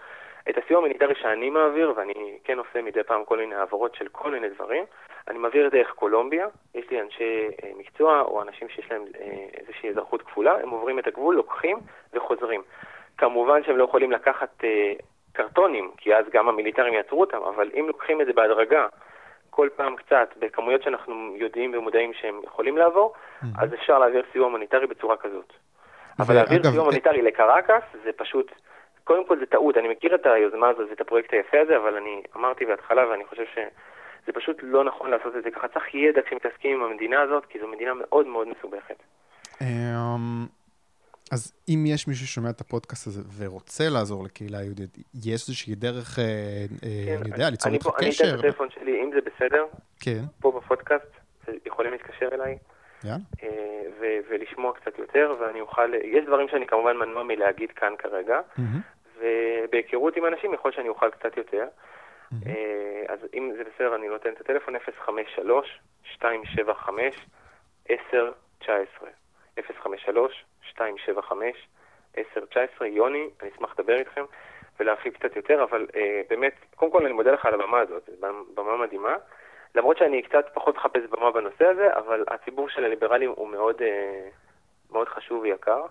את 0.50 0.58
הסיוע 0.58 0.80
ההומניטרי 0.80 1.16
שאני 1.16 1.50
מעביר, 1.50 1.94
ואני 1.96 2.38
כן 2.44 2.58
עושה 2.58 2.82
מדי 2.82 3.04
פעם 3.04 3.26
כל 3.26 3.38
מיני 3.38 3.56
העברות 3.56 3.96
של 3.96 4.08
כל 4.08 4.32
מיני 4.32 4.50
דברים, 4.50 4.84
אני 5.28 5.38
מעביר 5.38 5.70
דרך 5.70 5.92
קולומביה, 5.92 6.48
יש 6.76 6.90
לי 6.90 7.02
אנשי 7.02 7.48
אה, 7.64 7.70
מקצוע 7.78 8.22
או 8.22 8.42
אנשים 8.42 8.70
שיש 8.70 8.92
להם 8.92 9.06
אה, 9.20 9.46
איזושהי 9.60 9.90
אזרחות 9.90 10.22
כפולה, 10.22 10.56
הם 10.64 10.70
עוברים 10.70 11.00
את 11.00 11.08
הגבול, 11.08 11.36
לוקחים 11.36 11.78
וחוזרים. 12.14 12.62
כמובן 13.18 13.64
שהם 13.64 13.78
לא 13.78 13.84
יכולים 13.84 14.12
לקחת 14.12 14.64
אה, 14.64 14.94
קרטונים, 15.34 15.92
כי 15.98 16.16
אז 16.16 16.26
גם 16.30 16.50
המיליטרים 16.50 16.94
יעצרו 16.94 17.22
אותם, 17.22 17.38
אבל 17.38 17.72
אם 17.80 17.88
לוקחים 17.88 18.22
את 18.22 18.26
זה 18.26 18.34
בהדרגה, 18.34 18.88
כל 19.58 19.70
פעם 19.76 19.96
קצת, 19.96 20.30
בכמויות 20.40 20.84
שאנחנו 20.84 21.34
יודעים 21.36 21.74
ומודעים 21.74 22.12
שהם 22.14 22.42
יכולים 22.44 22.78
לעבור. 22.78 23.14
אז 23.58 23.74
אפשר 23.74 24.00
להעביר 24.00 24.24
סיוע 24.32 24.46
הומניטרי 24.46 24.88
בצורה 24.88 25.18
כזאת. 25.18 25.54
אבל 26.20 26.36
להעביר 26.36 26.64
סיוע 26.64 26.84
הומניטרי 26.84 27.22
לקרקס 27.22 27.84
זה 28.04 28.10
פשוט, 28.16 28.52
קודם 29.04 29.28
כל 29.28 29.40
זה 29.40 29.46
טעות, 29.46 29.78
אני 29.78 29.88
מכיר 29.88 30.16
את 30.16 30.26
היוזמה 30.26 30.70
הזאת 30.70 30.90
ואת 30.90 31.02
הפרויקט 31.02 31.34
היפה 31.34 31.58
הזה, 31.62 31.78
אבל 31.78 31.96
אני 31.96 32.22
אמרתי 32.36 32.66
בהתחלה 32.66 33.10
ואני 33.10 33.26
חושב 33.26 33.44
שזה 33.54 34.32
פשוט 34.34 34.58
לא 34.62 34.84
נכון 34.84 35.12
לעשות 35.12 35.36
את 35.36 35.44
זה 35.44 35.52
ככה. 35.52 35.68
צריך 35.68 35.96
ידע 35.96 36.22
כשמתעסקים 36.22 36.72
עם 36.78 36.92
המדינה 36.92 37.22
הזאת, 37.22 37.46
כי 37.46 37.60
זו 37.60 37.68
מדינה 37.68 37.94
מאוד 37.94 38.28
מאוד 38.28 38.48
מסובכת. 38.48 39.04
אז 41.32 41.54
אם 41.70 41.84
יש 41.88 42.08
מישהו 42.08 42.28
ששומע 42.28 42.50
את 42.50 42.62
הפודקאסט 42.62 43.08
הזה 43.08 43.22
ורוצה 43.38 43.84
לעזור 43.90 44.24
לקהילה 44.24 44.58
היהודית, 44.58 44.98
יש 45.26 45.42
איזושהי 45.42 45.76
דרך, 45.76 46.20
אה, 46.20 46.24
אה, 46.24 47.06
כן, 47.06 47.18
אני 47.22 47.30
יודע, 47.32 47.50
ליצור 47.50 47.74
איתך 47.74 47.90
קשר? 47.98 48.04
אני 48.04 48.10
אתן 48.10 48.40
את 48.40 48.42
הטלפון 48.46 48.70
שלי, 48.70 49.04
אם 49.04 49.12
זה 49.14 49.20
בסדר, 49.22 49.66
כן. 50.00 50.22
פה 50.42 50.52
בפודקאסט, 50.52 51.08
יכולים 51.66 51.92
להתקשר 51.92 52.30
אליי, 52.34 52.58
yeah. 53.04 53.08
אה, 53.44 53.50
ולשמוע 54.30 54.74
קצת 54.74 55.00
יותר, 55.00 55.36
ואני 55.40 55.62
אוכל, 55.62 55.94
יש 56.04 56.26
דברים 56.26 56.50
שאני 56.50 56.68
כמובן 56.68 56.98
מנוע 56.98 57.24
מלהגיד 57.24 57.72
כאן 57.72 57.94
כרגע, 57.98 58.40
mm-hmm. 58.40 58.62
ובהיכרות 59.20 60.18
עם 60.18 60.26
אנשים 60.26 60.54
יכול 60.54 60.72
שאני 60.72 60.90
אוכל 60.90 61.10
קצת 61.10 61.38
יותר. 61.38 61.66
Mm-hmm. 62.34 62.50
אז 63.08 63.20
אם 63.34 63.52
זה 63.58 63.64
בסדר, 63.64 63.96
אני 63.96 64.08
נותן 64.08 64.30
את 64.30 64.42
הטלפון 64.42 64.76
053-275-1019. 66.16 66.22
053 69.64 70.46
275-1019, 70.76 72.86
יוני, 72.86 73.30
אני 73.42 73.50
אשמח 73.56 73.80
לדבר 73.80 73.96
איתכם 73.96 74.24
ולהרחיב 74.80 75.14
קצת 75.14 75.36
יותר, 75.36 75.64
אבל 75.64 75.88
אה, 75.96 76.22
באמת, 76.30 76.54
קודם 76.76 76.92
כל 76.92 77.06
אני 77.06 77.14
מודה 77.14 77.32
לך 77.32 77.46
על 77.46 77.54
הבמה 77.54 77.80
הזאת, 77.80 78.10
במה 78.56 78.78
מדהימה. 78.86 79.16
למרות 79.76 79.98
שאני 79.98 80.22
קצת 80.22 80.46
פחות 80.54 80.76
מחפש 80.76 81.02
במה 81.12 81.32
בנושא 81.32 81.66
הזה, 81.66 81.98
אבל 81.98 82.24
הציבור 82.28 82.70
של 82.70 82.84
הליברלים 82.84 83.34
הוא 83.36 83.50
מאוד, 83.50 83.82
אה, 83.82 84.30
מאוד 84.92 85.08
חשוב 85.08 85.42
ויקר. 85.42 85.82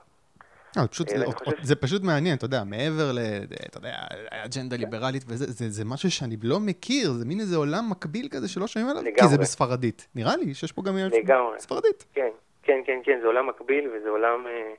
לא, 0.77 0.83
פשוט, 0.91 1.09
זה, 1.09 1.27
חושב... 1.27 1.63
זה 1.63 1.77
פשוט 1.77 2.03
מעניין, 2.03 2.37
אתה 2.37 2.45
יודע, 2.45 2.65
מעבר 2.65 3.13
ל... 3.13 3.19
אתה 3.67 3.79
יודע, 3.79 3.95
אג'נדה 4.31 4.77
ליברלית 4.77 5.25
וזה, 5.29 5.47
זה, 5.47 5.71
זה 5.71 5.85
משהו 5.85 6.11
שאני 6.11 6.37
לא 6.43 6.61
מכיר, 6.61 7.13
זה 7.13 7.25
מין 7.25 7.41
איזה 7.41 7.57
עולם 7.57 7.91
מקביל 7.91 8.29
כזה 8.31 8.49
שלא 8.49 8.67
שומעים 8.67 8.91
עליו, 8.91 9.03
לגמרי. 9.03 9.21
כי 9.21 9.29
זה 9.29 9.39
בספרדית. 9.39 10.09
נראה 10.15 10.37
לי 10.37 10.55
שיש 10.55 10.73
פה 10.73 10.83
גם... 10.83 10.97
לגמרי. 10.97 11.61
ספרדית. 11.61 12.05
כן, 12.15 12.31
כן, 12.67 12.81
כן, 12.85 12.99
כן, 13.05 13.21
זה 13.21 13.27
עולם 13.27 13.47
מקביל 13.47 13.91
וזה 13.93 14.11
עולם 14.11 14.47
אה, 14.47 14.73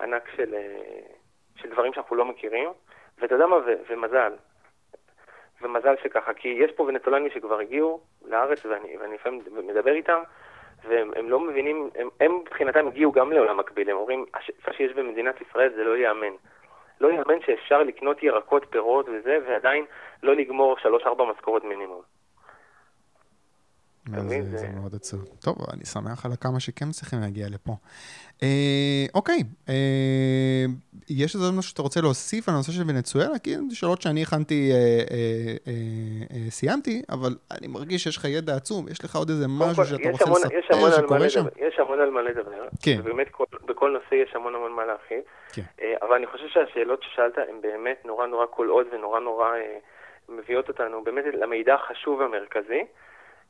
ענק 0.00 0.28
של, 0.36 0.54
אה, 0.54 1.00
של 1.56 1.70
דברים 1.70 1.92
שאנחנו 1.92 2.16
לא 2.16 2.24
מכירים. 2.24 2.68
ואתה 3.18 3.34
יודע 3.34 3.46
מה, 3.46 3.56
ו, 3.56 3.74
ומזל. 3.90 4.32
ומזל 5.62 5.94
שככה, 6.02 6.34
כי 6.34 6.48
יש 6.48 6.72
פה 6.72 6.82
ונצולנים 6.82 7.30
שכבר 7.30 7.58
הגיעו 7.58 8.00
לארץ, 8.26 8.66
ואני, 8.66 8.96
ואני 8.96 9.14
לפעמים 9.14 9.42
מדבר 9.66 9.92
איתם, 9.92 10.22
והם 10.84 11.30
לא 11.30 11.40
מבינים, 11.40 11.90
הם, 11.94 12.08
הם 12.20 12.36
מבחינתם 12.36 12.88
הגיעו 12.88 13.12
גם 13.12 13.32
לעולם 13.32 13.56
מקביל, 13.56 13.90
הם 13.90 13.96
אומרים, 13.96 14.24
מה 14.66 14.72
שיש 14.72 14.92
במדינת 14.92 15.40
ישראל 15.40 15.72
זה 15.74 15.84
לא 15.84 15.96
ייאמן. 15.96 16.32
לא 17.00 17.08
ייאמן 17.08 17.40
שאפשר 17.46 17.82
לקנות 17.82 18.22
ירקות, 18.22 18.66
פירות 18.70 19.06
וזה, 19.08 19.38
ועדיין 19.46 19.84
לא 20.22 20.34
לגמור 20.34 20.78
שלוש-ארבע 20.78 21.24
משכורות 21.24 21.64
מינימום. 21.64 22.02
זה, 24.28 24.58
זה 24.58 24.68
מאוד 24.80 24.94
עצוב. 24.94 25.24
טוב, 25.40 25.56
אני 25.72 25.84
שמח 25.84 26.26
על 26.26 26.32
כמה 26.40 26.60
שכן 26.60 26.90
צריכים 26.90 27.20
להגיע 27.20 27.46
לפה. 27.50 27.72
אה, 28.42 29.06
אוקיי, 29.14 29.38
אה, 29.68 30.64
יש 31.08 31.34
איזה 31.34 31.52
משהו 31.58 31.70
שאתה 31.70 31.82
רוצה 31.82 32.00
להוסיף 32.00 32.48
על 32.48 32.54
הנושא 32.54 32.72
של 32.72 32.82
ונצואלה? 32.86 33.38
כי 33.38 33.54
זה 33.68 33.76
שאלות 33.76 34.02
שאני 34.02 34.22
הכנתי, 34.22 34.70
אה, 34.72 34.76
אה, 34.76 35.56
אה, 35.66 35.72
אה, 36.32 36.50
סיימתי, 36.50 37.02
אבל 37.10 37.36
אני 37.50 37.66
מרגיש 37.66 38.04
שיש 38.04 38.16
לך 38.16 38.24
ידע 38.24 38.56
עצום, 38.56 38.88
יש 38.88 39.04
לך 39.04 39.16
עוד 39.16 39.28
איזה 39.28 39.46
משהו 39.48 39.84
שאתה 39.84 40.10
רוצה 40.10 40.24
המון, 40.24 40.40
לספר 40.42 41.02
שקורה 41.02 41.30
שם? 41.30 41.44
יש 41.56 41.78
המון 41.78 42.00
על 42.00 42.10
מה 42.10 42.22
לדבר. 42.22 42.68
כן. 42.82 42.96
ובאמת 42.98 43.28
כל, 43.30 43.44
בכל 43.66 43.90
נושא 43.90 44.14
יש 44.14 44.34
המון 44.34 44.54
המון 44.54 44.72
מה 44.72 44.84
להרחיב. 44.86 45.20
כן. 45.52 45.62
אה, 45.82 45.94
אבל 46.02 46.14
אני 46.14 46.26
חושב 46.26 46.48
שהשאלות 46.48 47.02
ששאלת 47.02 47.38
הן 47.38 47.60
באמת 47.60 48.02
נורא 48.04 48.26
נורא 48.26 48.46
כל 48.50 48.68
עוד 48.68 48.86
ונורא 48.92 49.20
נורא 49.20 49.48
אה, 49.56 49.78
מביאות 50.28 50.68
אותנו 50.68 51.04
באמת 51.04 51.24
למידע 51.34 51.74
החשוב 51.74 52.20
והמרכזי. 52.20 52.82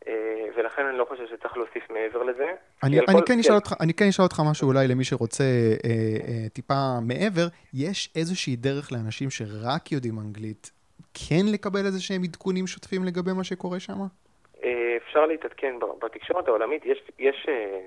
אה, 0.06 0.46
ולכן 0.56 0.86
אני 0.86 0.98
לא 0.98 1.04
חושב 1.04 1.26
שצריך 1.26 1.56
להוסיף 1.56 1.90
מעבר 1.90 2.22
לזה. 2.22 2.46
אני, 2.82 2.98
אני, 2.98 3.06
כל... 3.06 3.26
כן 3.26 3.38
אשאל 3.38 3.54
אותך, 3.54 3.72
אני 3.80 3.94
כן 3.94 4.04
אשאל 4.08 4.24
אותך 4.24 4.42
משהו 4.50 4.68
אולי 4.68 4.88
למי 4.88 5.04
שרוצה 5.04 5.44
אה, 5.44 5.90
אה, 5.90 6.48
טיפה 6.48 6.74
מעבר. 7.02 7.46
יש 7.74 8.12
איזושהי 8.16 8.56
דרך 8.56 8.92
לאנשים 8.92 9.30
שרק 9.30 9.92
יודעים 9.92 10.18
אנגלית, 10.18 10.70
כן 11.14 11.44
לקבל 11.52 11.86
איזה 11.86 12.00
שהם 12.02 12.22
עדכונים 12.22 12.66
שוטפים 12.66 13.04
לגבי 13.04 13.32
מה 13.32 13.44
שקורה 13.44 13.80
שם? 13.80 14.00
אה, 14.64 14.96
אפשר 14.96 15.26
להתעדכן 15.26 15.74
בתקשורת 16.02 16.48
העולמית, 16.48 16.86
יש, 16.86 16.98
יש 17.18 17.46
אה, 17.48 17.80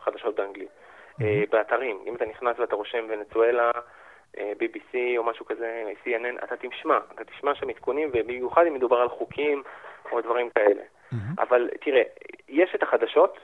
חדשות 0.00 0.34
באנגלית. 0.36 0.68
Mm-hmm. 0.68 1.24
באתרים, 1.50 1.98
אם 2.06 2.14
אתה 2.14 2.24
נכנס 2.24 2.58
ואתה 2.58 2.76
רושם 2.76 3.04
ונצואלה, 3.08 3.70
BBC 4.36 4.96
או 5.16 5.24
משהו 5.24 5.46
כזה, 5.46 5.84
CNN, 6.04 6.44
אתה 6.44 6.54
תשמע, 6.56 6.98
אתה 7.14 7.24
תשמע 7.24 7.54
שם 7.54 7.68
עדכונים, 7.68 8.10
ובמיוחד 8.12 8.66
אם 8.68 8.74
מדובר 8.74 8.96
על 8.96 9.08
חוקים 9.08 9.62
או 10.12 10.20
דברים 10.20 10.50
כאלה. 10.50 10.82
Mm-hmm. 11.12 11.42
אבל 11.42 11.68
תראה, 11.80 12.02
יש 12.48 12.74
את 12.74 12.82
החדשות, 12.82 13.38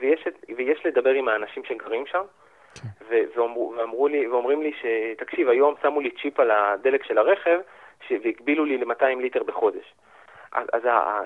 ויש, 0.00 0.24
את, 0.28 0.44
ויש 0.56 0.86
לדבר 0.86 1.10
עם 1.10 1.28
האנשים 1.28 1.64
שגרים 1.64 2.06
שם. 2.06 2.22
כן. 2.74 2.88
ואמרו, 3.36 3.74
ואמרו 3.78 4.08
לי, 4.08 4.28
ואומרים 4.28 4.62
לי 4.62 4.72
שתקשיב, 4.80 5.48
היום 5.48 5.74
שמו 5.82 6.00
לי 6.00 6.10
צ'יפ 6.22 6.40
על 6.40 6.50
הדלק 6.50 7.04
של 7.04 7.18
הרכב, 7.18 7.58
והגבילו 8.10 8.64
לי 8.64 8.76
ל-200 8.76 9.20
ליטר 9.20 9.42
בחודש. 9.42 9.94
אז, 10.52 10.66
אז 10.72 10.82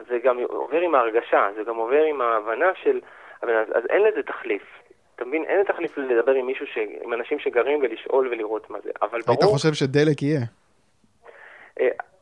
זה 0.08 0.18
גם 0.24 0.38
עובר 0.38 0.80
עם 0.80 0.94
ההרגשה, 0.94 1.48
זה 1.56 1.62
גם 1.64 1.76
עובר 1.76 2.02
עם 2.02 2.20
ההבנה 2.20 2.66
של... 2.82 3.00
אז, 3.42 3.48
אז 3.74 3.82
אין 3.90 4.02
לזה 4.02 4.22
תחליף. 4.22 4.62
אתה 5.16 5.24
מבין? 5.24 5.44
אין 5.44 5.64
תחליף 5.64 5.98
לדבר 5.98 6.32
עם 6.32 6.46
מישהו, 6.46 6.66
ש... 6.66 6.78
עם 7.02 7.12
אנשים 7.12 7.38
שגרים 7.38 7.78
ולשאול 7.82 8.28
ולראות 8.28 8.70
מה 8.70 8.78
זה. 8.80 8.90
אבל 9.02 9.20
ברור... 9.20 9.38
היית 9.40 9.52
חושב 9.52 9.72
שדלק 9.72 10.22
יהיה. 10.22 10.40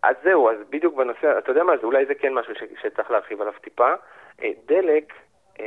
אז 0.02 0.16
זהו, 0.24 0.50
אז 0.50 0.56
בדיוק 0.70 0.94
בנושא, 0.94 1.38
אתה 1.38 1.50
יודע 1.50 1.64
מה, 1.64 1.72
אז 1.72 1.84
אולי 1.84 2.06
זה 2.06 2.14
כן 2.14 2.34
משהו 2.34 2.54
ש, 2.54 2.62
שצריך 2.82 3.10
להרחיב 3.10 3.40
עליו 3.40 3.52
טיפה. 3.60 3.94
אה, 4.42 4.50
דלק, 4.66 5.12
אה, 5.60 5.66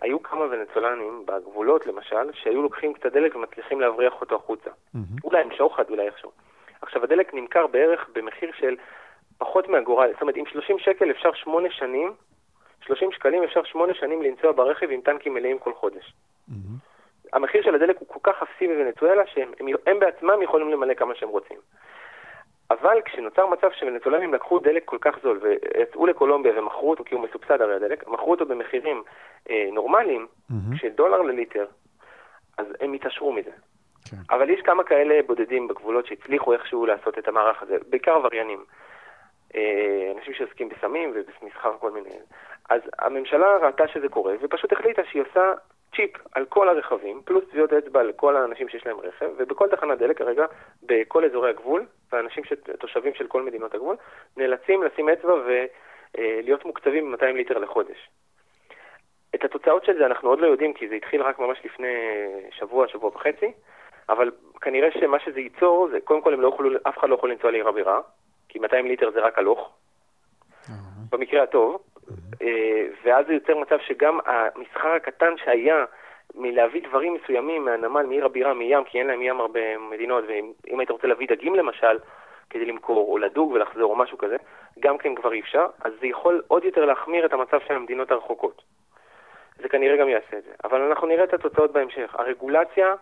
היו 0.00 0.22
כמה 0.22 0.44
ונצולנים 0.50 1.26
בגבולות, 1.26 1.86
למשל, 1.86 2.32
שהיו 2.32 2.62
לוקחים 2.62 2.92
קצת 2.92 3.12
דלק 3.12 3.36
ומצליחים 3.36 3.80
להבריח 3.80 4.20
אותו 4.20 4.36
החוצה. 4.36 4.70
מהמם. 4.94 5.06
אולי 5.24 5.42
עם 5.42 5.52
שוחד, 5.56 5.90
אולי 5.90 6.06
איכשהו. 6.06 6.30
עכשיו, 6.82 7.04
הדלק 7.04 7.34
נמכר 7.34 7.66
בערך 7.66 8.08
במחיר 8.14 8.52
של 8.58 8.76
פחות 9.38 9.68
מהגורל. 9.68 10.12
זאת 10.12 10.20
אומרת, 10.20 10.36
עם 10.36 10.46
30 10.46 10.78
שקל 10.78 11.10
אפשר 11.10 11.32
שמונה 11.32 11.70
שנים, 11.70 12.12
30 12.80 13.12
שקלים 13.12 13.44
אפשר 13.44 13.64
שמונה 13.64 13.94
שנים 13.94 14.22
לנסוע 14.22 14.52
ברכב 14.52 14.90
עם 14.90 15.00
טנקים 15.00 15.34
מלאים 15.34 15.58
כל 15.58 15.72
חודש. 15.74 16.12
מהמם. 16.48 16.76
המחיר 17.32 17.62
של 17.62 17.74
הדלק 17.74 17.98
הוא 17.98 18.08
כל 18.08 18.18
כך 18.22 18.42
אפסי 18.42 18.66
בוונצואלה, 18.68 19.26
שהם 19.26 19.52
הם, 19.60 19.66
הם 19.86 19.98
בעצמם 19.98 20.42
יכולים 20.42 20.70
למלא 20.70 20.94
כמה 20.94 21.14
שהם 21.14 21.28
רוצים. 21.28 21.56
אבל 22.72 23.00
כשנוצר 23.04 23.46
מצב 23.46 23.68
שוונצואלנים 23.72 24.34
לקחו 24.34 24.58
דלק 24.58 24.82
כל 24.84 24.98
כך 25.00 25.18
זול 25.22 25.40
ויצאו 25.42 26.06
לקולומביה 26.06 26.58
ומכרו 26.58 26.90
אותו, 26.90 27.04
כי 27.04 27.14
הוא 27.14 27.22
מסובסד 27.22 27.60
הרי 27.60 27.74
הדלק, 27.74 28.08
מכרו 28.08 28.30
אותו 28.30 28.46
במחירים 28.46 29.02
אה, 29.50 29.68
נורמליים, 29.72 30.26
מהמם. 30.50 30.76
של 30.76 30.88
דולר 30.88 31.22
לליטר, 31.22 31.66
אז 32.58 32.66
הם 32.80 32.92
התעשרו 32.92 33.32
מזה. 33.32 33.50
כן. 34.10 34.16
אבל 34.30 34.50
יש 34.50 34.60
כמה 34.60 34.84
כאלה 34.84 35.20
בודדים 35.26 35.68
בגבולות 35.68 36.06
שהצליחו 36.06 36.52
איכשהו 36.52 36.86
לעשות 36.86 37.18
את 37.18 37.28
המערך 37.28 37.62
הזה, 37.62 37.76
בעיקר 37.90 38.12
עבריינים. 38.12 38.64
אה, 39.54 40.12
אנשים 40.16 40.34
שעוסקים 40.34 40.68
בסמים 40.68 41.14
ובמסחר 41.14 41.72
כל 41.78 41.90
מיני. 41.90 42.10
אז 42.70 42.80
הממשלה 42.98 43.46
ראתה 43.62 43.88
שזה 43.88 44.08
קורה, 44.08 44.34
ופשוט 44.40 44.72
החליטה 44.72 45.02
שהיא 45.10 45.22
עושה 45.22 45.52
צ'יפ 45.96 46.10
על 46.32 46.44
כל 46.44 46.68
הרכבים, 46.68 47.20
פלוס 47.24 47.44
טביעות 47.50 47.72
אצבע 47.72 48.02
לכל 48.02 48.36
האנשים 48.36 48.68
שיש 48.68 48.86
להם 48.86 49.00
רכב, 49.00 49.30
ובכל 49.38 49.68
תחנת 49.68 49.98
דלק 49.98 50.18
כרגע, 50.18 50.44
בכל 50.82 51.24
אזורי 51.24 51.50
הגבול, 51.50 51.86
ואנשים, 52.12 52.44
ש... 52.44 52.52
תושבים 52.78 53.14
של 53.14 53.26
כל 53.26 53.42
מדינות 53.42 53.74
הגבול, 53.74 53.96
נאלצים 54.36 54.82
לשים 54.82 55.08
אצבע 55.08 55.34
ולהיות 55.34 56.64
מוקצבים 56.64 57.12
ב-200 57.12 57.24
ליטר 57.24 57.58
לחודש. 57.58 58.08
את 59.34 59.44
התוצאות 59.44 59.84
של 59.84 59.98
זה 59.98 60.06
אנחנו 60.06 60.28
עוד 60.28 60.40
לא 60.40 60.46
יודעים, 60.46 60.72
כי 60.72 60.88
זה 60.88 60.94
התחיל 60.94 61.22
רק 61.22 61.38
ממש 61.38 61.58
לפני 61.64 61.94
שבוע, 62.50 62.88
שבוע 62.88 63.10
וחצי, 63.14 63.52
אבל 64.08 64.30
כנראה 64.60 64.88
שמה 65.00 65.18
שזה 65.20 65.40
ייצור, 65.40 65.88
זה 65.92 66.00
קודם 66.04 66.22
כל 66.22 66.34
הם 66.34 66.40
לא 66.40 66.46
יוכלו, 66.46 66.70
אף 66.88 66.98
אחד 66.98 67.08
לא 67.08 67.14
יכול 67.14 67.30
לנסוע 67.30 67.50
לעיר 67.50 67.68
הבירה, 67.68 68.00
כי 68.48 68.58
200 68.58 68.86
ליטר 68.86 69.10
זה 69.10 69.20
רק 69.20 69.38
הלוך, 69.38 69.72
אה, 70.68 70.74
במקרה 71.10 71.42
הטוב, 71.42 71.82
אה, 72.42 72.86
ואז 73.04 73.26
זה 73.26 73.32
יוצר 73.32 73.58
מצב 73.58 73.78
שגם 73.86 74.18
המסחר 74.26 74.88
הקטן 74.88 75.36
שהיה 75.36 75.84
מלהביא 76.34 76.82
דברים 76.82 77.14
מסוימים 77.14 77.64
מהנמל, 77.64 78.02
מעיר 78.02 78.24
הבירה, 78.24 78.54
מים, 78.54 78.84
כי 78.84 78.98
אין 78.98 79.06
להם 79.06 79.22
ים 79.22 79.40
הרבה 79.40 79.78
מדינות, 79.78 80.24
ואם 80.28 80.80
היית 80.80 80.90
רוצה 80.90 81.06
להביא 81.06 81.28
דגים 81.28 81.54
למשל, 81.54 81.98
כדי 82.50 82.64
למכור, 82.64 83.12
או 83.12 83.18
לדוג 83.18 83.52
ולחזור, 83.52 83.90
או 83.90 83.96
משהו 83.96 84.18
כזה, 84.18 84.36
גם 84.80 84.98
כן 84.98 85.14
כבר 85.14 85.32
אי 85.32 85.40
אפשר, 85.40 85.66
אז 85.84 85.92
זה 86.00 86.06
יכול 86.06 86.42
עוד 86.48 86.64
יותר 86.64 86.84
להחמיר 86.84 87.26
את 87.26 87.32
המצב 87.32 87.58
של 87.66 87.74
המדינות 87.74 88.10
הרחוקות. 88.10 88.62
זה 89.62 89.68
כנראה 89.68 89.96
גם 89.96 90.08
יעשה 90.08 90.38
את 90.38 90.44
זה. 90.44 90.50
אבל 90.64 90.82
אנחנו 90.82 91.06
נראה 91.06 91.24
את 91.24 91.34
התוצאות 91.34 91.72
בהמשך. 91.72 92.14
הרגולציה 92.18 92.94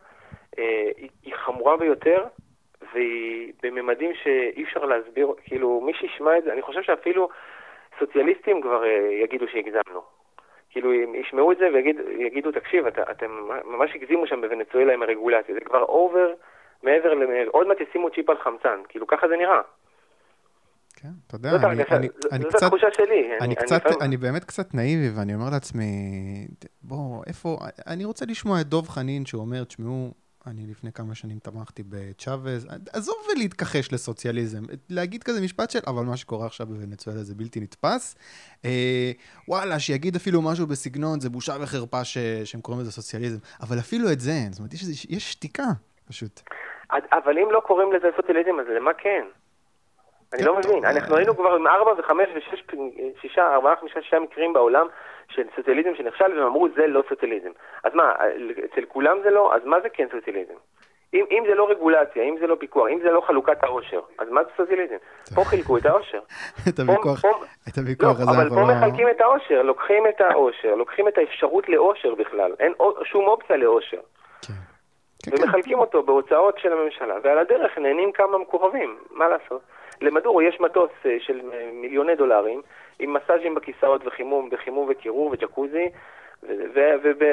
אה, 0.58 0.90
היא, 1.22 1.34
חמורה 1.34 1.76
ביותר, 1.76 2.24
והיא 2.92 3.52
בממדים 3.62 4.14
שאי 4.14 4.64
אפשר 4.64 4.84
להסביר, 4.84 5.32
כאילו, 5.44 5.80
מי 5.80 5.94
שישמע 5.94 6.38
את 6.38 6.44
זה, 6.44 6.52
אני 6.52 6.62
חושב 6.62 6.82
שאפילו 6.82 7.28
סוציאליסטים 7.98 8.60
כבר 8.60 8.84
אה, 8.84 9.08
יגידו 9.22 9.48
שהגזמנו. 9.48 10.19
כאילו, 10.70 10.92
ישמעו 10.92 11.52
את 11.52 11.56
זה 11.58 11.68
ויגידו, 11.74 12.52
תקשיב, 12.52 12.86
את, 12.86 12.98
אתם 13.10 13.30
ממש 13.64 13.90
הגזימו 13.94 14.26
שם 14.26 14.40
בוונצואלה 14.40 14.94
עם 14.94 15.02
הרגולציה, 15.02 15.54
זה 15.54 15.60
כבר 15.60 15.82
over, 15.82 16.32
מעבר 16.82 17.14
ל... 17.14 17.22
עוד 17.48 17.66
מעט 17.66 17.76
ישימו 17.80 18.10
צ'יפ 18.10 18.30
על 18.30 18.36
חמצן, 18.44 18.78
כאילו, 18.88 19.06
ככה 19.06 19.28
זה 19.28 19.36
נראה. 19.36 19.60
כן, 20.96 21.08
אתה 21.26 21.36
יודע, 21.36 21.50
זאת 21.50 21.60
אני- 21.64 21.66
ההרגשה, 21.66 21.96
אני- 21.96 22.08
ז- 22.08 22.32
אני 22.32 22.42
זאת 22.42 22.52
קצת... 22.54 22.62
התחושה 22.62 22.86
שלי. 22.92 23.38
אני 23.40 23.54
קצת, 23.54 23.76
לפעמים- 23.76 23.98
אני 24.02 24.16
באמת 24.16 24.44
קצת 24.44 24.74
נאיבי, 24.74 25.08
ואני 25.18 25.34
אומר 25.34 25.50
לעצמי, 25.52 25.84
בוא, 26.82 27.22
איפה, 27.26 27.56
אני 27.86 28.04
רוצה 28.04 28.24
לשמוע 28.28 28.60
את 28.60 28.66
דוב 28.66 28.88
חנין 28.88 29.26
שאומר, 29.26 29.64
תשמעו, 29.64 30.10
אני 30.46 30.66
לפני 30.70 30.92
כמה 30.92 31.14
שנים 31.14 31.38
תמכתי 31.38 31.82
בצ'אבז, 31.88 32.66
עזוב 32.92 33.16
ולהתכחש 33.28 33.92
לסוציאליזם, 33.92 34.62
להגיד 34.90 35.22
כזה 35.22 35.40
משפט 35.40 35.70
של, 35.70 35.78
אבל 35.86 36.04
מה 36.04 36.16
שקורה 36.16 36.46
עכשיו 36.46 36.66
בוונצואלה 36.66 37.18
זה 37.18 37.34
בלתי 37.34 37.60
נתפס. 37.60 38.16
אה, 38.64 39.10
וואלה, 39.48 39.78
שיגיד 39.78 40.16
אפילו 40.16 40.42
משהו 40.42 40.66
בסגנון, 40.66 41.20
זה 41.20 41.30
בושה 41.30 41.52
וחרפה 41.60 42.04
ש, 42.04 42.18
שהם 42.44 42.60
קוראים 42.60 42.82
לזה 42.82 42.92
סוציאליזם, 42.92 43.38
אבל 43.62 43.78
אפילו 43.78 44.12
את 44.12 44.20
זה 44.20 44.30
אין, 44.30 44.52
זאת 44.52 44.58
אומרת, 44.58 44.74
יש, 44.74 45.06
יש 45.08 45.32
שתיקה, 45.32 45.66
פשוט. 46.08 46.40
אבל 46.90 47.38
אם 47.38 47.48
לא 47.50 47.60
קוראים 47.60 47.92
לזה 47.92 48.08
סוציאליזם, 48.16 48.60
אז 48.60 48.66
למה 48.76 48.90
כן? 48.98 49.24
אני 50.32 50.42
כן, 50.42 50.46
לא 50.46 50.58
מבין. 50.58 50.84
אה, 50.84 50.90
אנחנו 50.90 51.16
היינו 51.16 51.36
כבר 51.36 51.54
עם 51.54 51.66
ארבע 51.66 51.92
וחמש 51.98 52.28
ושש, 52.34 52.62
שישה, 53.20 53.54
ארבעה, 53.54 53.76
חמישה, 53.76 54.02
שישה 54.02 54.18
מקרים 54.18 54.52
בעולם 54.52 54.86
של 55.28 55.42
סוציאליזם 55.56 55.94
שנכשל, 55.94 56.32
והם 56.32 56.46
אמרו 56.46 56.68
זה 56.76 56.86
לא 56.86 57.02
סוציאליזם. 57.08 57.50
אז 57.84 57.94
מה, 57.94 58.12
אצל 58.64 58.84
כולם 58.88 59.18
זה 59.22 59.30
לא? 59.30 59.54
אז 59.54 59.64
מה 59.64 59.80
זה 59.80 59.88
כן 59.88 60.06
סוציאליזם? 60.12 60.54
אם, 61.14 61.24
אם 61.30 61.44
זה 61.48 61.54
לא 61.54 61.70
רגולציה, 61.70 62.22
אם 62.22 62.36
זה 62.40 62.46
לא 62.46 62.56
פיקוח, 62.60 62.88
אם 62.90 63.00
זה 63.02 63.10
לא 63.10 63.20
חלוקת 63.20 63.64
העושר, 63.64 64.00
אז 64.18 64.28
מה 64.30 64.44
זה 64.44 64.50
סוציאליזם? 64.56 64.96
פה 65.34 65.44
חילקו 65.44 65.76
את 65.76 65.86
העושר. 65.86 66.20
את 66.68 66.78
הוויכוח, 66.78 67.24
את 67.68 67.78
הוויכוח 67.78 68.18
לא, 68.18 68.22
הזה 68.22 68.30
אבל 68.30 68.48
פה 68.48 68.60
לא... 68.60 68.66
מחלקים 68.66 69.08
את 69.08 69.20
העושר, 69.20 69.62
לוקחים 69.62 70.06
את 70.06 70.20
העושר, 70.20 70.74
לוקחים 70.74 71.08
את 71.08 71.18
האפשרות 71.18 71.68
לעושר 71.68 72.14
בכלל. 72.14 72.52
אין 72.58 72.72
שום 73.04 73.24
אופציה 73.24 73.56
לעושר. 73.56 74.00
כן. 74.42 74.52
כן, 75.24 75.36
כן. 75.36 75.42
ומחלקים 75.42 75.78
אותו 75.78 76.02
בהוצאות 76.02 76.58
של 76.58 76.72
הממשלה, 76.72 77.14
ועל 77.22 77.38
הדרך 77.38 77.78
נהנים 77.78 78.12
כמה 78.12 78.38
מקורבים, 78.38 78.98
מה 79.10 79.28
לעשות? 79.28 79.60
למדורו 80.00 80.42
יש 80.42 80.60
מטוס 80.60 80.90
אה, 81.06 81.16
של 81.20 81.40
אה, 81.52 81.70
מיליוני 81.72 82.16
דולרים, 82.16 82.62
עם 82.98 83.14
מסאז'ים 83.14 83.54
בכיסאות 83.54 84.06
וחימום, 84.06 84.48
וחימום 84.52 84.88
וקירור 84.90 85.30
וג'קוזי, 85.32 85.88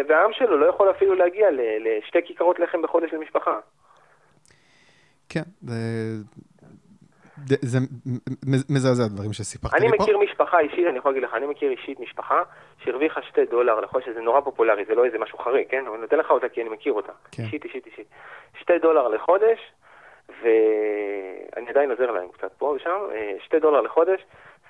והעם 0.07 0.33
שלו 0.33 0.57
לא 0.57 0.65
יכול 0.65 0.89
אפילו 0.89 1.15
להגיע 1.15 1.47
לשתי 1.79 2.19
כיכרות 2.25 2.59
לחם 2.59 2.81
בחודש 2.81 3.13
למשפחה. 3.13 3.59
כן, 5.29 5.43
זה... 5.61 5.73
מזעזע 8.69 9.03
הדברים 9.03 9.33
שסיפרת 9.33 9.73
אני 9.73 9.85
לי 9.85 9.97
פה. 9.97 10.03
מכיר 10.03 10.17
משפחה 10.17 10.59
אישית, 10.59 10.87
אני 10.89 10.97
יכול 10.97 11.11
להגיד 11.11 11.23
לך, 11.23 11.35
אני 11.35 11.45
מכיר 11.45 11.71
אישית 11.71 11.99
משפחה 11.99 12.43
שהרוויחה 12.83 13.21
שתי 13.21 13.45
דולר 13.45 13.79
לחודש, 13.79 14.05
שזה 14.05 14.21
נורא 14.21 14.41
פופולרי, 14.41 14.85
זה 14.85 14.95
לא 14.95 15.05
איזה 15.05 15.17
משהו 15.19 15.37
חריג, 15.37 15.67
כן? 15.69 15.83
אני 15.87 16.01
נותן 16.01 16.17
לך 16.17 16.31
אותה 16.31 16.49
כי 16.49 16.61
אני 16.61 16.69
מכיר 16.69 16.93
אותה. 16.93 17.11
כן. 17.31 17.43
אישית, 17.43 17.63
אישית, 17.63 17.85
אישית. 17.85 18.07
שתי 18.61 18.79
דולר 18.81 19.07
לחודש, 19.07 19.59
ואני 20.29 21.69
עדיין 21.69 21.91
עוזר 21.91 22.11
להם 22.11 22.27
קצת 22.31 22.53
פה 22.57 22.65
ושם, 22.65 22.99
אה, 23.11 23.33
שתי 23.39 23.59
דולר 23.59 23.81
לחודש, 23.81 24.25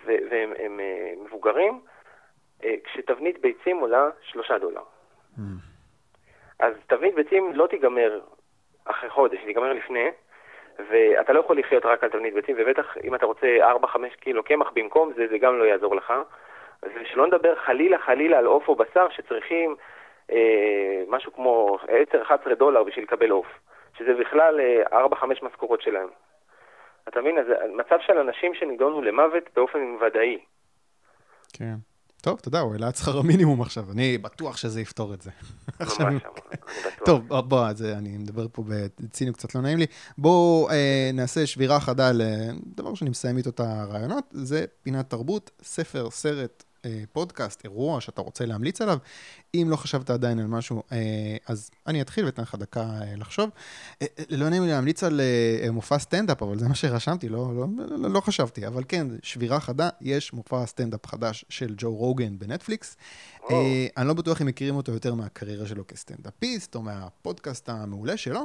והם 0.05 0.53
הם, 0.59 0.79
אה, 0.79 1.13
מבוגרים, 1.25 1.79
אה, 2.63 2.75
כשתבנית 2.83 3.41
ביצים 3.41 3.77
עולה 3.77 4.09
שלושה 4.21 4.57
דולר. 4.57 4.81
Mm. 5.37 5.41
אז 6.59 6.73
תבנית 6.87 7.15
ביצים 7.15 7.51
לא 7.53 7.67
תיגמר 7.67 8.19
אחרי 8.85 9.09
חודש, 9.09 9.37
היא 9.39 9.45
תיגמר 9.45 9.73
לפני, 9.73 10.09
ואתה 10.89 11.33
לא 11.33 11.39
יכול 11.39 11.59
לחיות 11.59 11.85
רק 11.85 12.03
על 12.03 12.09
תבנית 12.09 12.33
ביצים, 12.33 12.55
ובטח 12.59 12.97
אם 13.03 13.15
אתה 13.15 13.25
רוצה 13.25 13.47
4-5 13.61 14.15
קילו 14.19 14.43
קמח 14.43 14.71
במקום 14.73 15.13
זה, 15.15 15.27
זה 15.27 15.37
גם 15.37 15.59
לא 15.59 15.63
יעזור 15.63 15.95
לך. 15.95 16.13
ושלא 16.83 17.27
נדבר 17.27 17.55
חלילה 17.55 17.97
חלילה 17.97 18.37
על 18.37 18.45
עוף 18.45 18.67
או 18.67 18.75
בשר 18.75 19.09
שצריכים 19.09 19.75
אה, 20.31 21.03
משהו 21.07 21.33
כמו 21.33 21.77
10-11 22.11 22.55
דולר 22.55 22.83
בשביל 22.83 23.03
לקבל 23.03 23.29
עוף, 23.29 23.47
שזה 23.97 24.13
בכלל 24.19 24.59
אה, 24.59 25.07
4-5 25.07 25.45
משכורות 25.45 25.81
שלהם. 25.81 26.07
אתה 27.07 27.21
מבין? 27.21 27.37
אז 27.37 27.45
מצב 27.75 27.95
של 28.05 28.17
אנשים 28.17 28.53
שנידונו 28.53 29.01
למוות 29.01 29.43
באופן 29.55 29.79
ודאי. 29.79 30.37
כן. 31.53 31.75
טוב, 32.21 32.37
אתה 32.41 32.47
יודע, 32.47 32.59
הוא 32.59 32.73
העלה 32.73 32.89
את 32.89 32.95
שכר 32.95 33.19
המינימום 33.19 33.61
עכשיו, 33.61 33.83
אני 33.91 34.17
בטוח 34.17 34.57
שזה 34.57 34.81
יפתור 34.81 35.13
את 35.13 35.21
זה. 35.21 35.31
ממש, 35.79 36.01
אני 36.01 36.15
בטוח. 36.15 37.05
טוב, 37.05 37.27
בוא, 37.27 37.41
בוא, 37.41 37.67
אז 37.67 37.85
אני 37.85 38.17
מדבר 38.17 38.47
פה 38.51 38.63
בציניות 38.67 39.35
קצת 39.37 39.55
לא 39.55 39.61
נעים 39.61 39.77
לי. 39.77 39.85
בואו 40.17 40.69
אה, 40.69 41.09
נעשה 41.13 41.45
שבירה 41.45 41.79
חדה 41.79 42.11
לדבר 42.13 42.95
שאני 42.95 43.09
מסיים 43.09 43.37
איתו 43.37 43.49
את 43.49 43.59
הרעיונות, 43.59 44.23
זה 44.31 44.65
פינת 44.83 45.09
תרבות, 45.09 45.51
ספר, 45.61 46.09
סרט, 46.09 46.63
פודקאסט, 47.11 47.63
אירוע 47.63 48.01
שאתה 48.01 48.21
רוצה 48.21 48.45
להמליץ 48.45 48.81
עליו. 48.81 48.97
אם 49.55 49.67
לא 49.69 49.75
חשבת 49.75 50.09
עדיין 50.09 50.39
על 50.39 50.47
משהו, 50.47 50.83
אה, 50.91 50.97
אז 51.47 51.69
אני 51.87 52.01
אתחיל 52.01 52.25
ואתן 52.25 52.41
לך 52.41 52.55
דקה 52.55 52.81
אה, 52.81 53.15
לחשוב. 53.15 53.49
אה, 54.01 54.07
לא 54.29 54.49
נעים 54.49 54.63
לי 54.63 54.69
להמליץ 54.69 55.03
על 55.03 55.21
מופע 55.71 55.99
סטנדאפ, 55.99 56.43
אבל 56.43 56.59
זה 56.59 56.67
מה 56.67 56.75
שרשמתי, 56.75 57.29
לא, 57.29 57.51
לא, 57.55 57.67
לא, 57.97 58.09
לא 58.09 58.21
חשבתי. 58.21 58.67
אבל 58.67 58.83
כן, 58.87 59.07
שבירה 59.23 59.59
חדה, 59.59 59.89
יש 60.01 60.33
מופע 60.33 60.65
סטנדאפ 60.65 61.05
חדש 61.05 61.45
של 61.49 61.73
ג'ו 61.77 61.95
רוגן 61.95 62.39
בנטפליקס. 62.39 62.97
אה, 63.51 63.87
אני 63.97 64.07
לא 64.07 64.13
בטוח 64.13 64.41
אם 64.41 64.47
מכירים 64.47 64.75
אותו 64.75 64.91
יותר 64.91 65.13
מהקריירה 65.13 65.65
שלו 65.65 65.87
כסטנדאפיסט, 65.87 66.75
או 66.75 66.81
מהפודקאסט 66.81 67.69
המעולה 67.69 68.17
שלו. 68.17 68.39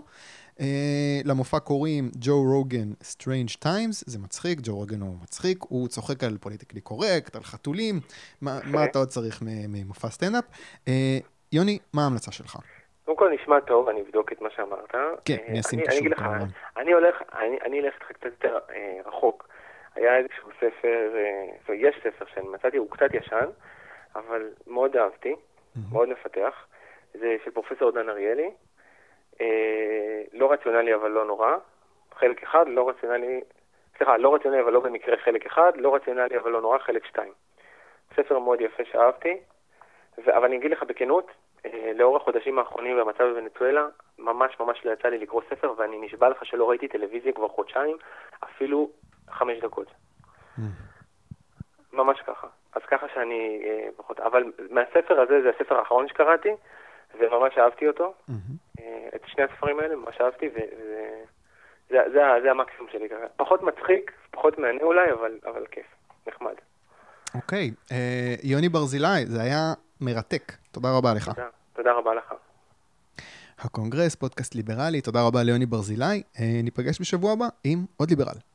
אה, 0.61 1.21
למופע 1.25 1.59
קוראים 1.59 2.11
ג'ו 2.21 2.43
רוגן 2.43 2.89
Strange 3.03 3.57
Times, 3.65 3.97
זה 4.07 4.19
מצחיק, 4.19 4.59
ג'ו 4.63 4.77
רוגן 4.77 5.01
הוא 5.01 5.17
מצחיק, 5.23 5.59
הוא 5.69 5.89
צוחק 5.89 6.25
על 6.25 6.39
politically 6.41 6.81
correct, 6.81 7.37
על 7.37 7.43
חתולים, 7.43 7.95
מה, 8.41 8.59
מה 8.73 8.85
אתה 8.85 8.99
עוד 8.99 9.09
צריך 9.09 9.43
ממופע 9.69 10.09
סטנדאפ. 10.09 10.45
אה, 10.89 11.19
יוני, 11.53 11.79
מה 11.93 12.03
ההמלצה 12.03 12.33
שלך? 12.33 12.57
קודם 13.05 13.19
כל 13.19 13.31
נשמע 13.31 13.61
טוב, 13.61 13.89
אני 13.89 14.01
אבדוק 14.01 14.33
את 14.33 14.41
מה 14.41 14.51
שאמרת. 14.51 14.95
כן, 15.25 15.37
אה, 15.41 15.47
אני 15.49 15.61
אשים 15.61 15.81
כמובן. 16.15 16.47
אני 16.77 16.93
הולך, 16.93 17.23
אני, 17.39 17.59
אני 17.65 17.81
אלך 17.81 17.95
איתך 17.95 18.13
קצת 18.13 18.25
יותר 18.25 18.59
אה, 18.71 19.01
רחוק. 19.07 19.49
היה 19.95 20.17
איזשהו 20.17 20.51
ספר, 20.57 21.15
אה, 21.69 21.75
יש 21.75 21.97
ספר 22.05 22.25
שאני 22.35 22.49
מצאתי, 22.49 22.77
הוא 22.77 22.91
קצת 22.91 23.15
ישן, 23.15 23.47
אבל 24.15 24.51
מאוד 24.67 24.97
אהבתי. 24.97 25.37
מאוד 25.93 26.09
מפתח. 26.09 26.67
זה 27.15 27.37
של 27.45 27.51
פרופסור 27.51 27.91
דן 27.91 28.09
אריאלי. 28.09 28.51
אה, 29.41 30.23
לא 30.33 30.53
רציונלי 30.53 30.95
אבל 30.95 31.11
לא 31.11 31.25
נורא. 31.25 31.57
חלק 32.15 32.43
אחד, 32.43 32.69
לא 32.69 32.89
רציונלי, 32.89 33.41
סליחה, 33.97 34.17
לא 34.17 34.35
רציונלי 34.35 34.63
אבל 34.63 34.73
לא 34.73 34.81
במקרה 34.81 35.17
חלק 35.17 35.47
אחד, 35.47 35.73
לא 35.77 35.95
רציונלי 35.95 36.39
אבל 36.39 36.51
לא 36.51 36.61
נורא 36.61 36.79
חלק 36.79 37.07
שתיים. 37.07 37.33
ספר 38.17 38.39
מאוד 38.39 38.61
יפה 38.61 38.83
שאהבתי, 38.93 39.41
ו... 40.19 40.37
אבל 40.37 40.45
אני 40.45 40.57
אגיד 40.57 40.71
לך 40.71 40.83
בכנות, 40.83 41.31
אה, 41.67 41.93
לאור 41.95 42.17
החודשים 42.17 42.59
האחרונים 42.59 42.97
במצב 42.97 43.25
בוונצואלה, 43.25 43.87
ממש 44.19 44.61
ממש 44.61 44.85
לא 44.85 44.91
יצא 44.91 45.09
לי 45.09 45.19
לקרוא 45.19 45.43
ספר, 45.51 45.75
ואני 45.77 45.99
נשבע 45.99 46.29
לך 46.29 46.47
שלא 46.47 46.71
ראיתי 46.71 46.89
טלוויזיה 46.89 47.33
כבר 47.33 47.49
חודשיים, 47.49 47.97
אפילו 48.45 48.91
חמש 49.31 49.59
דקות. 49.59 49.87
ממש 51.93 52.21
ככה. 52.27 52.47
אז 52.73 52.83
ככה 52.91 53.07
שאני 53.15 53.63
אה, 53.65 53.89
פחות... 53.97 54.21
אבל 54.21 54.45
מהספר 54.71 55.21
הזה, 55.21 55.43
זה 55.43 55.51
הספר 55.57 55.79
האחרון 55.79 56.09
שקראתי, 56.09 56.49
וממש 57.21 57.59
אהבתי 57.59 57.89
אותו. 57.89 58.15
אה, 58.81 59.09
את 59.15 59.21
שני 59.27 59.45
הספרים 59.45 59.81
האלה 59.81 59.97
ממש 59.97 60.21
אהבתי, 60.21 60.49
וזה 60.49 61.23
זה, 61.91 61.99
זה, 62.13 62.21
זה 62.43 62.51
המקסימום 62.51 62.89
שלי 62.93 63.09
ככה. 63.09 63.27
פחות 63.37 63.63
מצחיק, 63.63 64.13
פחות 64.31 64.59
מהנה 64.59 64.83
אולי, 64.83 65.13
אבל, 65.13 65.39
אבל 65.47 65.67
כיף, 65.71 65.87
נחמד. 66.27 66.55
אוקיי, 67.35 67.71
אה, 67.93 68.35
יוני 68.43 68.69
ברזילי, 68.69 69.27
זה 69.27 69.43
היה 69.43 69.73
מרתק. 70.01 70.53
תודה 70.73 70.89
רבה 70.99 71.15
לך. 71.15 71.29
תודה, 71.29 71.49
תודה 71.73 71.93
רבה 71.93 72.15
לך. 72.15 72.35
הקונגרס, 73.59 74.15
פודקאסט 74.15 74.55
ליברלי, 74.55 75.01
תודה 75.01 75.19
רבה 75.27 75.43
ליוני 75.43 75.67
ברזילי. 75.67 76.23
אה, 76.41 76.61
ניפגש 76.63 77.01
בשבוע 77.01 77.33
הבא 77.33 77.47
עם 77.65 77.79
עוד 77.97 78.11
ליברל. 78.11 78.52